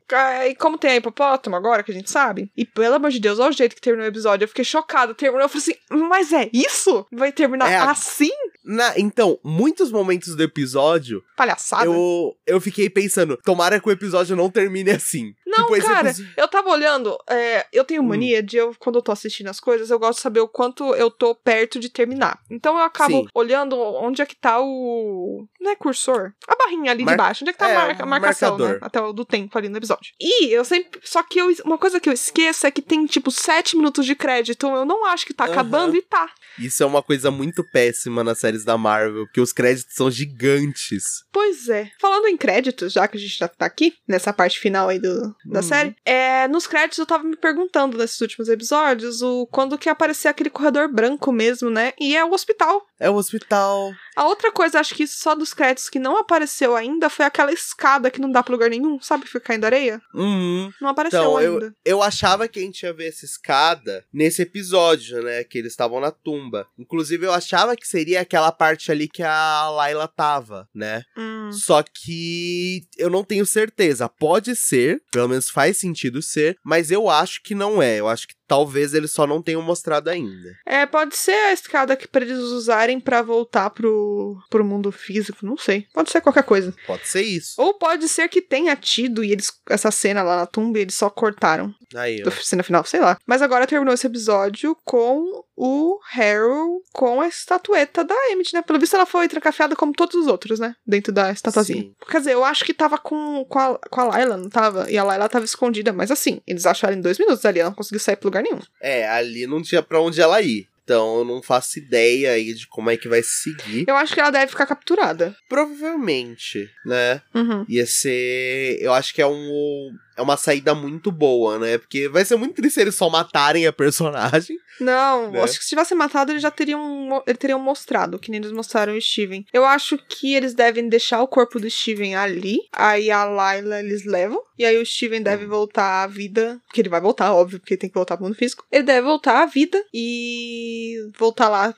E 0.48 0.56
como 0.56 0.78
tem 0.78 0.92
a 0.92 0.96
hipopótamo 0.98 1.56
agora, 1.56 1.82
que 1.82 1.92
a 1.92 1.94
gente 1.96 2.12
sabe. 2.12 2.52
E 2.56 2.64
pelo 2.66 2.94
amor 2.96 3.10
de 3.10 3.20
Deus, 3.20 3.40
olha 3.40 3.50
o 3.50 3.54
jeito 3.54 3.76
que 3.76 3.82
terminou 3.82 4.06
o 4.06 4.10
episódio. 4.12 4.44
Eu 4.44 4.48
fiquei 4.50 4.64
chocada. 4.66 5.16
Terminou, 5.16 5.44
eu 5.46 5.50
falei 5.50 5.64
assim, 5.64 6.06
mas 6.10 6.32
é 6.32 6.50
isso? 6.54 7.06
Vai 7.12 7.32
terminar 7.32 7.72
É 7.72 7.78
assim? 7.78 8.30
Na- 8.64 8.94
então, 8.98 9.40
muitos 9.44 9.92
momentos 9.92 10.36
do 10.36 10.44
episódio, 10.44 11.24
Palhaçada. 11.36 11.86
eu, 11.86 12.36
eu 12.46 12.60
fiquei 12.62 12.90
pensando, 12.90 13.38
tomara 13.44 13.80
que 13.80 13.88
o 13.88 13.92
episódio 13.92 14.36
não 14.36 14.50
termine 14.50 14.92
assim. 14.92 15.34
Não, 15.46 15.68
Tipo, 15.68 15.88
cara, 15.88 16.12
eu 16.36 16.48
tava 16.48 16.70
olhando, 16.70 17.18
é, 17.30 17.66
eu 17.72 17.84
tenho 17.84 18.02
Hum. 18.02 18.08
mania 18.08 18.42
de 18.42 18.58
eu, 18.58 18.76
quando 18.80 18.96
eu 18.98 19.02
tô 19.02 19.12
assistindo 19.12 19.48
as 19.48 19.60
coisas, 19.60 19.90
eu 19.92 20.00
gosto 20.00 20.18
de 20.18 20.22
saber 20.24 20.40
o 20.40 20.48
quanto 20.48 20.96
eu 20.96 21.10
tô 21.12 21.36
perto 21.36 21.80
de 21.80 21.88
terminar. 21.90 22.40
Então 22.50 22.76
eu 22.78 22.84
acabo 22.84 23.12
Sim. 23.12 23.28
olhando 23.34 23.78
onde 23.80 24.22
é 24.22 24.26
que 24.26 24.36
tá 24.36 24.60
o. 24.60 25.48
Não 25.62 25.72
é 25.72 25.76
cursor? 25.76 26.34
A 26.48 26.56
barrinha 26.56 26.92
ali 26.92 27.04
Mar- 27.04 27.12
de 27.14 27.18
baixo. 27.18 27.44
Onde 27.44 27.50
é 27.50 27.54
que 27.54 27.60
tá 27.60 27.70
é, 27.70 27.76
a, 27.76 27.80
marca- 27.88 28.04
a 28.04 28.06
marcação, 28.06 28.58
né? 28.58 28.78
Até 28.82 29.00
o 29.02 29.14
do 29.14 29.24
tempo 29.26 29.58
ali 29.58 29.70
no 29.70 29.78
episódio. 29.78 30.12
E 30.20 30.48
eu 30.52 30.66
sempre. 30.66 31.00
Só 31.04 31.22
que 31.24 31.40
eu, 31.40 31.54
uma 31.64 31.78
coisa 31.78 32.00
que 32.00 32.10
eu 32.10 32.14
esqueço 32.14 32.66
é 32.68 32.72
que 32.72 32.82
tem, 32.82 33.06
tipo, 33.06 33.30
sete 33.32 33.76
minutos 33.78 34.06
de 34.06 34.16
crédito. 34.16 34.66
Eu 34.68 34.86
não 34.86 35.06
acho 35.06 35.26
que 35.26 35.34
tá 35.34 35.44
Aham. 35.46 35.54
acabando 35.54 35.96
e 35.96 36.02
tá. 36.02 36.30
Isso 36.60 36.82
é 36.82 36.86
uma 36.86 37.04
coisa 37.04 37.30
muito 37.32 37.64
péssima 37.72 38.24
nas 38.24 38.40
séries 38.40 38.64
da 38.66 38.78
Marvel, 38.78 39.26
porque 39.26 39.42
os 39.42 39.54
créditos 39.54 39.94
são 39.96 40.10
gigantes. 40.10 41.24
Pois 41.32 41.68
é. 41.70 41.92
Falando 42.00 42.28
em 42.28 42.38
créditos, 42.38 42.94
já 42.94 43.08
que 43.08 43.18
a 43.18 43.20
gente 43.20 43.38
já 43.38 43.48
tá 43.48 43.66
aqui, 43.66 43.94
nessa 44.08 44.32
parte 44.34 44.60
final 44.60 44.88
aí 44.90 45.00
do, 45.00 45.36
da 45.46 45.60
Uhum. 45.60 45.64
série, 45.64 45.96
é, 46.04 46.48
nos 46.48 46.66
créditos 46.68 46.98
eu 46.98 47.06
tava 47.06 47.24
me 47.24 47.36
perguntando 47.36 47.98
nesses 47.98 48.20
últimos 48.20 48.50
episódios 48.50 49.22
o 49.22 49.48
quando 49.48 49.78
que 49.78 49.90
aparecer 49.90 50.28
aquele 50.28 50.50
corredor 50.50 50.88
branco 50.88 51.32
mesmo, 51.32 51.70
né? 51.70 51.94
E 52.00 52.16
é 52.16 52.24
o 52.26 52.32
hospital. 52.34 52.86
É 53.00 53.10
o 53.10 53.16
hospital. 53.16 53.92
A 54.16 54.26
outra 54.26 54.52
coisa, 54.52 54.80
acho 54.80 54.96
que 54.96 55.06
só 55.08 55.36
dos 55.36 55.54
créditos 55.54 55.90
que 55.90 56.00
não 56.00 56.18
apareceu 56.18 56.76
ainda 56.76 57.10
foi 57.10 57.26
aquela 57.26 57.52
escada 57.52 58.10
que 58.10 58.22
não 58.22 58.32
dá 58.32 58.42
pra 58.42 58.54
lugar 58.54 58.70
nenhum, 58.70 59.00
sabe? 59.02 59.26
Fica 59.26 59.40
caindo 59.40 59.66
areia. 59.66 60.02
Uhum. 60.14 60.72
Não 60.82 60.90
apareceu 60.90 61.20
Então, 61.20 61.42
eu, 61.42 61.54
ainda. 61.54 61.76
eu 61.84 62.02
achava 62.02 62.48
que 62.48 62.60
a 62.60 62.62
gente 62.62 62.84
ia 62.84 62.94
ver 62.94 63.08
essa 63.10 63.26
escada 63.26 64.06
nesse 64.14 64.42
episódio, 64.42 65.22
né? 65.22 65.44
Que 65.44 65.58
eles 65.58 65.74
estavam 65.74 66.00
na 66.00 66.12
tumba. 66.12 66.68
Inclusive, 66.78 67.26
eu 67.26 67.34
achava 67.34 67.76
que 67.76 67.88
seria 67.88 68.22
aquela 68.22 68.52
parte 68.52 68.92
ali 68.92 69.08
que 69.08 69.24
a 69.24 69.70
Layla 69.70 70.08
tava, 70.08 70.68
né? 70.74 71.04
Hum. 71.18 71.52
Só 71.52 71.84
que 71.84 72.84
eu 72.98 73.10
não 73.10 73.24
tenho 73.24 73.46
certeza. 73.46 74.08
Pode 74.08 74.56
ser, 74.56 75.02
pelo 75.12 75.28
menos 75.30 75.50
faz 75.50 75.78
sentido 75.78 76.22
ser, 76.22 76.58
mas 76.64 76.92
eu 76.92 77.10
acho 77.10 77.42
que 77.44 77.54
não 77.54 77.82
é. 77.82 78.00
Eu 78.00 78.08
acho 78.08 78.28
que 78.28 78.36
talvez 78.48 78.94
eles 78.94 79.12
só 79.12 79.26
não 79.26 79.42
tenham 79.42 79.62
mostrado 79.62 80.10
ainda. 80.10 80.56
É, 80.66 80.86
pode 80.86 81.16
ser 81.16 81.32
a 81.32 81.54
escada 81.54 81.96
que 81.96 82.08
pra 82.08 82.24
eles 82.24 82.38
usarem 82.38 83.00
pra 83.00 83.22
voltar 83.22 83.70
pro, 83.70 84.38
pro 84.50 84.66
mundo 84.66 84.92
físico, 84.92 85.46
não 85.46 85.58
sei. 85.58 85.88
Pode 85.94 86.12
ser 86.12 86.22
qualquer 86.22 86.44
coisa. 86.44 86.74
Pode 86.86 87.08
ser 87.08 87.22
isso. 87.22 87.56
Ou 87.58 87.74
pode 87.74 88.08
ser 88.08 88.28
que 88.28 88.42
tenha 88.42 88.76
tido 88.76 89.24
e 89.24 89.32
eles 89.32 89.52
essa 89.70 89.92
cena 89.92 90.24
lá 90.24 90.38
na 90.38 90.46
tumba 90.46 90.78
e 90.78 90.82
eles 90.82 90.96
só 90.96 91.10
cortaram. 91.10 91.74
Aí, 91.94 92.24
ó. 92.26 92.32
cena 92.32 92.64
final, 92.64 92.84
sei 92.86 93.00
lá. 93.00 93.18
Mas 93.26 93.42
agora 93.42 93.68
terminou 93.68 93.94
esse 93.94 94.08
episódio 94.08 94.76
com 94.84 95.44
o 95.56 96.00
Harold 96.14 96.84
com 96.92 97.22
a 97.22 97.28
estatueta 97.28 98.04
da 98.04 98.16
Emmett, 98.32 98.54
né? 98.54 98.62
Pelo 98.62 98.80
visto 98.80 98.96
ela 98.96 99.06
foi 99.06 99.28
trancafiada 99.28 99.76
como 99.76 99.94
todos 99.94 100.16
os 100.16 100.28
outros, 100.28 100.60
né? 100.60 100.76
Dentro 100.86 101.14
da 101.14 101.32
estatuazinha. 101.32 101.84
Sim. 101.84 101.96
Quer 102.10 102.20
dizer, 102.20 102.34
eu 102.34 102.44
acho 102.44 102.64
que 102.66 102.74
tava 102.74 102.98
com, 102.98 103.46
com, 103.46 103.60
a, 103.60 103.78
com 103.90 104.02
a 104.02 104.04
Layla, 104.06 104.38
não 104.38 104.50
tava? 104.50 104.90
E 104.90 104.98
a 104.98 105.04
Layla 105.04 105.30
tava 105.30 105.46
escondida, 105.46 105.94
mas 105.94 106.12
assim, 106.12 106.42
eles 106.48 106.66
acharam 106.66 106.96
em 106.96 107.02
dois 107.02 107.18
minutos 107.18 107.46
ali, 107.46 107.60
ela 107.60 107.70
não 107.70 107.76
conseguiu 107.76 108.00
sair 108.00 108.16
pro 108.16 108.28
lugar 108.28 108.44
nenhum. 108.44 108.60
É, 108.82 109.08
ali 109.10 109.48
não 109.48 109.62
tinha 109.62 109.82
pra 109.82 110.02
onde 110.02 110.22
ela 110.22 110.42
ir. 110.42 110.68
Então 110.86 111.18
eu 111.18 111.26
não 111.26 111.42
faço 111.42 111.80
ideia 111.80 112.32
aí 112.32 112.54
de 112.54 112.68
como 112.68 112.92
é 112.92 112.96
que 112.96 113.10
vai 113.10 113.22
seguir. 113.24 113.86
Eu 113.88 113.96
acho 113.96 114.14
que 114.14 114.20
ela 114.20 114.30
deve 114.30 114.52
ficar 114.52 114.68
capturada. 114.68 115.36
Provavelmente, 115.50 116.70
né? 116.86 117.22
Uhum. 117.34 117.66
Ia 117.68 117.88
ser. 117.88 118.78
Eu 118.80 118.94
acho 118.94 119.14
que 119.14 119.22
é 119.22 119.26
um. 119.26 119.92
É 120.18 120.22
uma 120.22 120.38
saída 120.38 120.74
muito 120.74 121.12
boa, 121.12 121.60
né? 121.60 121.78
Porque 121.78 122.08
vai 122.08 122.24
ser 122.24 122.36
muito 122.36 122.56
triste 122.56 122.80
eles 122.80 122.96
só 122.96 123.10
matarem 123.10 123.68
a 123.68 123.74
personagem. 123.74 124.58
Não, 124.80 125.32
Né? 125.32 125.42
acho 125.42 125.58
que 125.58 125.64
se 125.64 125.70
tivesse 125.70 125.96
matado, 125.96 126.32
eles 126.32 126.42
já 126.42 126.52
teriam, 126.52 127.24
eles 127.26 127.40
teriam 127.40 127.60
mostrado, 127.60 128.20
que 128.20 128.30
nem 128.30 128.40
eles 128.40 128.52
mostraram 128.52 128.94
o 128.96 129.02
Steven. 129.02 129.46
Eu 129.54 129.64
acho 129.66 129.98
que 129.98 130.34
eles 130.36 130.54
devem 130.54 130.90
deixar 130.90 131.22
o 131.22 131.28
corpo 131.28 131.60
do 131.60 131.70
Steven 131.70 132.16
ali, 132.16 132.60
aí 132.74 133.10
a 133.10 133.24
Layla 133.24 133.80
eles 133.80 134.06
levam, 134.06 134.42
e 134.58 134.66
aí 134.66 134.78
o 134.78 134.86
Steven 134.86 135.22
deve 135.22 135.46
voltar 135.46 136.04
à 136.04 136.08
vida, 136.08 136.60
que 136.74 136.82
ele 136.82 136.90
vai 136.90 137.00
voltar, 137.00 137.34
óbvio, 137.34 137.60
porque 137.60 137.78
tem 137.78 137.90
que 137.90 137.96
voltar 137.96 138.18
pro 138.18 138.26
mundo 138.26 138.36
físico. 138.36 138.66
Ele 138.72 138.84
deve 138.84 139.02
voltar 139.06 139.44
à 139.44 139.46
vida 139.46 139.82
e 139.94 141.10
voltar 141.18 141.48
lá 141.50 141.74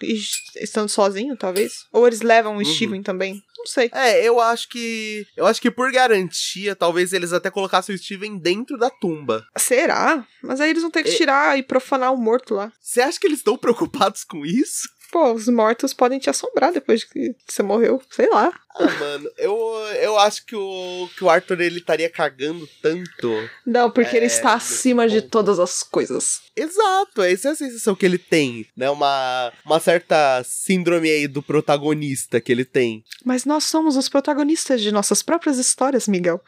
estando 0.55 0.89
sozinho, 0.89 1.37
talvez. 1.37 1.85
Ou 1.91 2.07
eles 2.07 2.21
levam 2.21 2.55
o 2.57 2.65
Steven 2.65 3.03
também, 3.03 3.43
sei. 3.67 3.89
É, 3.93 4.23
eu 4.27 4.39
acho 4.39 4.67
que. 4.69 5.25
Eu 5.35 5.45
acho 5.45 5.61
que 5.61 5.69
por 5.69 5.91
garantia, 5.91 6.75
talvez 6.75 7.13
eles 7.13 7.33
até 7.33 7.51
colocassem 7.51 7.93
o 7.93 7.97
Steven 7.97 8.37
dentro 8.39 8.77
da 8.77 8.89
tumba. 8.89 9.45
Será? 9.57 10.25
Mas 10.41 10.59
aí 10.59 10.69
eles 10.71 10.81
vão 10.81 10.89
ter 10.91 11.03
que 11.03 11.09
É. 11.09 11.15
tirar 11.15 11.59
e 11.59 11.63
profanar 11.63 12.13
o 12.13 12.17
morto 12.17 12.55
lá. 12.55 12.71
Você 12.81 13.01
acha 13.01 13.19
que 13.19 13.27
eles 13.27 13.39
estão 13.39 13.57
preocupados 13.57 14.23
com 14.23 14.45
isso? 14.45 14.87
Pô, 15.17 15.33
os 15.33 15.47
mortos 15.47 15.95
podem 15.95 16.19
te 16.19 16.29
assombrar 16.29 16.71
depois 16.71 17.03
que 17.03 17.35
você 17.47 17.63
morreu, 17.63 17.99
sei 18.11 18.29
lá. 18.29 18.53
Ah, 18.79 18.85
mano, 18.99 19.27
eu, 19.39 19.57
eu 19.99 20.19
acho 20.19 20.45
que 20.45 20.55
o, 20.55 21.09
que 21.17 21.23
o 21.23 21.29
Arthur 21.31 21.59
ele 21.59 21.79
estaria 21.79 22.07
cagando 22.07 22.69
tanto. 22.83 23.49
Não, 23.65 23.89
porque 23.89 24.15
ele 24.15 24.25
É, 24.25 24.27
está 24.27 24.53
acima 24.53 25.07
de 25.07 25.21
ponto. 25.21 25.31
todas 25.31 25.59
as 25.59 25.81
coisas. 25.81 26.41
Exato, 26.55 27.23
essa 27.23 27.47
é 27.47 27.51
a 27.53 27.55
sensação 27.55 27.95
que 27.95 28.05
ele 28.05 28.19
tem, 28.19 28.67
né? 28.77 28.87
Uma, 28.91 29.51
uma 29.65 29.79
certa 29.79 30.43
síndrome 30.45 31.09
aí 31.09 31.27
do 31.27 31.41
protagonista 31.41 32.39
que 32.39 32.51
ele 32.51 32.63
tem. 32.63 33.03
Mas 33.25 33.43
nós 33.43 33.63
somos 33.63 33.97
os 33.97 34.07
protagonistas 34.07 34.81
de 34.81 34.91
nossas 34.91 35.23
próprias 35.23 35.57
histórias, 35.57 36.07
Miguel. 36.07 36.39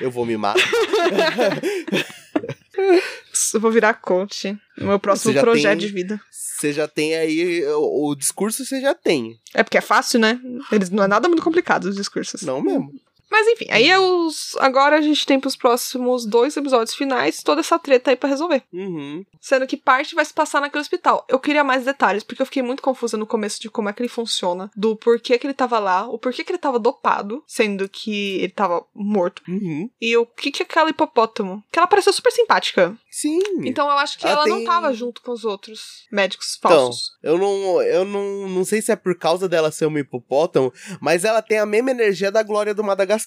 Eu 0.00 0.10
vou 0.10 0.24
me 0.24 0.38
matar. 0.38 0.62
Eu 3.54 3.60
vou 3.60 3.70
virar 3.70 3.94
coach 3.94 4.56
no 4.78 4.86
meu 4.88 4.98
próximo 4.98 5.32
projeto 5.40 5.78
tem- 5.78 5.86
de 5.88 5.92
vida. 5.92 6.20
Você 6.30 6.72
já 6.72 6.86
tem 6.88 7.14
aí. 7.14 7.64
O, 7.66 8.10
o 8.10 8.14
discurso 8.14 8.64
você 8.64 8.80
já 8.80 8.94
tem. 8.94 9.38
É 9.52 9.62
porque 9.62 9.78
é 9.78 9.80
fácil, 9.82 10.20
né? 10.20 10.40
Eles 10.70 10.88
não 10.90 11.02
é 11.02 11.08
nada 11.08 11.28
muito 11.28 11.42
complicado 11.42 11.86
os 11.86 11.96
discursos. 11.96 12.42
Não 12.42 12.60
mesmo. 12.62 12.92
Mas 13.34 13.48
enfim, 13.48 13.66
aí 13.68 13.88
é 13.90 13.98
os. 13.98 14.54
Agora 14.60 14.96
a 14.96 15.00
gente 15.00 15.26
tem 15.26 15.40
pros 15.40 15.56
próximos 15.56 16.24
dois 16.24 16.56
episódios 16.56 16.94
finais 16.94 17.42
toda 17.42 17.62
essa 17.62 17.76
treta 17.80 18.10
aí 18.12 18.16
pra 18.16 18.28
resolver. 18.28 18.62
Uhum. 18.72 19.24
Sendo 19.40 19.66
que 19.66 19.76
parte 19.76 20.14
vai 20.14 20.24
se 20.24 20.32
passar 20.32 20.60
naquele 20.60 20.82
hospital. 20.82 21.24
Eu 21.28 21.40
queria 21.40 21.64
mais 21.64 21.84
detalhes, 21.84 22.22
porque 22.22 22.40
eu 22.40 22.46
fiquei 22.46 22.62
muito 22.62 22.80
confusa 22.80 23.16
no 23.16 23.26
começo 23.26 23.60
de 23.60 23.68
como 23.68 23.88
é 23.88 23.92
que 23.92 24.00
ele 24.00 24.08
funciona. 24.08 24.70
Do 24.76 24.94
porquê 24.94 25.36
que 25.36 25.48
ele 25.48 25.52
tava 25.52 25.80
lá, 25.80 26.06
o 26.08 26.16
porquê 26.16 26.44
que 26.44 26.52
ele 26.52 26.58
tava 26.60 26.78
dopado, 26.78 27.42
sendo 27.44 27.88
que 27.88 28.36
ele 28.36 28.52
tava 28.52 28.84
morto. 28.94 29.42
Uhum. 29.48 29.90
E 30.00 30.16
o 30.16 30.24
que 30.24 30.52
que 30.52 30.62
é 30.62 30.66
aquela 30.66 30.90
hipopótamo? 30.90 31.60
Que 31.72 31.80
ela 31.80 31.88
pareceu 31.88 32.12
super 32.12 32.30
simpática. 32.30 32.96
Sim. 33.10 33.40
Então 33.64 33.86
eu 33.90 33.98
acho 33.98 34.16
que 34.16 34.26
Ela 34.26 34.34
ela 34.42 34.46
não 34.46 34.56
tem- 34.58 34.66
tava 34.66 34.92
junto 34.94 35.20
com 35.22 35.32
os 35.32 35.44
outros 35.44 36.06
médicos 36.12 36.54
Então, 36.56 36.70
falsos. 36.70 37.10
eu 37.20 37.36
não, 37.36 37.82
eu 37.82 38.04
não, 38.04 38.48
não 38.48 38.64
sei 38.64 38.80
se 38.80 38.92
é 38.92 38.96
por 38.96 39.18
causa 39.18 39.48
dela 39.48 39.72
ser 39.72 39.86
uma 39.86 39.98
hipopótamo, 39.98 40.72
mas 41.00 41.24
ela 41.24 41.42
tem 41.42 41.58
a 41.58 41.66
mesma 41.66 41.90
energia 41.90 42.30
da 42.30 42.44
Glória 42.44 42.72
do 42.74 42.84
Madagascar. 42.84 43.23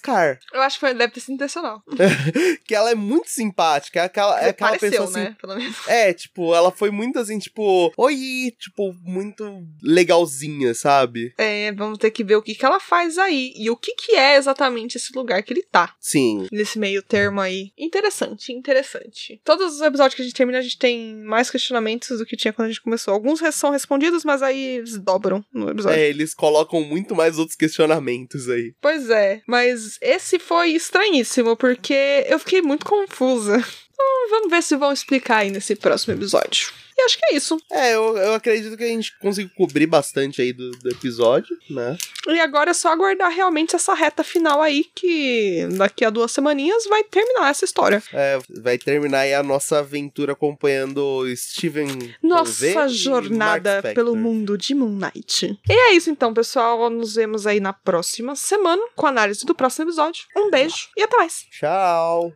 Eu 0.52 0.60
acho 0.62 0.76
que 0.76 0.80
foi- 0.80 0.94
deve 0.94 1.12
ter 1.12 1.20
sido 1.20 1.34
intencional. 1.34 1.82
Que 2.64 2.74
ela 2.74 2.90
é 2.90 2.94
muito 2.94 3.28
simpática. 3.30 4.00
É 4.00 4.04
aquela, 4.04 4.40
é 4.40 4.48
aquela 4.50 4.70
Pareceu, 4.72 4.90
pessoa 4.90 5.08
assim. 5.08 5.20
né? 5.20 5.36
Pelo 5.40 5.56
menos. 5.56 5.76
É, 5.88 6.12
tipo, 6.12 6.54
ela 6.54 6.70
foi 6.70 6.90
muito 6.90 7.18
assim, 7.18 7.38
tipo, 7.38 7.92
oi, 7.96 8.52
tipo, 8.58 8.94
muito 9.02 9.64
legalzinha, 9.82 10.74
sabe? 10.74 11.32
É, 11.38 11.72
vamos 11.72 11.98
ter 11.98 12.10
que 12.10 12.22
ver 12.24 12.36
o 12.36 12.42
que, 12.42 12.54
que 12.54 12.64
ela 12.64 12.78
faz 12.80 13.18
aí. 13.18 13.52
E 13.56 13.70
o 13.70 13.76
que, 13.76 13.94
que 13.94 14.12
é 14.14 14.36
exatamente 14.36 14.96
esse 14.96 15.12
lugar 15.16 15.42
que 15.42 15.52
ele 15.52 15.62
tá. 15.62 15.94
Sim. 16.00 16.46
Nesse 16.52 16.78
meio 16.78 17.02
termo 17.02 17.40
aí. 17.40 17.72
Interessante, 17.76 18.52
interessante. 18.52 19.40
Todos 19.44 19.74
os 19.76 19.80
episódios 19.80 20.14
que 20.14 20.22
a 20.22 20.24
gente 20.24 20.34
termina, 20.34 20.58
a 20.58 20.62
gente 20.62 20.78
tem 20.78 21.16
mais 21.16 21.50
questionamentos 21.50 22.18
do 22.18 22.26
que 22.26 22.36
tinha 22.36 22.52
quando 22.52 22.66
a 22.66 22.70
gente 22.70 22.82
começou. 22.82 23.14
Alguns 23.14 23.40
são 23.54 23.70
respondidos, 23.70 24.24
mas 24.24 24.42
aí 24.42 24.76
eles 24.78 24.98
dobram 24.98 25.44
no 25.52 25.70
episódio. 25.70 25.98
É, 25.98 26.08
eles 26.08 26.34
colocam 26.34 26.82
muito 26.82 27.14
mais 27.14 27.38
outros 27.38 27.56
questionamentos 27.56 28.48
aí. 28.48 28.74
Pois 28.80 29.08
é, 29.10 29.40
mas 29.46 29.77
esse 30.00 30.38
foi 30.38 30.70
estranhíssimo, 30.70 31.56
porque 31.56 32.24
eu 32.28 32.38
fiquei 32.38 32.62
muito 32.62 32.86
confusa. 32.86 33.56
Então, 33.92 34.30
vamos 34.30 34.50
ver 34.50 34.62
se 34.62 34.76
vão 34.76 34.92
explicar 34.92 35.38
aí 35.38 35.50
nesse 35.50 35.74
próximo 35.74 36.14
episódio. 36.14 36.72
E 36.98 37.02
acho 37.02 37.16
que 37.16 37.26
é 37.26 37.36
isso. 37.36 37.56
É, 37.70 37.94
eu, 37.94 38.16
eu 38.16 38.34
acredito 38.34 38.76
que 38.76 38.82
a 38.82 38.88
gente 38.88 39.16
conseguiu 39.20 39.52
cobrir 39.56 39.86
bastante 39.86 40.42
aí 40.42 40.52
do, 40.52 40.72
do 40.72 40.90
episódio, 40.90 41.56
né? 41.70 41.96
E 42.26 42.40
agora 42.40 42.72
é 42.72 42.74
só 42.74 42.88
aguardar 42.88 43.30
realmente 43.30 43.76
essa 43.76 43.94
reta 43.94 44.24
final 44.24 44.60
aí, 44.60 44.84
que 44.96 45.68
daqui 45.76 46.04
a 46.04 46.10
duas 46.10 46.32
semaninhas 46.32 46.84
vai 46.86 47.04
terminar 47.04 47.50
essa 47.50 47.64
história. 47.64 48.02
É, 48.12 48.40
vai 48.60 48.76
terminar 48.76 49.20
aí 49.20 49.32
a 49.32 49.44
nossa 49.44 49.78
aventura 49.78 50.32
acompanhando 50.32 50.98
o 50.98 51.36
Steven 51.36 52.14
Nossa 52.20 52.88
jornada 52.88 53.80
pelo 53.94 54.16
mundo 54.16 54.58
de 54.58 54.74
Moon 54.74 54.98
Knight. 54.98 55.56
E 55.68 55.72
é 55.72 55.92
isso 55.92 56.10
então, 56.10 56.34
pessoal. 56.34 56.90
Nos 56.90 57.14
vemos 57.14 57.46
aí 57.46 57.60
na 57.60 57.72
próxima 57.72 58.34
semana 58.34 58.82
com 58.96 59.06
a 59.06 59.10
análise 59.10 59.46
do 59.46 59.54
próximo 59.54 59.84
episódio. 59.84 60.24
Um 60.36 60.50
beijo 60.50 60.88
e 60.96 61.02
até 61.02 61.16
mais. 61.16 61.46
Tchau! 61.50 62.32